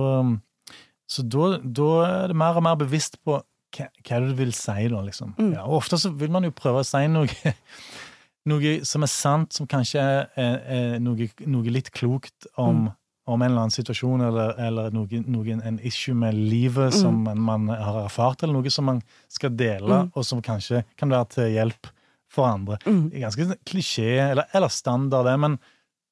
så 1.10 1.24
da, 1.26 1.54
da 1.64 1.90
er 2.06 2.30
det 2.30 2.38
mer 2.38 2.58
og 2.58 2.66
mer 2.66 2.78
bevisst 2.78 3.18
på 3.26 3.40
hva, 3.76 3.86
hva 4.04 4.16
er 4.16 4.20
det 4.20 4.28
du 4.28 4.38
vil 4.44 4.52
si, 4.56 4.88
da, 4.88 5.00
liksom. 5.06 5.34
Mm. 5.38 5.52
Ja, 5.54 5.64
og 5.66 5.78
ofte 5.82 5.98
så 5.98 6.10
vil 6.16 6.30
man 6.30 6.44
jo 6.44 6.50
prøve 6.50 6.80
å 6.82 6.86
si 6.86 7.04
noe 7.08 7.28
noe 8.50 8.70
som 8.88 9.02
er 9.04 9.10
sant, 9.12 9.52
som 9.52 9.66
kanskje 9.68 10.00
er, 10.00 10.24
er, 10.40 10.94
noe, 11.02 11.28
noe 11.46 11.70
litt 11.74 11.90
klokt 11.92 12.46
om, 12.56 12.86
Mm. 12.88 12.94
om 13.30 13.42
en 13.42 13.50
eller 13.50 13.60
annen 13.66 13.74
situasjon, 13.74 14.22
eller, 14.26 14.54
eller 14.58 14.90
noe, 14.90 15.20
noe, 15.30 15.58
en 15.62 15.78
issue 15.86 16.14
med 16.16 16.34
livet 16.34 16.90
Mm. 16.94 17.00
som 17.00 17.18
man, 17.28 17.38
man 17.38 17.68
har 17.68 18.04
erfart, 18.06 18.42
eller 18.42 18.54
noe 18.56 18.70
som 18.70 18.84
man 18.88 19.02
skal 19.28 19.50
dele, 19.54 20.00
Mm. 20.06 20.10
og 20.16 20.24
som 20.24 20.40
kanskje 20.42 20.84
kan 20.96 21.10
være 21.10 21.28
til 21.36 21.52
hjelp 21.54 21.86
for 22.30 22.46
andre. 22.48 22.78
Mm. 22.86 23.10
Det 23.10 23.16
er 23.20 23.26
ganske 23.28 23.46
sånn 23.46 23.62
klisjé, 23.66 24.08
eller, 24.30 24.44
eller 24.54 24.68
standard, 24.68 25.26
det, 25.26 25.36
men, 25.38 25.58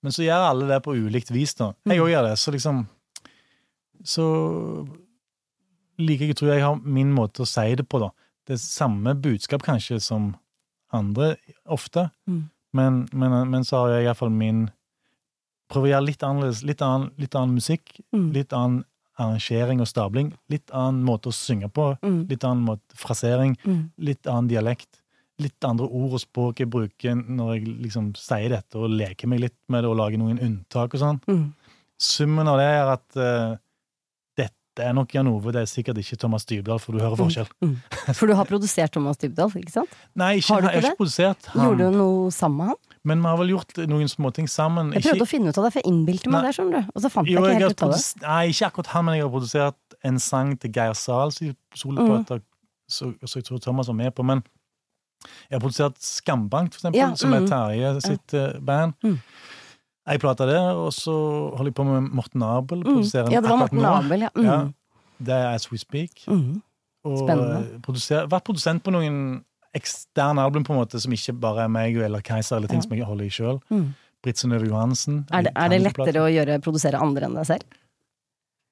men 0.03 0.13
så 0.13 0.23
gjør 0.23 0.51
alle 0.51 0.69
det 0.69 0.83
på 0.85 0.95
ulikt 0.95 1.31
vis, 1.35 1.55
da. 1.55 1.73
Mm. 1.87 1.93
Jeg 1.97 2.01
òg 2.05 2.13
gjør 2.13 2.29
det, 2.29 2.37
så 2.39 2.53
liksom 2.55 2.87
Så 4.05 4.25
liker 5.99 6.27
jeg 6.31 6.37
tror 6.37 6.53
jeg 6.55 6.63
har 6.63 6.77
min 6.85 7.13
måte 7.15 7.43
å 7.43 7.47
si 7.49 7.75
det 7.75 7.89
på, 7.89 8.01
da. 8.01 8.11
Det 8.47 8.55
er 8.57 8.63
samme 8.63 9.15
budskap 9.21 9.63
kanskje 9.63 10.01
som 10.01 10.37
andre 10.93 11.37
ofte, 11.67 12.11
Mm. 12.29 12.49
men, 12.73 13.09
men, 13.13 13.51
men 13.51 13.63
så 13.65 13.83
har 13.85 13.89
jeg 13.99 14.07
iallfall 14.07 14.31
min 14.33 14.71
Prøver 15.69 15.85
å 15.85 15.91
gjøre 15.93 16.07
litt 16.07 16.23
annerledes, 16.25 16.63
litt 16.65 16.81
annen, 16.81 17.11
litt 17.21 17.35
annen 17.37 17.55
musikk, 17.59 18.01
Mm. 18.15 18.33
litt 18.33 18.53
annen 18.57 18.85
arrangering 19.19 19.81
og 19.83 19.87
stabling, 19.91 20.33
litt 20.49 20.71
annen 20.73 21.03
måte 21.05 21.29
å 21.29 21.33
synge 21.37 21.69
på, 21.71 21.99
Mm. 22.03 22.27
litt 22.31 22.41
annen 22.43 22.65
måte, 22.65 22.81
frasering, 22.97 23.55
Mm. 23.67 23.91
litt 23.99 24.23
annen 24.27 24.49
dialekt. 24.49 25.03
Litt 25.39 25.63
andre 25.63 25.85
ord 25.87 26.15
og 26.15 26.21
språk 26.21 26.57
jeg 26.61 26.71
bruker 26.71 27.15
når 27.15 27.53
jeg 27.59 27.83
liksom 27.83 28.15
sier 28.17 28.49
dette 28.49 28.77
og 28.77 28.89
leker 28.91 29.29
meg 29.29 29.41
litt 29.41 29.55
med 29.69 29.85
det 29.85 29.91
og 29.91 29.97
lager 29.99 30.17
noen 30.19 30.39
unntak 30.41 30.95
og 30.95 31.01
sånn. 31.01 31.21
Mm. 31.29 31.53
Summen 31.99 32.49
av 32.49 32.57
det 32.57 32.65
er 32.65 32.89
at 32.89 33.17
eh, 33.17 33.57
dette 34.79 34.87
er 34.87 34.95
nok 34.95 35.15
Jan 35.15 35.29
Ove, 35.31 35.53
det 35.55 35.63
er 35.65 35.71
sikkert 35.71 35.99
ikke 35.99 36.17
Thomas 36.23 36.47
Dybdahl, 36.47 36.79
for 36.83 36.95
du 36.95 37.03
hører 37.03 37.19
forskjell. 37.19 37.49
Mm. 37.65 37.75
For 38.15 38.31
du 38.31 38.35
har 38.39 38.47
produsert 38.49 38.93
Thomas 38.95 39.19
Dybdahl, 39.19 39.51
ikke 39.59 39.75
sant? 39.75 39.97
Nei, 40.19 40.37
ikke, 40.39 40.55
Har 40.55 40.63
du 40.63 40.69
jeg 40.69 40.71
har 40.71 40.79
ikke 40.79 40.93
ikke 40.93 41.01
produsert 41.01 41.49
han, 41.53 41.65
Gjorde 41.65 41.89
du 41.89 41.99
noe 41.99 42.31
sammen 42.35 42.63
med 42.63 42.73
han? 42.73 42.85
men 43.09 43.23
vi 43.23 43.31
har 43.31 43.39
vel 43.41 43.51
gjort 43.55 43.79
noen 43.89 44.11
småting 44.11 44.49
sammen. 44.53 44.91
Jeg 44.93 45.07
prøvde 45.07 45.25
å 45.25 45.29
finne 45.31 45.49
ut 45.49 45.59
av 45.59 45.65
det, 45.65 45.71
for 45.73 45.81
jeg 45.81 45.89
innbilte 45.89 46.33
meg 46.33 46.45
det, 46.45 46.51
skjønner 46.59 46.83
du. 46.83 46.91
Og 46.93 47.05
så 47.05 47.11
fant 47.13 47.31
jeg 47.31 47.39
Jo, 47.39 47.41
ikke 47.41 47.53
jeg 47.55 47.57
har 47.57 47.63
helt 47.65 47.79
ut 47.79 47.85
av 47.87 47.93
det. 47.95 48.01
Nei, 48.25 48.41
ikke 48.53 48.69
akkurat 48.69 48.91
han, 48.93 49.07
men 49.07 49.17
jeg 49.17 49.25
har 49.25 49.31
produsert 49.33 49.97
en 50.11 50.21
sang 50.21 50.51
til 50.61 50.75
Geir 50.75 50.99
Zahls 50.99 51.41
som 51.79 52.27
så 52.89 53.13
jeg 53.39 53.45
tror 53.45 53.63
Thomas 53.65 53.89
var 53.89 53.97
med 53.97 54.13
på. 54.17 54.27
Men 54.29 54.43
jeg 55.49 55.57
har 55.57 55.63
produsert 55.63 55.97
Skambankt, 56.05 56.77
for 56.77 56.83
eksempel, 56.83 57.01
Ja, 57.01 57.09
som 57.17 57.33
er 57.37 57.47
mm. 57.47 57.49
Terje 57.53 57.95
sitt 58.05 58.37
eh, 58.37 58.61
band. 58.65 58.97
Ei 60.09 60.17
plate 60.21 60.47
der, 60.49 60.71
og 60.81 60.93
så 60.97 61.13
holder 61.57 61.69
jeg 61.71 61.77
på 61.77 61.85
med 61.85 62.09
Morten 62.17 62.43
Abel. 62.47 62.81
Mm. 62.87 63.03
Ja, 63.05 63.27
det 63.29 63.43
var 63.45 63.61
Morten. 63.61 63.85
Abel, 63.85 64.25
ja. 64.27 64.31
Mm. 64.37 64.45
Ja. 64.47 64.59
Det 65.19 65.35
er 65.35 65.49
As 65.55 65.67
We 65.73 65.79
Speak. 65.79 66.23
Mm. 66.31 66.63
Og 67.09 67.19
Spennende. 67.23 67.59
eh, 67.75 67.81
produser, 67.85 68.27
vært 68.31 68.45
produsent 68.47 68.83
på 68.85 68.93
noen 68.95 69.19
eksterne 69.77 70.43
album, 70.43 70.65
på 70.65 70.73
en 70.73 70.81
måte, 70.81 71.01
som 71.01 71.13
ikke 71.13 71.35
bare 71.39 71.67
er 71.67 71.69
meg 71.73 71.97
eller 71.97 72.23
Keiser, 72.25 72.57
eller 72.57 72.69
ting 72.69 72.81
Ja. 72.81 72.87
som 72.89 72.97
jeg 72.97 73.05
holder 73.07 73.25
i 73.29 73.29
sjøl. 73.35 73.61
Mm. 73.71 73.95
Britt 74.25 74.41
Synnøve 74.41 74.67
Johansen. 74.67 75.27
Er, 75.31 75.43
det, 75.47 75.53
er 75.55 75.69
det 75.69 75.83
lettere 75.85 76.25
å 76.25 76.31
gjøre, 76.33 76.59
produsere 76.65 76.99
andre 76.99 77.29
enn 77.29 77.37
deg 77.39 77.47
selv? 77.47 77.63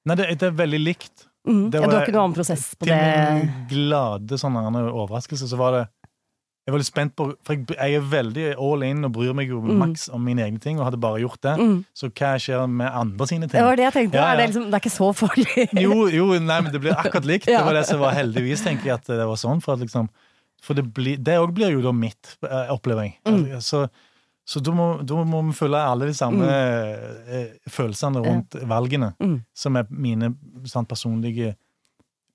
Nei, 0.07 0.15
det, 0.15 0.25
det 0.39 0.47
er 0.49 0.57
veldig 0.57 0.79
likt. 0.81 1.27
Mm. 1.47 1.69
Det 1.71 1.79
ja, 1.79 1.87
du 1.87 1.95
har 1.95 2.03
ikke 2.03 2.11
noen 2.15 2.25
annen 2.25 2.35
prosess 2.35 2.75
på 2.75 2.87
Til 2.87 2.91
det? 2.91 3.33
min 3.37 3.67
glade 3.71 4.39
sånn 4.39 4.57
overraskelse, 4.57 5.47
så 5.47 5.59
var 5.59 5.71
det 5.77 5.83
Jeg 6.67 6.73
var 6.75 6.81
litt 6.81 6.87
spent 6.89 7.13
på 7.15 7.25
For 7.47 7.55
jeg, 7.55 7.63
jeg 7.77 7.95
er 7.95 8.07
veldig 8.11 8.45
all 8.59 8.81
in 8.83 9.05
og 9.07 9.13
bryr 9.15 9.33
meg 9.33 9.47
jo 9.47 9.61
Mm. 9.63 9.77
maks 9.79 10.09
om 10.11 10.21
mine 10.27 10.43
egne 10.43 10.59
ting, 10.59 10.77
og 10.79 10.85
hadde 10.89 10.99
bare 10.99 11.21
gjort 11.23 11.39
det. 11.41 11.53
Mm. 11.61 11.77
Så 11.95 12.09
hva 12.11 12.33
skjer 12.43 12.67
med 12.69 12.91
andre 12.91 13.27
sine 13.29 13.47
ting? 13.47 13.55
Det 13.55 13.63
var 13.63 13.75
det 13.79 13.85
jeg 13.87 13.93
tenkte. 13.93 14.19
Ja, 14.19 14.25
ja. 14.25 14.33
Er 14.33 14.37
det, 14.41 14.47
liksom, 14.49 14.65
det 14.67 14.73
er 14.75 14.83
ikke 14.83 14.95
så 14.97 15.07
farlig? 15.15 15.67
Jo, 15.85 16.07
jo, 16.11 16.25
nei, 16.43 16.59
men 16.61 16.71
det 16.75 16.81
blir 16.83 16.93
akkurat 16.99 17.25
likt. 17.25 17.47
Ja. 17.53 17.59
Det 17.63 17.65
var 17.69 17.73
det 17.79 17.85
som 17.87 17.99
var 18.03 18.11
heldigvis, 18.19 18.63
tenker 18.67 18.85
jeg, 18.91 18.99
at 18.99 19.07
det 19.07 19.25
var 19.31 19.39
sånn. 19.39 19.63
For, 19.63 19.79
liksom, 19.79 20.09
for 20.61 20.73
det 20.75 20.83
blir- 20.93 21.17
bli, 21.23 21.37
blir 21.55 21.71
jo 21.77 21.81
da 21.87 21.91
mitt, 21.95 22.35
eh, 22.43 22.67
opplever 22.75 23.07
jeg. 23.07 23.15
Mm. 23.25 23.61
Så, 23.63 23.87
så 24.47 24.59
da, 24.63 24.71
må, 24.75 24.89
da 25.07 25.23
må 25.23 25.41
vi 25.47 25.55
følge 25.55 25.79
alle 25.79 26.05
de 26.11 26.13
samme 26.19 26.47
eh, 26.47 27.47
følelsene 27.71 28.23
rundt 28.27 28.59
valgene, 28.67 29.13
Mm. 29.23 29.39
som 29.55 29.75
er 29.79 29.87
mine 29.89 30.33
sånn, 30.65 30.85
personlige 30.87 31.55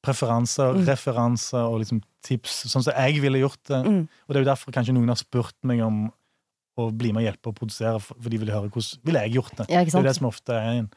preferanser, 0.03 0.75
referanser 0.87 1.63
og 1.63 1.79
liksom 1.83 2.01
tips, 2.27 2.65
sånn 2.71 2.83
som 2.85 2.95
jeg 2.97 3.21
ville 3.23 3.39
gjort 3.43 3.63
det. 3.71 3.81
Mm. 3.87 4.01
Og 4.09 4.29
det 4.35 4.37
er 4.41 4.45
jo 4.45 4.51
derfor 4.51 4.75
kanskje 4.75 4.95
noen 4.97 5.09
har 5.13 5.21
spurt 5.21 5.55
meg 5.69 5.81
om 5.87 6.05
å 6.79 6.89
bli 6.97 7.13
med 7.13 7.23
og 7.23 7.29
hjelpe 7.29 7.51
å 7.53 7.55
produsere, 7.55 8.01
for 8.01 8.31
de 8.33 8.39
vil 8.41 8.51
høre 8.51 8.71
hvordan 8.73 9.05
ville 9.05 9.21
jeg 9.27 9.35
gjort 9.37 9.57
det. 9.59 9.67
Ja, 9.71 9.85
Det 9.85 9.95
er 9.95 10.03
det 10.09 10.17
som 10.17 10.27
ofte 10.31 10.57
er 10.57 10.79
en, 10.83 10.91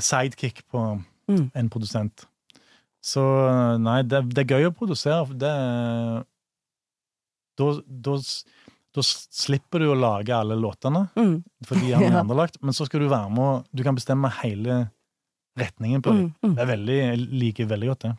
sidekick 0.00 0.62
på 0.72 1.02
Mm. 1.30 1.50
en 1.54 1.68
produsent. 1.70 2.24
Så 3.02 3.22
nei, 3.78 4.02
det, 4.02 4.24
det 4.34 4.42
er 4.42 4.56
gøy 4.58 4.66
å 4.68 4.74
produsere. 4.76 5.24
for 5.26 5.34
Det 5.34 5.52
da, 7.58 7.68
da, 7.86 8.16
da 8.96 9.04
slipper 9.06 9.82
du 9.84 9.90
å 9.92 9.98
lage 9.98 10.34
alle 10.34 10.56
låtene, 10.58 11.08
Mm. 11.16 11.42
for 11.64 11.74
de 11.76 11.92
har 11.92 12.02
Ja. 12.08 12.20
andre 12.20 12.36
lagt, 12.36 12.58
men 12.62 12.72
så 12.74 12.86
skal 12.86 13.00
du 13.00 13.08
være 13.08 13.30
med 13.30 13.38
og 13.44 13.66
Du 13.74 13.82
kan 13.84 13.94
bestemme 13.94 14.30
hele 14.42 14.90
retningen 15.58 16.02
på 16.02 16.10
dem. 16.14 16.22
Mm. 16.30 16.34
Mm. 16.50 16.54
Det 16.56 16.62
er 16.64 16.70
veldig, 16.72 16.96
jeg 17.02 17.18
liker 17.42 17.66
veldig 17.72 17.88
godt 17.92 18.06
det. 18.06 18.12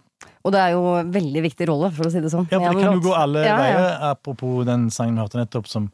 Og 0.44 0.52
det 0.56 0.60
er 0.60 0.72
jo 0.76 0.84
en 1.00 1.12
veldig 1.12 1.42
viktig 1.44 1.68
rolle, 1.68 1.90
for 1.96 2.08
å 2.08 2.12
si 2.14 2.22
det 2.24 2.30
sånn. 2.32 2.46
Ja, 2.52 2.60
for 2.62 2.76
det 2.78 2.84
kan 2.86 2.96
jo 3.00 3.04
gå 3.10 3.14
alle 3.18 3.44
Ja, 3.44 3.52
ja. 3.52 3.58
veier, 3.60 3.90
apropos 4.12 4.64
den 4.68 4.90
sangen 4.94 5.18
vi 5.18 5.24
hørte 5.24 5.40
nettopp, 5.42 5.68
som, 5.72 5.90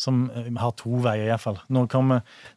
som 0.00 0.26
eh, 0.34 0.48
har 0.60 0.72
to 0.76 0.98
veier, 1.04 1.28
iallfall. 1.30 1.60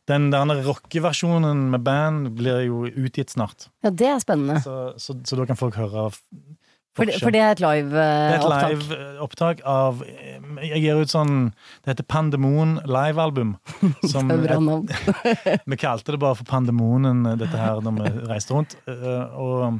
Den 0.09 0.29
der 0.33 0.63
rockeversjonen 0.67 1.69
med 1.71 1.83
band 1.87 2.31
blir 2.39 2.65
jo 2.67 2.85
utgitt 2.89 3.31
snart, 3.35 3.69
Ja, 3.83 3.91
det 3.91 4.07
er 4.11 4.19
spennende. 4.23 4.59
så, 4.63 4.93
så, 4.99 5.15
så 5.23 5.39
da 5.39 5.45
kan 5.47 5.59
folk 5.59 5.75
høre 5.79 6.09
For 6.99 7.07
det, 7.09 7.17
for 7.23 7.33
det 7.33 7.41
er 7.41 7.51
et 7.55 7.61
Det 7.63 8.03
er 8.03 8.35
et 8.35 8.43
live-opptak. 8.43 8.71
live-opptak 8.75 9.61
av 9.65 10.03
eh, 10.05 10.39
Jeg 10.69 10.81
gir 10.83 10.99
ut 11.01 11.11
sånn 11.11 11.35
Det 11.85 11.93
heter 11.93 12.07
Pandemon 12.11 12.77
livealbum. 12.85 13.55
Vi 15.71 15.79
kalte 15.79 16.11
det 16.15 16.19
bare 16.21 16.35
for 16.35 16.45
Pandemonen, 16.49 17.25
eh, 17.25 17.37
dette 17.39 17.57
her, 17.59 17.81
når 17.85 17.97
vi 17.99 18.09
reiste 18.29 18.53
rundt. 18.55 18.75
Eh, 18.87 19.39
Og 19.39 19.79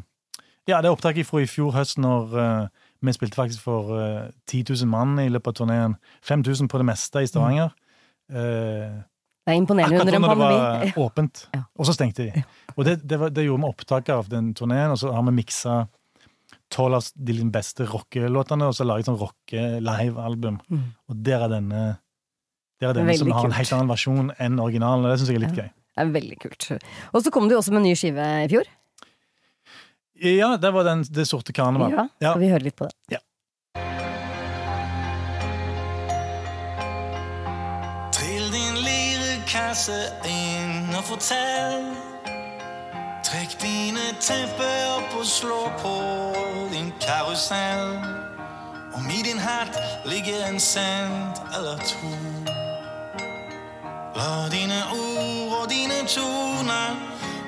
ja, 0.70 0.82
det 0.82 0.90
er 0.90 0.94
opptaket 0.94 1.26
fra 1.26 1.42
i 1.42 1.48
fjor 1.50 1.72
høst, 1.74 1.98
når 1.98 2.36
eh, 2.38 2.66
vi 3.02 3.14
spilte 3.16 3.40
faktisk 3.40 3.64
for 3.66 3.94
eh, 3.98 4.26
10 4.52 4.66
000 4.84 4.90
mann 4.92 5.16
i 5.24 5.30
løpet 5.32 5.54
av 5.56 5.62
turneen. 5.64 5.96
5000 6.28 6.68
på 6.70 6.78
det 6.82 6.86
meste 6.92 7.24
i 7.24 7.30
Stavanger. 7.30 7.72
Eh, 8.30 9.00
Det 9.48 9.56
er 9.56 9.58
imponerende 9.58 9.98
Akkurat 9.98 10.14
under 10.14 10.16
en 10.16 10.22
når 10.22 10.30
det 10.30 10.38
var 10.46 11.08
åpent. 11.08 11.46
Ja. 11.58 11.64
Og 11.80 11.88
så 11.90 11.94
stengte 11.98 12.28
de. 12.28 12.44
Og 12.76 12.86
det, 12.86 13.00
det, 13.10 13.18
var, 13.20 13.30
det 13.34 13.48
gjorde 13.48 13.64
vi 13.64 13.70
opptak 13.72 14.10
av 14.14 14.30
den 14.30 14.52
turneen, 14.54 14.92
og 14.94 15.00
så 15.02 15.12
har 15.16 15.24
vi 15.26 15.32
miksa 15.40 15.88
tolv 16.70 16.94
av 17.00 17.08
de 17.16 17.44
beste 17.52 17.86
rockelåtene, 17.90 18.68
og 18.70 18.74
så 18.78 18.86
laget 18.86 19.06
sånn 19.10 19.18
rocke-live-album. 19.20 20.60
Mm. 20.70 20.84
Og 21.10 21.24
der 21.26 21.46
er 21.48 21.50
denne 21.56 21.82
der 22.80 22.90
er 22.90 22.94
denne 22.94 23.18
som 23.20 23.32
har 23.36 23.46
en 23.50 23.52
helt 23.58 23.74
annen 23.76 23.90
versjon 23.92 24.30
enn 24.40 24.60
originalen. 24.64 25.04
og 25.06 25.12
Det 25.12 25.20
syns 25.20 25.30
jeg 25.34 25.36
er 25.42 25.48
litt 25.48 25.58
Ja. 25.58 25.64
gøy. 25.64 25.72
Det 26.00 26.04
er 26.06 26.12
veldig 26.22 26.38
kult. 26.40 26.68
Og 27.14 27.24
så 27.24 27.32
kom 27.32 27.50
du 27.50 27.56
også 27.58 27.72
med 27.74 27.82
en 27.82 27.90
ny 27.90 27.96
skive 27.96 28.28
i 28.46 28.48
fjor. 28.48 28.64
Ja, 30.22 30.56
det 30.58 30.72
var 30.74 30.84
den 30.84 31.02
Det 31.04 31.26
sorte 31.28 31.52
karneval. 31.54 31.92
Ja, 31.92 32.08
Ja. 32.22 32.32
Skal 32.32 32.40
vi 32.42 32.48
høre 32.50 32.64
litt 32.64 32.76
på 32.78 32.88
det? 32.88 32.94
Ja. 33.10 33.20
Trill 38.16 38.48
din 38.52 38.76
lirekasse 38.86 40.00
inn 40.28 40.96
og 40.96 41.04
fortell. 41.04 41.86
Trekk 43.30 43.62
dine 43.62 44.08
tepper 44.20 44.96
opp 44.98 45.12
og 45.20 45.26
slå 45.26 45.58
på 45.78 45.90
din 46.72 46.88
karusell. 47.02 47.92
Om 48.98 49.10
i 49.10 49.22
din 49.22 49.38
hatt 49.38 49.78
ligger 50.06 50.48
en 50.48 50.60
cent 50.60 51.42
eller 51.58 51.78
to. 51.78 52.10
La 54.18 54.50
dine 54.50 54.80
ord 54.96 55.54
og 55.60 55.70
dine 55.70 56.00
toner 56.08 56.98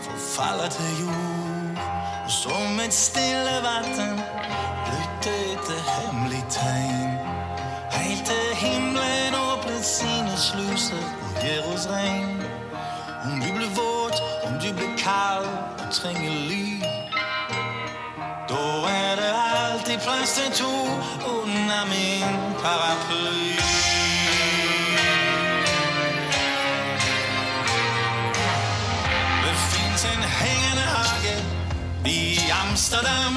forfalle 0.06 0.70
til 0.70 0.92
jord. 1.02 1.82
Og 2.26 2.32
som 2.32 2.80
et 2.86 2.94
stille 2.94 3.58
vann 3.66 4.22
lytte 4.92 5.34
etter 5.56 5.82
hemmelig 5.96 6.44
tegn. 6.50 7.18
Helt 7.92 8.26
til 8.26 8.56
himmelen 8.56 9.34
åpnet 9.34 9.86
sine 9.86 10.38
sluser 10.38 11.06
og 11.26 11.42
gir 11.42 11.74
oss 11.74 11.90
regn. 11.90 12.38
Om 13.26 13.42
du 13.42 13.50
blir 13.58 13.74
våt, 13.82 14.21
om 14.44 14.54
du 14.54 14.74
blir 14.74 14.94
kald 14.98 15.46
og 15.80 15.94
trenger 15.94 16.32
ly. 16.50 16.84
Da 18.50 18.64
er 18.90 19.16
det 19.16 19.32
alltid 19.56 19.98
plass 20.06 20.32
til 20.34 20.52
to 20.64 20.74
under 21.38 21.84
min 21.94 22.32
paraply. 22.64 23.58
Det 29.44 29.56
fins 29.72 30.06
en 30.14 30.24
hengende 30.42 30.86
hage 30.96 31.36
i 32.06 32.38
Amsterdam. 32.64 33.36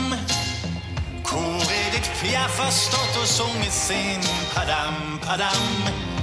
Hvor 1.28 1.72
Edith 1.80 2.10
Piaf 2.20 2.58
har 2.58 2.70
stått 2.70 3.16
og 3.22 3.26
sunget 3.26 3.72
sin 3.72 4.22
padam, 4.54 5.18
padam. 5.22 6.13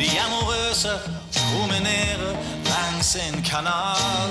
De 0.00 0.08
amorøse 0.26 0.92
promenerer 1.32 2.32
langs 2.72 3.16
en 3.16 3.42
kanal. 3.42 4.30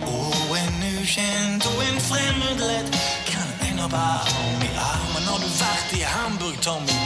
Og 0.00 0.48
en 0.62 0.76
ukjent 1.00 1.66
og 1.66 1.78
en 1.88 2.00
fremmedledd 2.00 2.88
kan 3.28 3.48
ennå 3.68 3.88
bare 3.88 4.32
om 4.46 4.62
i 4.64 4.70
armen. 4.92 5.26
Har 5.28 5.38
du 5.44 5.50
vært 5.60 5.92
i 5.92 6.00
Hamburg, 6.14 6.56
Tommy? 6.62 6.96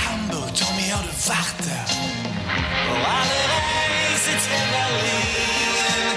Hamburg, 0.00 0.54
Tommy, 0.56 0.86
har 0.94 1.04
du 1.04 1.12
vært 1.26 1.60
der? 1.68 1.92
Og 2.94 3.04
alle 3.18 3.40
reiser 3.52 4.40
til 4.46 4.64
Berlin. 4.72 6.16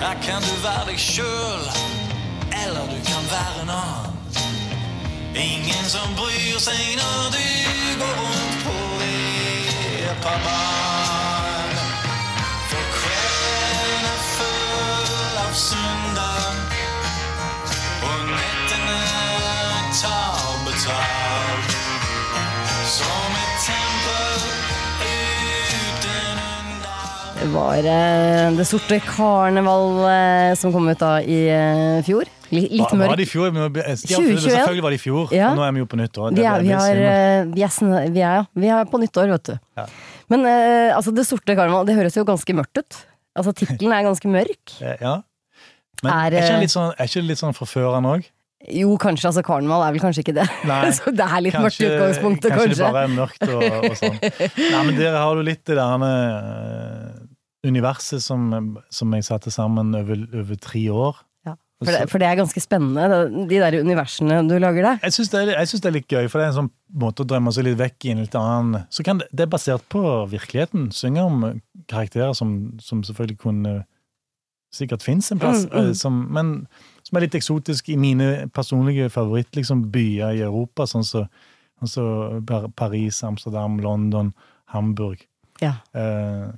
Her 0.00 0.16
kan 0.24 0.40
du 0.48 0.54
være 0.64 0.88
deg 0.94 0.98
sjøl, 1.10 1.68
eller 2.64 2.88
du 2.88 2.98
kan 3.12 3.30
være 3.36 3.62
en 3.66 3.76
annen. 3.82 4.12
Ingen 5.36 5.86
som 5.92 6.16
bryr 6.16 6.60
seg 6.70 6.82
når 7.04 7.32
du 7.36 7.46
går 8.00 8.20
rundt 8.24 8.60
på 8.64 8.85
Det 27.40 27.52
var 27.52 27.76
eh, 27.76 28.52
Det 28.58 28.64
sorte 28.64 29.00
karneval 29.02 29.90
eh, 30.06 30.54
som 30.54 30.72
kom 30.72 30.88
ut 30.88 31.02
da 31.02 31.18
i 31.22 31.46
eh, 31.50 32.04
fjor. 32.06 32.35
Litt, 32.54 32.70
mørk. 32.94 33.08
Var, 33.10 33.16
det 33.18 33.26
i 33.26 33.30
fjor? 33.30 33.50
Be- 33.74 33.82
Ja, 33.86 33.96
selvfølgelig 33.96 34.82
var 34.84 34.94
det 34.94 34.98
i 35.00 35.02
fjor. 35.02 35.32
Ja. 35.34 35.48
Og 35.50 35.56
nå 35.58 35.64
er 35.66 35.72
vi 35.74 35.82
jo 35.82 35.88
på 35.90 35.98
nytt 35.98 36.18
år. 36.22 36.34
Vi 36.36 36.44
er, 36.46 36.62
vi, 36.62 36.70
har, 36.76 37.00
eh, 37.00 37.48
vi, 37.54 37.64
er, 37.66 38.10
vi, 38.14 38.22
er, 38.22 38.46
vi 38.54 38.70
er 38.76 38.84
på 38.92 39.00
nyttår, 39.02 39.32
vet 39.34 39.50
du. 39.50 39.56
Ja. 39.80 39.86
Men 40.30 40.46
eh, 40.46 40.94
altså, 40.96 41.14
Det 41.14 41.26
sorte 41.26 41.56
karneval, 41.58 41.86
det 41.88 41.96
høres 41.98 42.14
jo 42.18 42.24
ganske 42.28 42.54
mørkt 42.54 42.78
ut. 42.82 43.00
Altså 43.36 43.52
Tittelen 43.56 43.92
er 43.96 44.06
ganske 44.06 44.30
mørk. 44.30 44.76
Eh, 44.86 44.96
Ja. 45.02 45.16
Men 46.04 46.12
Er, 46.12 46.26
er, 46.28 46.34
ikke 46.36 46.44
eh, 46.44 46.56
det 46.60 46.64
litt 46.66 46.74
sånn, 46.74 46.90
er 47.00 47.08
ikke 47.08 47.20
litt 47.24 47.40
sånn 47.40 47.54
forførende 47.56 48.10
òg? 48.18 48.24
Jo, 48.72 48.90
kanskje. 49.00 49.28
altså 49.30 49.42
Karneval 49.46 49.82
er 49.86 49.94
vel 49.94 50.02
kanskje 50.02 50.22
ikke 50.24 50.34
det. 50.36 50.44
Nei. 50.68 50.90
Så 50.92 51.08
det 51.14 51.24
er 51.24 51.40
litt 51.44 51.56
mørkt 51.56 51.80
i 51.80 51.86
utgangspunktet, 51.88 52.50
kanskje 52.52 52.68
kanskje. 52.68 52.84
det 52.84 52.92
bare 52.92 53.06
er 53.06 53.14
mørkt 53.14 53.46
og, 53.48 53.62
og 53.90 53.96
sånn. 54.00 54.18
Nei, 54.74 54.82
men 54.90 54.98
der 55.00 55.16
har 55.16 55.34
du 55.38 55.42
litt 55.46 55.62
det 55.68 55.76
der 55.78 55.96
med 56.02 57.24
universet 57.66 58.22
som, 58.22 58.44
som 58.92 59.14
jeg 59.16 59.24
satte 59.26 59.50
sammen 59.54 59.94
over, 59.98 60.20
over 60.42 60.60
tre 60.62 60.84
år. 60.92 61.16
For, 61.76 61.92
det, 61.92 62.06
for 62.08 62.22
det 62.22 62.28
er 62.30 62.38
ganske 62.38 62.60
spennende, 62.62 63.18
de 63.50 63.58
der 63.60 63.74
universene 63.84 64.38
du 64.48 64.54
lager 64.56 64.86
der. 64.86 65.02
Jeg 65.04 65.12
syns 65.12 65.28
det, 65.34 65.42
det 65.52 65.90
er 65.90 65.92
litt 65.92 66.08
gøy, 66.08 66.24
for 66.32 66.40
det 66.40 66.46
er 66.46 66.52
en 66.54 66.60
sånn 66.62 66.70
måte 67.02 67.24
å 67.24 67.28
drømme 67.28 67.52
seg 67.52 67.66
litt 67.66 67.76
vekk 67.80 68.06
i 68.06 68.14
en 68.14 68.22
litt 68.24 68.36
annen 68.38 68.86
Så 68.88 69.04
kan 69.04 69.20
det, 69.20 69.26
det 69.36 69.44
er 69.44 69.52
basert 69.52 69.84
på 69.92 70.00
virkeligheten. 70.32 70.88
Synge 70.96 71.26
om 71.28 71.44
karakterer 71.90 72.32
som, 72.38 72.56
som 72.80 73.04
selvfølgelig 73.04 73.42
kunne 73.44 73.76
Sikkert 74.76 75.04
fins 75.06 75.30
en 75.32 75.38
plass, 75.40 75.62
Mm, 75.64 75.70
mm. 75.70 75.76
eh, 75.78 75.92
som, 75.94 76.16
men 76.34 76.48
som 77.06 77.16
er 77.16 77.24
litt 77.24 77.36
eksotisk 77.38 77.88
i 77.88 77.96
mine 77.96 78.48
personlige 78.52 79.06
favorittbyer 79.14 79.60
liksom, 79.62 79.84
i 79.94 80.42
Europa, 80.42 80.88
sånn 80.90 81.06
som 81.06 81.28
så, 81.80 81.86
så 81.86 82.06
Paris, 82.76 83.22
Amsterdam, 83.24 83.78
London, 83.80 84.32
Hamburg. 84.74 85.22
Ja. 85.62 85.76
Eh, 85.94 86.50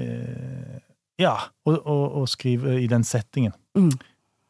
eh, 0.00 0.80
ja, 1.20 1.36
og, 1.68 1.76
og, 1.86 2.04
og 2.22 2.28
skrive 2.32 2.80
i 2.80 2.88
den 2.90 3.04
settingen. 3.04 3.52
Mm. 3.78 3.92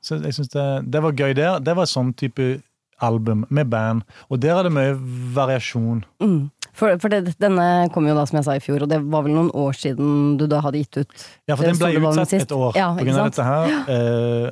Så 0.02 0.18
jeg 0.18 0.34
synes 0.34 0.52
det, 0.52 0.66
det 0.92 1.02
var 1.04 1.14
gøy 1.14 1.34
der. 1.38 1.60
Det 1.62 1.74
var 1.78 1.90
sånn 1.90 2.12
type 2.18 2.56
album 3.02 3.44
med 3.50 3.70
band. 3.70 4.02
Og 4.30 4.40
der 4.42 4.56
er 4.58 4.66
det 4.66 4.74
mye 4.74 4.94
variasjon. 5.34 6.04
Mm. 6.22 6.50
For, 6.72 6.96
for 7.02 7.12
det, 7.12 7.34
denne 7.42 7.88
kom 7.92 8.06
jo 8.08 8.14
da, 8.16 8.24
som 8.28 8.38
jeg 8.38 8.46
sa, 8.46 8.56
i 8.56 8.62
fjor, 8.64 8.86
og 8.86 8.92
det 8.92 9.02
var 9.12 9.26
vel 9.26 9.34
noen 9.36 9.50
år 9.58 9.76
siden 9.76 10.38
du 10.40 10.46
da 10.48 10.62
hadde 10.64 10.80
gitt 10.80 11.02
ut 11.02 11.26
Ja, 11.50 11.56
for 11.56 11.66
den 11.66 11.76
ble 11.76 11.90
utsatt 12.00 12.32
et 12.38 12.54
år 12.56 12.78
Ja, 12.78 12.86
på 12.96 13.04
grunn 13.04 13.20
av 13.20 13.28
dette 13.28 13.44
her. 13.44 13.74
Eh, 13.92 14.46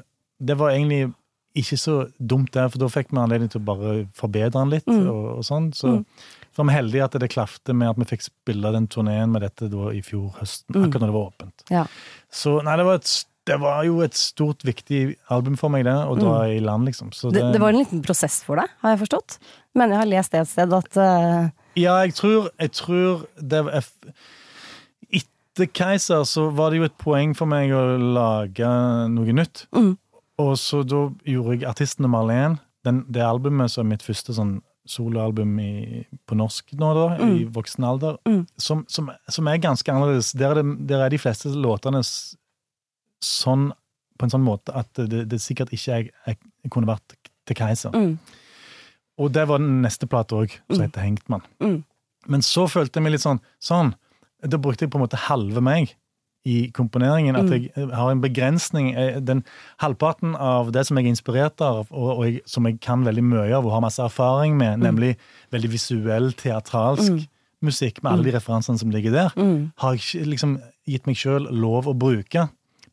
det 0.51 0.57
var 0.61 0.75
egentlig 0.75 1.15
ikke 1.57 1.79
så 1.81 1.95
dumt 2.19 2.53
der, 2.55 2.69
for 2.71 2.83
da 2.83 2.91
fikk 2.93 3.09
vi 3.11 3.19
anledning 3.23 3.51
til 3.51 3.63
å 3.63 3.67
bare 3.71 3.95
forbedre 4.17 4.53
den 4.59 4.75
litt. 4.77 4.87
Mm. 4.87 5.09
Og, 5.11 5.25
og 5.39 5.47
sånn. 5.49 5.71
Så, 5.77 5.97
mm. 5.97 6.05
var 6.61 6.69
vi 6.69 6.77
heldige 6.77 7.09
at 7.09 7.17
det 7.25 7.33
klafte 7.33 7.75
med 7.75 7.91
at 7.91 7.99
vi 7.99 8.09
fikk 8.13 8.29
spille 8.29 8.75
den 8.77 8.87
turneen 8.93 9.33
med 9.33 9.47
dette 9.47 9.71
i 9.97 10.05
fjor 10.05 10.37
høsten, 10.39 10.77
Mm. 10.77 10.85
akkurat 10.85 11.01
når 11.01 11.11
det 11.11 11.17
var 11.17 11.33
åpent. 11.33 11.65
Ja. 11.73 11.85
Så 12.31 12.61
nei, 12.67 12.77
det 12.79 12.87
var 12.87 13.01
et 13.01 13.11
det 13.49 13.57
var 13.61 13.85
jo 13.89 14.01
et 14.05 14.15
stort, 14.15 14.63
viktig 14.67 15.17
album 15.33 15.57
for 15.57 15.73
meg, 15.73 15.85
det, 15.89 15.95
å 15.97 16.15
dra 16.19 16.43
i 16.53 16.59
land, 16.61 16.85
liksom. 16.91 17.11
Så 17.17 17.31
Mm. 17.31 17.35
Det, 17.35 17.45
det 17.55 17.61
var 17.63 17.73
en 17.73 17.79
liten 17.81 18.03
prosess 18.05 18.43
for 18.45 18.61
deg, 18.61 18.69
har 18.83 18.91
jeg 18.95 19.01
forstått? 19.07 19.39
Men 19.75 19.91
jeg 19.95 19.99
har 20.03 20.11
lest 20.11 20.33
det 20.33 20.41
et 20.45 20.49
sted 20.53 20.73
at 20.77 20.97
uh... 21.01 21.49
Ja, 21.79 21.97
jeg 22.05 22.15
tror, 22.19 22.51
jeg 22.61 22.73
tror 22.77 23.25
det 23.41 23.65
var 23.65 23.81
Etter 25.11 25.67
Keiser 25.75 26.25
så 26.29 26.49
var 26.55 26.71
det 26.71 26.79
jo 26.81 26.87
et 26.87 26.99
poeng 27.01 27.33
for 27.37 27.51
meg 27.51 27.73
å 27.75 27.83
lage 27.99 28.69
noe 29.11 29.35
nytt. 29.35 29.65
Mm. 29.75 29.97
Og 30.41 30.53
så 30.61 30.83
da 30.87 31.09
gjorde 31.29 31.57
jeg 31.59 31.67
Artisten 31.69 32.07
nummer 32.07 32.31
én. 32.33 32.59
Det 32.87 33.21
albumet 33.25 33.71
som 33.73 33.85
er 33.85 33.91
mitt 33.97 34.05
første 34.07 34.33
sånn 34.37 34.61
soloalbum 34.89 35.59
i, 35.61 36.05
på 36.27 36.35
norsk 36.39 36.73
nå, 36.81 36.93
da, 36.97 37.05
i 37.27 37.45
voksen 37.53 37.85
alder, 37.85 38.17
Mm. 38.27 38.47
som, 38.59 38.85
som, 38.89 39.11
som 39.29 39.47
er 39.51 39.61
ganske 39.63 39.93
annerledes. 39.93 40.33
Der 40.33 40.55
er, 40.55 40.63
det, 40.63 40.87
der 40.89 41.05
er 41.05 41.13
de 41.13 41.19
fleste 41.21 41.53
låtene 41.53 42.01
sånn 43.25 43.71
på 44.19 44.27
en 44.27 44.31
sånn 44.35 44.45
måte 44.45 44.75
at 44.77 44.93
det, 45.09 45.23
det 45.31 45.39
sikkert 45.41 45.71
ikke 45.73 45.95
jeg, 45.97 46.11
jeg 46.27 46.71
kunne 46.71 46.87
vært 46.91 47.15
til 47.49 47.57
Keiser. 47.57 47.91
Mm. 47.97 48.19
Og 49.21 49.33
det 49.33 49.47
var 49.49 49.59
den 49.63 49.81
neste 49.85 50.07
plata 50.09 50.37
òg, 50.43 50.53
som 50.71 50.83
heter 50.85 51.01
Hengtmann. 51.05 51.43
Mm. 51.61 51.79
Men 52.29 52.45
så 52.45 52.67
følte 52.69 52.99
jeg 53.01 53.05
meg 53.07 53.13
litt 53.17 53.25
sånn 53.25 53.41
sånn, 53.65 53.95
Da 54.43 54.57
brukte 54.57 54.87
jeg 54.87 54.91
på 54.91 54.97
en 54.97 55.03
måte 55.05 55.19
halve 55.21 55.61
meg 55.61 55.91
i 56.49 56.71
komponeringen. 56.73 57.37
At 57.37 57.45
Mm. 57.45 57.69
jeg 57.77 57.89
har 57.93 58.11
en 58.11 58.21
begrensning. 58.23 58.95
Den 59.25 59.45
Halvparten 59.83 60.35
av 60.35 60.71
det 60.73 60.87
som 60.87 60.97
jeg 60.97 61.05
er 61.05 61.11
inspirert 61.13 61.61
av, 61.61 61.87
og, 61.93 62.19
og 62.19 62.25
jeg, 62.25 62.41
som 62.47 62.65
jeg 62.65 62.81
kan 62.81 63.05
veldig 63.05 63.23
mye 63.25 63.53
av 63.53 63.67
og 63.67 63.73
har 63.73 63.81
masse 63.83 64.01
erfaring 64.01 64.57
med, 64.57 64.79
Mm. 64.79 64.83
nemlig 64.87 65.17
veldig 65.53 65.71
visuell, 65.71 66.33
teatralsk 66.33 67.27
musikk 67.63 68.03
med 68.03 68.13
alle 68.13 68.25
de 68.25 68.33
referansene 68.33 68.79
som 68.79 68.91
ligger 68.91 69.13
der, 69.13 69.29
Mm. 69.37 69.73
har 69.77 69.93
jeg 69.97 70.25
liksom 70.27 70.63
gitt 70.89 71.07
meg 71.07 71.17
sjøl 71.17 71.51
lov 71.51 71.85
å 71.85 71.93
bruke 71.99 72.49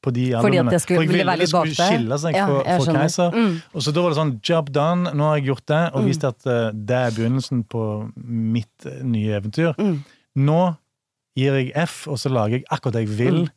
på 0.08 0.14
de 0.16 0.26
albumene. 0.32 0.42
Fordi 0.48 0.58
at 0.64 0.70
det 0.72 0.82
skulle- 0.82 0.98
For 0.98 1.04
jeg 1.04 1.10
ville 1.12 1.18
ville 1.20 1.32
være 1.32 1.38
det 1.38 1.46
litt 1.48 1.56
bak 1.58 1.68
skulle 1.68 1.84
deg. 1.84 2.00
skille 2.00 2.20
seg 2.24 2.36
Ja, 2.40 2.46
for, 2.48 2.64
jeg 2.64 2.82
skjønner. 2.88 3.04
Keiser. 3.04 3.32
Mm. 3.38 3.62
Og 3.76 3.82
så 3.86 3.94
da 3.94 4.02
var 4.02 4.10
det 4.14 4.18
sånn, 4.22 4.34
job 4.50 4.72
done, 4.72 5.14
nå 5.14 5.24
har 5.30 5.36
jeg 5.38 5.46
gjort 5.52 5.66
det, 5.74 5.84
og 5.94 6.06
vist 6.08 6.24
at 6.24 6.48
eh, 6.48 6.72
det 6.72 7.00
er 7.04 7.12
begynnelsen 7.18 7.64
på 7.68 7.84
mitt 8.18 8.86
eh, 8.86 9.02
nye 9.04 9.36
eventyr. 9.42 9.74
Mm. 9.78 9.98
Nå 10.48 10.62
gir 11.38 11.54
jeg 11.60 11.72
F, 11.76 12.08
og 12.08 12.18
så 12.18 12.32
lager 12.34 12.60
jeg 12.62 12.66
akkurat 12.72 12.94
det 12.94 13.08
jeg 13.08 13.18
vil, 13.18 13.40
Mm. 13.46 13.50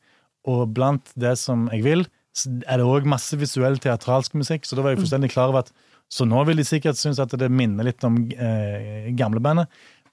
og 0.47 0.75
blant 0.75 1.13
det 1.17 1.39
som 1.39 1.69
jeg 1.73 1.83
vil, 1.85 2.07
så 2.35 2.49
er 2.69 2.77
det 2.79 2.87
òg 2.87 3.05
masse 3.07 3.33
visuell 3.37 3.77
teatralsk 3.79 4.35
musikk, 4.35 4.65
så 4.65 4.77
da 4.77 4.83
var 4.83 4.91
jeg 4.95 4.99
Mm. 4.99 5.05
fullstendig 5.05 5.31
klar 5.33 5.49
over 5.49 5.59
at 5.61 5.73
Så 6.13 6.27
nå 6.27 6.45
vil 6.45 6.57
de 6.57 6.65
sikkert 6.65 6.97
synes 6.99 7.21
at 7.21 7.31
det 7.39 7.49
minner 7.53 7.85
litt 7.85 8.03
om 8.03 8.17
eh, 8.37 9.13
gamlebandet, 9.15 9.69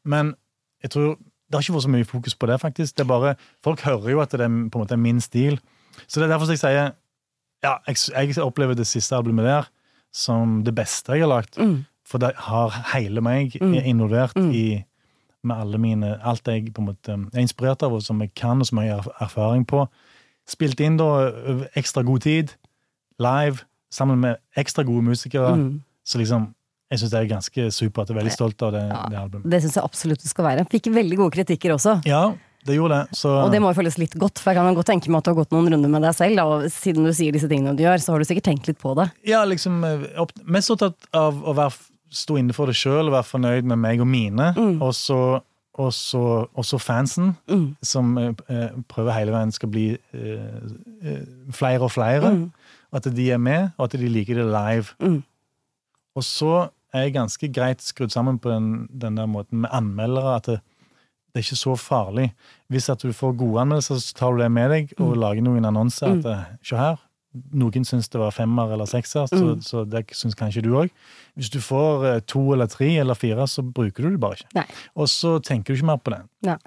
men 0.06 0.36
jeg 0.84 0.92
tror 0.92 1.18
det 1.50 1.54
har 1.56 1.62
ikke 1.62 1.74
vært 1.74 1.86
så 1.88 1.90
mye 1.90 2.06
fokus 2.06 2.36
på 2.36 2.46
det, 2.48 2.60
faktisk. 2.62 2.94
Det 2.96 3.00
er 3.02 3.08
bare, 3.10 3.36
Folk 3.64 3.80
hører 3.82 4.10
jo 4.12 4.20
at 4.20 4.30
det 4.30 4.42
er 4.42 4.48
på 4.70 4.76
en 4.78 4.86
måte 4.86 5.00
min 5.00 5.20
stil. 5.20 5.58
Så 6.08 6.20
det 6.20 6.28
er 6.30 6.34
derfor 6.36 6.50
jeg 6.54 6.60
sier 6.62 6.94
ja, 7.64 7.78
jeg, 7.88 7.98
jeg 8.14 8.38
opplever 8.44 8.76
det 8.78 8.86
siste 8.88 9.16
albumet 9.18 9.46
der 9.48 9.68
som 10.14 10.64
det 10.64 10.76
beste 10.78 11.14
jeg 11.18 11.26
har 11.26 11.32
lagd. 11.32 11.58
Mm. 11.58 11.86
For 12.08 12.22
det 12.22 12.34
har 12.48 12.70
hele 12.94 13.22
meg 13.22 13.58
Mm. 13.62 13.74
involvert 13.84 14.36
Mm. 14.38 14.52
i 14.54 14.86
med 15.44 15.56
alle 15.58 15.78
mine, 15.78 16.20
alt 16.24 16.44
jeg 16.48 16.74
på 16.74 16.82
en 16.82 16.88
måte 16.90 17.10
er 17.34 17.40
inspirert 17.42 17.84
av, 17.84 17.94
og 17.94 18.02
som 18.04 18.20
jeg 18.22 18.34
kan, 18.36 18.60
og 18.60 18.66
som 18.68 18.80
jeg 18.80 18.92
har 18.96 19.06
erfaring 19.22 19.66
på. 19.66 19.88
Spilt 20.48 20.80
inn 20.80 20.98
da 20.98 21.30
ekstra 21.76 22.04
god 22.04 22.20
tid, 22.22 22.54
live, 23.20 23.62
sammen 23.92 24.20
med 24.20 24.38
ekstra 24.58 24.84
gode 24.84 25.04
musikere. 25.04 25.56
Mm. 25.56 25.82
Så 26.06 26.18
liksom, 26.20 26.54
jeg 26.92 27.00
syns 27.00 27.12
det 27.12 27.20
er 27.20 27.30
ganske 27.36 27.72
supert. 27.72 28.08
Jeg 28.10 28.16
er 28.18 28.22
veldig 28.22 28.32
stolt 28.36 28.62
av 28.64 28.72
det, 28.72 28.84
Ja. 28.90 29.06
det 29.10 29.18
albumet. 29.18 29.50
Det 29.52 29.62
syns 29.64 29.76
jeg 29.76 29.84
absolutt 29.84 30.22
det 30.22 30.30
skal 30.30 30.46
være. 30.46 30.66
Fikk 30.70 30.92
veldig 30.94 31.18
gode 31.18 31.32
kritikker 31.38 31.74
også. 31.76 32.02
Ja, 32.06 32.34
det 32.68 32.76
gjorde 32.78 33.00
det. 33.02 33.18
Så 33.18 33.32
Og 33.46 33.52
det 33.54 33.62
må 33.64 33.72
jo 33.72 33.78
føles 33.80 33.98
litt 34.02 34.16
godt, 34.20 34.40
for 34.44 34.52
jeg 34.54 34.60
kan 34.60 34.78
godt 34.78 34.90
tenke 34.92 35.10
meg 35.12 35.22
at 35.22 35.28
du 35.28 35.32
har 35.34 35.40
gått 35.42 35.56
noen 35.56 35.72
runder 35.74 35.90
med 35.94 36.04
deg 36.06 36.16
selv, 36.18 36.44
og 36.44 36.68
siden 36.74 37.08
du 37.08 37.14
sier 37.16 37.36
disse 37.36 37.50
tingene 37.52 37.76
du 37.78 37.84
gjør, 37.86 37.98
så 38.04 38.14
har 38.14 38.20
du 38.24 38.28
sikkert 38.30 38.50
tenkt 38.52 38.68
litt 38.70 38.80
på 38.84 38.94
det. 39.00 39.10
ja, 39.28 39.44
liksom 39.48 39.80
eh, 39.88 40.08
mest 40.46 40.72
opptatt 40.76 41.10
av 41.16 41.40
å 41.48 41.56
være, 41.58 41.74
stå 42.14 42.38
inne 42.40 42.54
for 42.56 42.70
det 42.72 42.76
sjøl 42.80 43.10
og 43.10 43.16
være 43.18 43.28
fornøyd 43.34 43.66
med 43.68 43.82
meg 43.84 44.00
og 44.04 44.08
mine. 44.08 44.54
Mm. 44.56 44.78
Og 44.82 44.94
så 44.96 45.22
også, 45.78 46.80
fansen, 46.82 47.36
Mm. 47.48 47.76
som 47.86 48.18
eh, 48.18 48.34
eh, 48.50 48.70
prøver 48.90 49.14
hele 49.14 49.32
veien 49.36 49.52
skal 49.54 49.70
bli 49.70 49.98
eh, 50.14 50.56
eh, 51.04 51.26
flere 51.54 51.86
og 51.86 51.92
flere. 51.94 52.32
Mm. 52.34 52.52
At 52.98 53.04
de 53.14 53.32
er 53.32 53.38
med, 53.38 53.72
og 53.78 53.86
at 53.86 54.00
de 54.00 54.08
liker 54.10 54.36
det 54.40 54.46
live. 54.48 54.96
Mm. 55.00 55.20
Og 56.18 56.24
så 56.24 56.70
er 56.96 57.04
jeg 57.06 57.14
ganske 57.14 57.50
greit 57.54 57.82
skrudd 57.84 58.10
sammen 58.16 58.40
på 58.40 58.50
den, 58.50 58.88
den 58.90 59.18
der 59.20 59.28
måten 59.30 59.62
med 59.62 59.70
anmeldere 59.76 60.36
at 60.40 60.46
det, 60.50 60.60
det 61.38 61.44
er 61.44 61.46
ikke 61.52 61.60
så 61.60 61.76
farlig. 61.78 62.32
Hvis 62.74 62.88
at 62.90 63.04
du 63.06 63.12
får 63.14 63.36
gode 63.38 63.62
anmeldelser, 63.62 64.00
så 64.02 64.16
tar 64.18 64.34
du 64.34 64.42
det 64.42 64.48
med 64.52 64.72
deg 64.74 64.94
og 64.98 65.14
lager 65.22 65.46
noen 65.46 65.68
annonser. 65.70 66.16
Mm. 66.16 66.24
At 66.24 66.32
eh, 66.32 66.56
se 66.66 66.80
her, 66.80 66.96
noen 67.54 67.86
syns 67.86 68.10
det 68.10 68.18
var 68.18 68.32
femmer 68.34 68.72
eller 68.74 68.90
sekser, 68.90 69.28
så, 69.30 69.38
Mm. 69.38 69.60
så 69.62 69.84
det 69.86 70.02
syns 70.18 70.34
kanskje 70.40 70.64
du 70.66 70.72
òg. 70.80 70.90
Hvis 71.38 71.52
du 71.54 71.60
får 71.62 72.06
eh, 72.16 72.20
to 72.26 72.42
eller 72.56 72.66
tre 72.74 72.90
eller 72.98 73.14
fire, 73.14 73.46
så 73.48 73.62
bruker 73.62 74.04
du 74.08 74.16
det 74.16 74.20
bare 74.24 74.40
ikke. 74.40 74.50
Nei. 74.58 74.66
Og 74.98 75.06
så 75.14 75.38
tenker 75.46 75.74
du 75.76 75.78
ikke 75.78 75.92
mer 75.92 76.02
på 76.02 76.16
det. 76.16 76.24
Nei. 76.50 76.58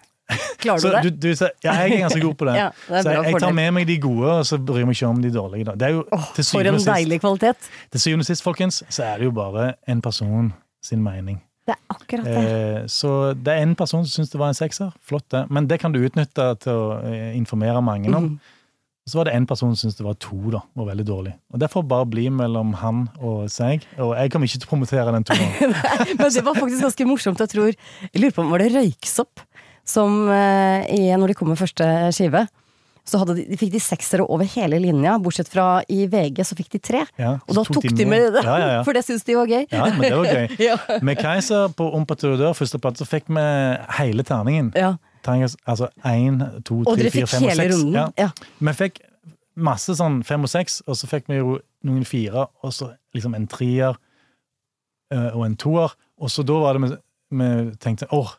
Klarer 0.62 0.78
Så 0.84 0.88
du 0.88 0.94
det? 0.94 1.02
du, 1.02 1.28
du, 1.28 1.34
så- 1.34 1.50
ja, 1.64 1.72
jeg 1.82 1.96
er 1.98 2.04
ganske 2.06 2.20
god 2.22 2.36
på 2.38 2.46
det. 2.46 2.54
Ja, 2.62 2.70
det 2.86 3.02
så 3.02 3.10
jeg, 3.16 3.24
jeg 3.32 3.40
tar 3.42 3.52
med 3.58 3.72
meg 3.74 3.86
de 3.90 3.98
gode, 3.98 4.30
og 4.38 4.46
så 4.46 4.60
bryr 4.62 4.84
jeg 4.84 4.86
meg 4.92 4.94
ikke 5.00 5.08
om 5.10 5.22
de 5.26 5.30
dårlige. 5.34 5.64
Da. 5.66 5.74
Det 5.74 5.88
er 5.88 5.96
jo, 5.98 6.04
oh, 6.14 6.28
for 6.38 6.70
en 6.70 6.78
deilig 6.86 7.18
kvalitet. 7.26 7.70
til 7.90 8.00
syvende 8.06 8.22
og 8.22 8.30
sist, 8.30 8.46
folkens, 8.46 8.84
så 8.88 9.08
er 9.10 9.18
det 9.18 9.26
jo 9.32 9.34
bare 9.34 9.72
en 9.90 10.00
person 10.00 10.52
sin 10.86 11.02
mening. 11.02 11.42
Det 11.70 11.76
er 11.76 11.94
akkurat 11.94 12.26
det. 12.26 12.46
Eh, 12.50 12.86
så 12.90 13.10
det 13.38 13.52
er 13.54 13.64
en 13.64 13.76
person 13.78 14.02
som 14.02 14.10
syns 14.10 14.32
det 14.32 14.40
var 14.40 14.50
en 14.50 14.58
sekser. 14.58 14.90
Flott, 15.06 15.28
det. 15.30 15.44
Men 15.54 15.68
det 15.70 15.78
kan 15.82 15.94
du 15.94 16.00
utnytte 16.02 16.48
til 16.64 16.72
å 16.74 16.96
eh, 17.06 17.30
informere 17.38 17.82
mange 17.84 18.10
om. 18.10 18.32
Mm. 18.32 18.56
Så 19.08 19.18
var 19.18 19.26
det 19.26 19.34
en 19.34 19.46
person 19.48 19.72
som 19.72 19.80
syntes 19.80 19.98
det 19.98 20.06
var 20.06 20.18
to, 20.22 20.38
da, 20.52 20.60
og 20.78 20.86
veldig 20.90 21.06
dårlig. 21.06 21.32
Og 21.50 21.62
Det 21.62 21.70
får 21.72 21.86
bare 21.90 22.06
bli 22.10 22.28
mellom 22.30 22.74
han 22.78 23.06
og 23.18 23.46
seg. 23.50 23.86
Og 23.98 24.12
jeg 24.14 24.30
kommer 24.30 24.50
ikke 24.50 24.60
til 24.60 24.68
å 24.68 24.72
promotere 24.74 25.14
den 25.16 25.26
toeren. 25.26 25.74
Men 26.18 26.34
det 26.34 26.44
var 26.46 26.58
faktisk 26.58 26.84
ganske 26.84 27.06
morsomt. 27.08 27.42
Jeg 27.42 27.54
tror, 27.54 27.72
jeg 28.06 28.22
lurer 28.22 28.36
på 28.36 28.44
om 28.44 28.52
var 28.52 28.62
det 28.62 28.70
Røyksopp 28.76 29.42
som 29.88 30.28
eh, 30.30 30.90
i, 30.94 31.00
når 31.18 31.32
de 31.32 31.38
kom 31.38 31.50
med 31.50 31.58
første 31.58 31.86
skive, 32.14 32.44
så 33.08 33.20
de, 33.26 33.44
de 33.48 33.56
fikk 33.58 33.72
de 33.72 33.80
seksere 33.82 34.24
over 34.28 34.44
hele 34.54 34.78
linja, 34.82 35.16
bortsett 35.22 35.48
fra 35.50 35.82
i 35.90 36.04
VG 36.10 36.42
så 36.46 36.56
fikk 36.58 36.68
de 36.74 36.78
tre. 36.78 37.04
Ja, 37.18 37.32
Og 37.48 37.56
da 37.56 37.64
tok 37.66 37.86
de 37.96 38.06
med 38.06 38.32
det, 38.36 38.42
Ja, 38.44 38.56
ja, 38.60 38.82
for 38.86 38.92
det 38.96 39.04
syntes 39.06 39.24
de 39.26 39.34
var 39.38 39.46
gøy. 39.50 39.64
ja, 39.72 39.84
men 39.94 40.00
det 40.04 40.12
var 40.16 40.26
gøy. 40.30 40.56
Ja. 40.68 40.76
Med 41.02 41.18
Keiser 41.18 41.68
på 41.74 41.88
Om 41.96 42.04
på 42.06 42.14
tur 42.20 42.34
og 42.34 42.38
dør, 42.42 42.52
første 42.58 42.78
plate, 42.78 43.02
så 43.02 43.08
fikk 43.08 43.30
vi 43.32 43.44
hele 43.98 44.22
terningen. 44.26 44.72
Ja. 44.76 44.94
Terningen, 45.24 45.50
altså 45.66 45.88
én, 46.04 46.38
to, 46.64 46.82
tre, 46.84 47.10
fire, 47.10 47.26
fem 47.28 47.44
og 47.48 47.56
seks. 47.58 47.82
Ja. 48.20 48.28
Vi 48.60 48.72
fikk 48.78 49.00
masse 49.60 49.92
sånn 49.98 50.22
fem 50.24 50.44
og 50.46 50.48
seks, 50.52 50.80
og 50.86 50.96
så 50.96 51.08
fikk 51.10 51.26
vi 51.28 51.40
jo 51.40 51.58
noen 51.84 52.04
fire, 52.08 52.46
og 52.64 52.72
så 52.72 52.92
liksom 53.16 53.34
en 53.36 53.46
trier 53.50 53.96
eh, 55.12 55.30
og 55.34 55.44
en 55.48 55.56
toer. 55.60 55.92
Og 56.20 56.30
så 56.32 56.44
da 56.46 56.56
var 56.62 56.76
det 56.78 56.92
vi 57.30 57.48
tenkte 57.82 58.08
åh, 58.14 58.32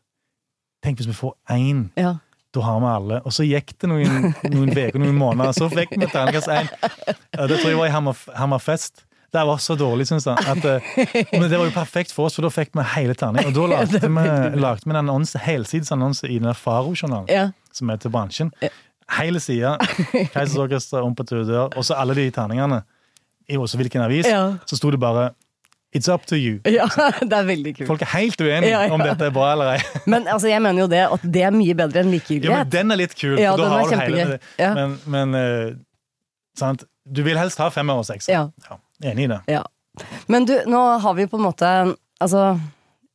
tenk 0.83 0.97
hvis 0.99 1.07
vi 1.11 1.15
får 1.17 1.35
én, 1.53 1.89
Ja. 1.99 2.15
Da 2.53 2.61
har 2.65 2.79
vi 2.83 2.89
alle. 2.91 3.21
Og 3.25 3.31
så 3.35 3.45
gikk 3.47 3.71
det 3.79 3.87
noen 3.91 4.33
uker, 4.43 4.97
noen 4.99 5.15
måneder, 5.15 5.53
og 5.53 5.55
så 5.55 5.69
fikk 5.71 5.93
vi 5.97 6.07
terningkast 6.11 6.51
én. 6.51 6.67
Det 7.47 7.57
tror 7.61 7.69
jeg 7.71 7.79
var 7.79 7.87
i 7.87 7.95
Hammerfest. 8.35 9.05
Det 9.31 9.43
var 9.47 9.61
så 9.63 9.77
dårlig, 9.79 10.09
syns. 10.09 10.25
At, 10.27 10.65
eh, 10.67 10.83
men 11.31 11.45
det 11.47 11.55
var 11.55 11.63
jo 11.69 11.71
perfekt 11.71 12.11
for 12.11 12.27
oss, 12.27 12.35
for 12.35 12.43
da 12.43 12.49
fikk 12.51 12.73
vi 12.75 12.83
hele 12.97 13.13
terningen. 13.15 13.47
Og 13.47 13.55
da 13.55 13.67
lagde 13.77 14.01
vi, 14.03 14.25
lagde 14.59 14.83
vi 14.83 14.91
en 14.91 14.99
annonse, 15.05 15.39
helsidesannonse 15.39 16.27
i 16.27 16.39
den 16.43 16.51
Faro-journalen 16.59 17.29
Ja. 17.31 17.45
som 17.71 17.89
er 17.93 18.01
til 18.03 18.11
bransjen. 18.11 18.51
Hele 19.15 19.39
sida, 19.43 19.77
Keisers 20.33 20.57
Orkester, 20.59 21.01
Om 21.07 21.15
på 21.15 21.23
tur 21.27 21.45
dør, 21.47 21.69
og 21.77 21.83
så 21.87 21.95
alle 21.99 22.15
de 22.19 22.27
terningene. 22.35 22.81
I 23.51 23.55
også 23.59 23.79
hvilken 23.79 24.03
avis. 24.03 24.27
Ja. 24.27 24.57
Så 24.67 24.75
sto 24.79 24.91
det 24.91 24.99
bare 24.99 25.29
It's 25.93 26.07
up 26.07 26.25
to 26.27 26.35
you. 26.39 26.59
ja, 26.71 26.85
det 27.19 27.33
er 27.35 27.43
veldig 27.49 27.73
kult. 27.75 27.87
Folk 27.89 28.01
er 28.05 28.11
helt 28.13 28.39
uenige 28.41 28.69
Ja, 28.71 28.83
ja. 28.87 28.93
om 28.95 29.01
dette 29.03 29.25
er 29.27 29.33
bra 29.35 29.49
eller 29.53 29.73
ei. 29.73 29.81
Men 30.13 30.23
altså, 30.31 30.47
jeg 30.47 30.61
mener 30.63 30.85
jo 30.85 30.87
det 30.87 31.01
at 31.07 31.25
det 31.35 31.43
er 31.43 31.51
mye 31.51 31.75
bedre 31.75 32.05
enn 32.05 32.13
Ja, 32.15 32.61
men 32.61 32.69
den 32.71 32.91
er 32.95 33.01
litt 33.01 33.15
kul, 33.19 33.35
Ja, 33.39 33.51
for 33.55 33.65
da 33.65 33.69
har 33.69 33.89
du 33.89 34.15
hele. 34.15 34.39
Ja. 34.57 34.73
Men, 34.77 34.97
men 35.05 35.35
uh, 35.35 35.75
sant? 36.57 36.85
Du 37.05 37.23
vil 37.25 37.35
helst 37.37 37.59
ha 37.59 37.67
femmer 37.73 37.99
og 37.99 38.05
sekser. 38.07 38.31
Ja. 38.31 38.77
Enig 39.03 39.25
i 39.25 39.31
det. 39.33 39.41
Ja. 39.51 39.63
Men 40.31 40.45
du, 40.47 40.53
nå 40.71 40.79
har 41.03 41.13
vi 41.17 41.25
jo 41.25 41.31
på 41.33 41.39
en 41.41 41.43
måte 41.49 41.67
Altså, 42.21 42.53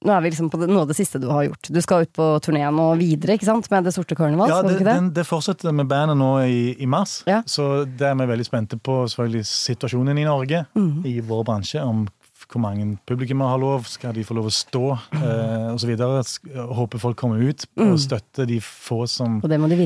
nå 0.04 0.12
er 0.12 0.20
vi 0.24 0.30
liksom 0.32 0.48
på 0.52 0.58
det, 0.60 0.66
noe 0.68 0.82
av 0.84 0.88
det 0.90 0.96
siste 0.98 1.20
du 1.22 1.28
har 1.30 1.44
gjort. 1.46 1.68
Du 1.72 1.78
skal 1.80 2.04
ut 2.04 2.10
på 2.12 2.24
turné 2.44 2.64
nå 2.74 2.86
videre, 3.00 3.36
ikke 3.38 3.46
sant? 3.48 3.68
Med 3.72 3.86
Det 3.86 3.92
sorte 3.94 4.16
karneval, 4.18 4.50
Ja, 4.50 4.58
det, 4.66 4.80
det? 4.80 4.84
den, 4.88 5.12
det 5.14 5.24
fortsetter 5.28 5.72
med 5.72 5.86
bandet 5.88 6.18
nå 6.20 6.32
i, 6.44 6.74
i 6.82 6.86
mars, 6.90 7.22
Ja. 7.26 7.40
så 7.46 7.86
det 7.86 8.02
er 8.10 8.18
vi 8.18 8.26
veldig 8.28 8.46
spente 8.48 8.76
på 8.82 8.98
selvfølgelig 9.08 9.46
situasjonen 9.48 10.18
i 10.18 10.26
Norge, 10.28 10.64
Mhm. 10.74 11.06
i 11.06 11.20
vår 11.24 11.44
bransje, 11.48 11.80
om 11.86 12.04
hvor 12.52 12.62
mange 12.62 12.98
publikummere 13.08 13.48
har 13.50 13.58
lov, 13.58 13.86
skal 13.90 14.14
de 14.14 14.22
få 14.24 14.34
lov 14.38 14.46
å 14.46 14.54
stå, 14.54 14.82
eh, 15.18 15.86
videre. 15.88 16.22
Håper 16.78 16.98
folk 17.02 17.16
kommer 17.18 17.42
ut 17.42 17.66
og 17.82 17.96
støtter 17.98 18.46
de 18.46 18.60
få 18.62 19.06
som 19.10 19.40
Og 19.42 19.48
det 19.50 19.58
må 19.60 19.68
de 19.68 19.80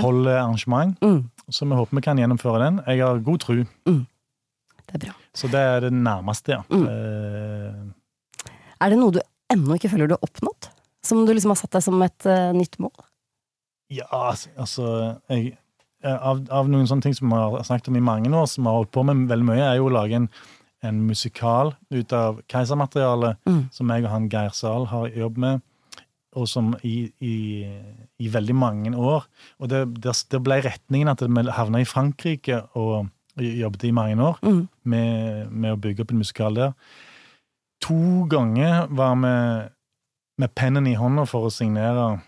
holder 0.00 0.38
arrangement. 0.38 0.96
Mm, 1.02 1.24
Så 1.50 1.66
vi 1.68 1.74
håper 1.74 1.96
vi 1.96 2.00
kan 2.06 2.16
gjennomføre 2.16 2.60
den. 2.62 2.80
Jeg 2.86 3.00
har 3.02 3.18
god 3.18 3.40
tro, 3.40 3.54
det 3.84 4.94
er 4.94 4.98
bra. 5.06 5.14
så 5.34 5.50
det 5.50 5.60
er 5.60 5.80
det 5.80 5.92
nærmeste, 5.92 6.48
ja. 6.54 6.62
Mm. 6.70 6.86
Eh, 6.86 8.54
Er 8.80 8.90
det 8.90 8.98
noe 8.98 9.12
du 9.12 9.20
ennå 9.50 9.74
ikke 9.76 9.90
føler 9.90 10.08
du 10.08 10.14
har 10.14 10.22
oppnådd? 10.24 10.70
Som 11.04 11.26
du 11.26 11.32
liksom 11.34 11.50
har 11.52 11.56
satt 11.60 11.70
deg 11.76 11.82
som 11.84 12.00
et 12.02 12.26
uh, 12.26 12.52
nytt 12.56 12.78
mål? 12.80 12.92
Ja, 13.92 14.06
altså- 14.10 14.48
altså 14.56 14.86
jeg, 15.28 15.58
eh, 16.02 16.16
av, 16.16 16.40
av 16.50 16.68
noen 16.68 16.86
sånne 16.88 17.02
ting 17.02 17.14
som 17.14 17.28
vi 17.28 17.36
har 17.36 17.62
snakket 17.62 17.88
om 17.88 17.96
i 17.96 18.00
mange 18.00 18.30
år, 18.32 18.46
som 18.48 18.64
vi 18.64 18.70
har 18.70 18.78
holdt 18.78 18.92
på 18.92 19.04
med 19.04 19.28
veldig 19.28 19.44
mye, 19.44 19.60
er 19.60 19.76
jo 19.76 19.88
å 19.90 19.92
lage 19.92 20.14
en, 20.16 20.28
en 20.84 21.00
musikal 21.08 21.72
ut 21.90 22.12
av 22.12 22.40
Keisermaterialet, 22.52 23.38
Mm. 23.48 23.62
som 23.72 23.88
jeg 23.90 24.04
og 24.04 24.10
han 24.12 24.28
Geir 24.32 24.52
Zahl 24.54 24.86
har 24.90 25.08
jobbet 25.08 25.38
med, 25.38 25.62
og 26.36 26.48
som 26.50 26.72
i, 26.82 27.10
i, 27.22 27.64
i 28.18 28.28
veldig 28.28 28.54
mange 28.58 28.90
år. 28.96 29.24
Og 29.60 29.68
det, 29.70 29.84
det, 30.02 30.14
det 30.30 30.40
ble 30.42 30.60
retningen 30.64 31.08
at 31.12 31.20
vi 31.22 31.44
havna 31.54 31.80
i 31.80 31.86
Frankrike 31.88 32.62
og 32.74 33.08
jobbet 33.38 33.84
i 33.88 33.90
mange 33.94 34.18
år 34.22 34.38
Mm. 34.42 34.68
med, 34.84 35.50
med 35.52 35.72
å 35.72 35.80
bygge 35.80 36.02
opp 36.04 36.10
en 36.14 36.18
musikal 36.22 36.54
der. 36.58 36.72
To 37.84 38.24
ganger 38.30 38.86
var 38.90 39.14
vi 39.20 39.34
med 40.42 40.54
pennen 40.56 40.86
i 40.90 40.94
hånda 40.98 41.26
for 41.30 41.46
å 41.46 41.52
signere 41.52 42.20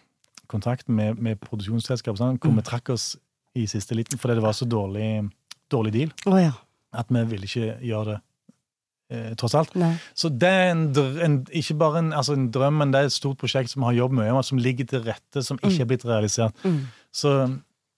kontrakt 0.46 0.88
med, 0.88 1.18
med 1.18 1.40
produksjonsselskapet, 1.42 2.20
sånn, 2.20 2.36
hvor 2.38 2.52
vi 2.54 2.62
trakk 2.62 2.90
oss 2.94 3.16
i 3.58 3.64
siste 3.66 3.96
liten 3.98 4.18
fordi 4.20 4.36
det 4.38 4.44
var 4.44 4.54
så 4.54 4.66
dårlig, 4.68 5.24
dårlig 5.72 5.92
deal 5.96 6.12
Oh, 6.30 6.36
ja. 6.38 6.52
at 6.94 7.08
vi 7.10 7.24
ville 7.32 7.48
ikke 7.48 7.78
gjøre 7.82 8.12
det, 8.12 8.18
tross 9.38 9.54
alt. 9.54 9.74
Nei. 9.78 9.92
Så 10.18 10.28
det 10.34 10.48
er 10.50 10.70
en, 10.72 10.86
en, 11.22 11.36
ikke 11.54 11.76
bare 11.78 11.98
en, 12.02 12.12
altså 12.12 12.34
en 12.34 12.48
drøm, 12.50 12.80
men 12.82 12.90
det 12.94 13.00
er 13.00 13.10
et 13.10 13.12
stort 13.14 13.38
prosjekt 13.38 13.70
som 13.70 13.82
vi 13.84 13.90
har 13.92 14.00
jobbet 14.02 14.18
mye 14.18 14.32
med, 14.34 14.44
som 14.48 14.58
ligger 14.58 14.88
til 14.90 15.04
rette, 15.06 15.42
som 15.46 15.60
ikke 15.62 15.84
er 15.84 15.90
blitt 15.92 16.06
realisert. 16.08 16.54
Mm. 16.64 16.80
Så, 17.14 17.36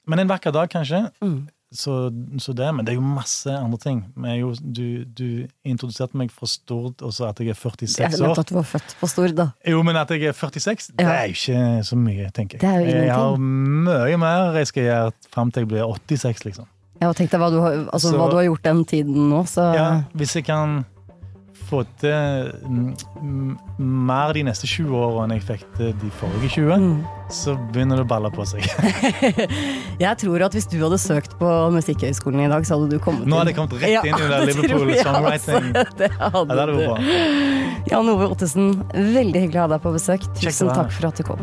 men 0.09 0.19
en 0.25 0.29
vakker 0.29 0.53
dag, 0.53 0.69
kanskje. 0.73 1.07
Mm. 1.25 1.47
Så, 1.69 1.95
så 2.41 2.55
det, 2.57 2.69
men 2.73 2.87
det 2.87 2.95
er 2.95 2.97
jo 2.97 3.05
masse 3.05 3.53
andre 3.53 3.77
ting. 3.83 3.99
Men 4.17 4.39
jo, 4.39 4.55
du, 4.57 5.05
du 5.05 5.27
introduserte 5.69 6.17
meg 6.17 6.31
fra 6.33 6.49
Stord 6.49 7.03
og 7.05 7.13
sa 7.13 7.29
at 7.29 7.43
jeg 7.45 7.51
er 7.53 7.59
Jeg 7.59 7.61
46 7.61 8.15
vet 8.17 8.23
år. 8.25 8.39
at 8.41 8.49
du 8.49 8.55
var 8.57 8.65
født 8.71 8.95
på 9.01 9.09
Stord, 9.13 9.35
da. 9.37 9.51
Jo, 9.69 9.83
men 9.85 9.97
at 10.01 10.09
jeg 10.11 10.31
er 10.31 10.33
46, 10.33 10.95
det 10.97 11.05
er 11.05 11.27
jo 11.29 11.37
ikke 11.37 11.85
så 11.85 11.99
mye, 12.01 12.31
tenker 12.33 12.65
jeg. 12.65 12.89
Jeg 12.89 13.13
har 13.13 13.37
mye 13.37 14.17
mer 14.21 14.57
jeg 14.57 14.71
skal 14.73 14.89
gjøre 14.89 15.13
fram 15.35 15.53
til 15.53 15.67
jeg 15.67 15.73
blir 15.75 15.85
86, 15.85 16.45
liksom. 16.49 16.69
Jeg 16.99 17.13
og 17.13 17.15
tenk 17.21 17.31
deg 17.31 17.39
hva 17.45 17.51
du 17.53 17.61
har, 17.63 17.77
altså, 17.93 18.09
Så- 18.11 18.17
hva 18.17 18.31
du 18.33 18.37
har 18.41 18.49
gjort 18.49 18.65
den 18.65 18.85
tiden 18.85 19.29
nå, 19.31 19.45
så 19.47 19.69
Ja, 19.77 19.89
hvis 20.17 20.35
jeg 20.35 20.49
kan 20.49 20.85
få 21.69 21.83
til 22.01 22.49
mm, 22.65 23.59
mer 24.09 24.33
de 24.37 24.43
neste 24.49 24.67
20 24.69 24.95
årene 24.97 25.25
enn 25.29 25.35
jeg 25.39 25.45
fikk 25.49 25.65
til 25.77 25.93
de 26.01 26.11
forrige 26.21 26.51
20, 26.57 26.79
Mm. 26.79 26.99
så 27.33 27.55
begynner 27.73 28.01
det 28.01 28.05
å 28.07 28.09
balle 28.09 28.31
på 28.33 28.45
seg. 28.49 28.65
Jeg 30.05 30.15
tror 30.23 30.45
at 30.47 30.55
hvis 30.55 30.69
du 30.71 30.77
hadde 30.81 30.99
søkt 31.03 31.35
på 31.41 31.49
Musikkhøgskolen 31.75 32.45
i 32.47 32.49
dag, 32.51 32.65
så 32.69 32.77
hadde 32.79 32.93
du 32.95 32.99
kommet 33.03 33.25
inn. 33.27 33.33
Nå 33.33 33.41
hadde 33.41 33.51
jeg 33.53 33.59
kommet 33.59 33.75
rett 33.83 34.07
inn 34.07 34.15
i 34.15 34.29
det 34.31 34.39
Liverpool 34.53 34.93
songwriting. 35.03 35.71
altså. 35.75 35.97
Det 35.99 36.11
Ja, 36.13 36.31
hadde 36.35 36.55
det 36.55 36.61
hadde 36.63 36.79
vært 36.79 36.87
bra. 36.87 36.97
Jan 37.93 38.13
Ove 38.15 38.31
Ottesen, 38.33 38.71
veldig 38.95 39.43
hyggelig 39.47 39.59
å 39.61 39.67
ha 39.67 39.73
deg 39.75 39.83
på 39.85 39.95
besøk. 39.97 40.29
Tusen 40.39 40.71
takk 40.73 40.95
for 40.95 41.11
at 41.11 41.19
du 41.21 41.27
kom. 41.27 41.43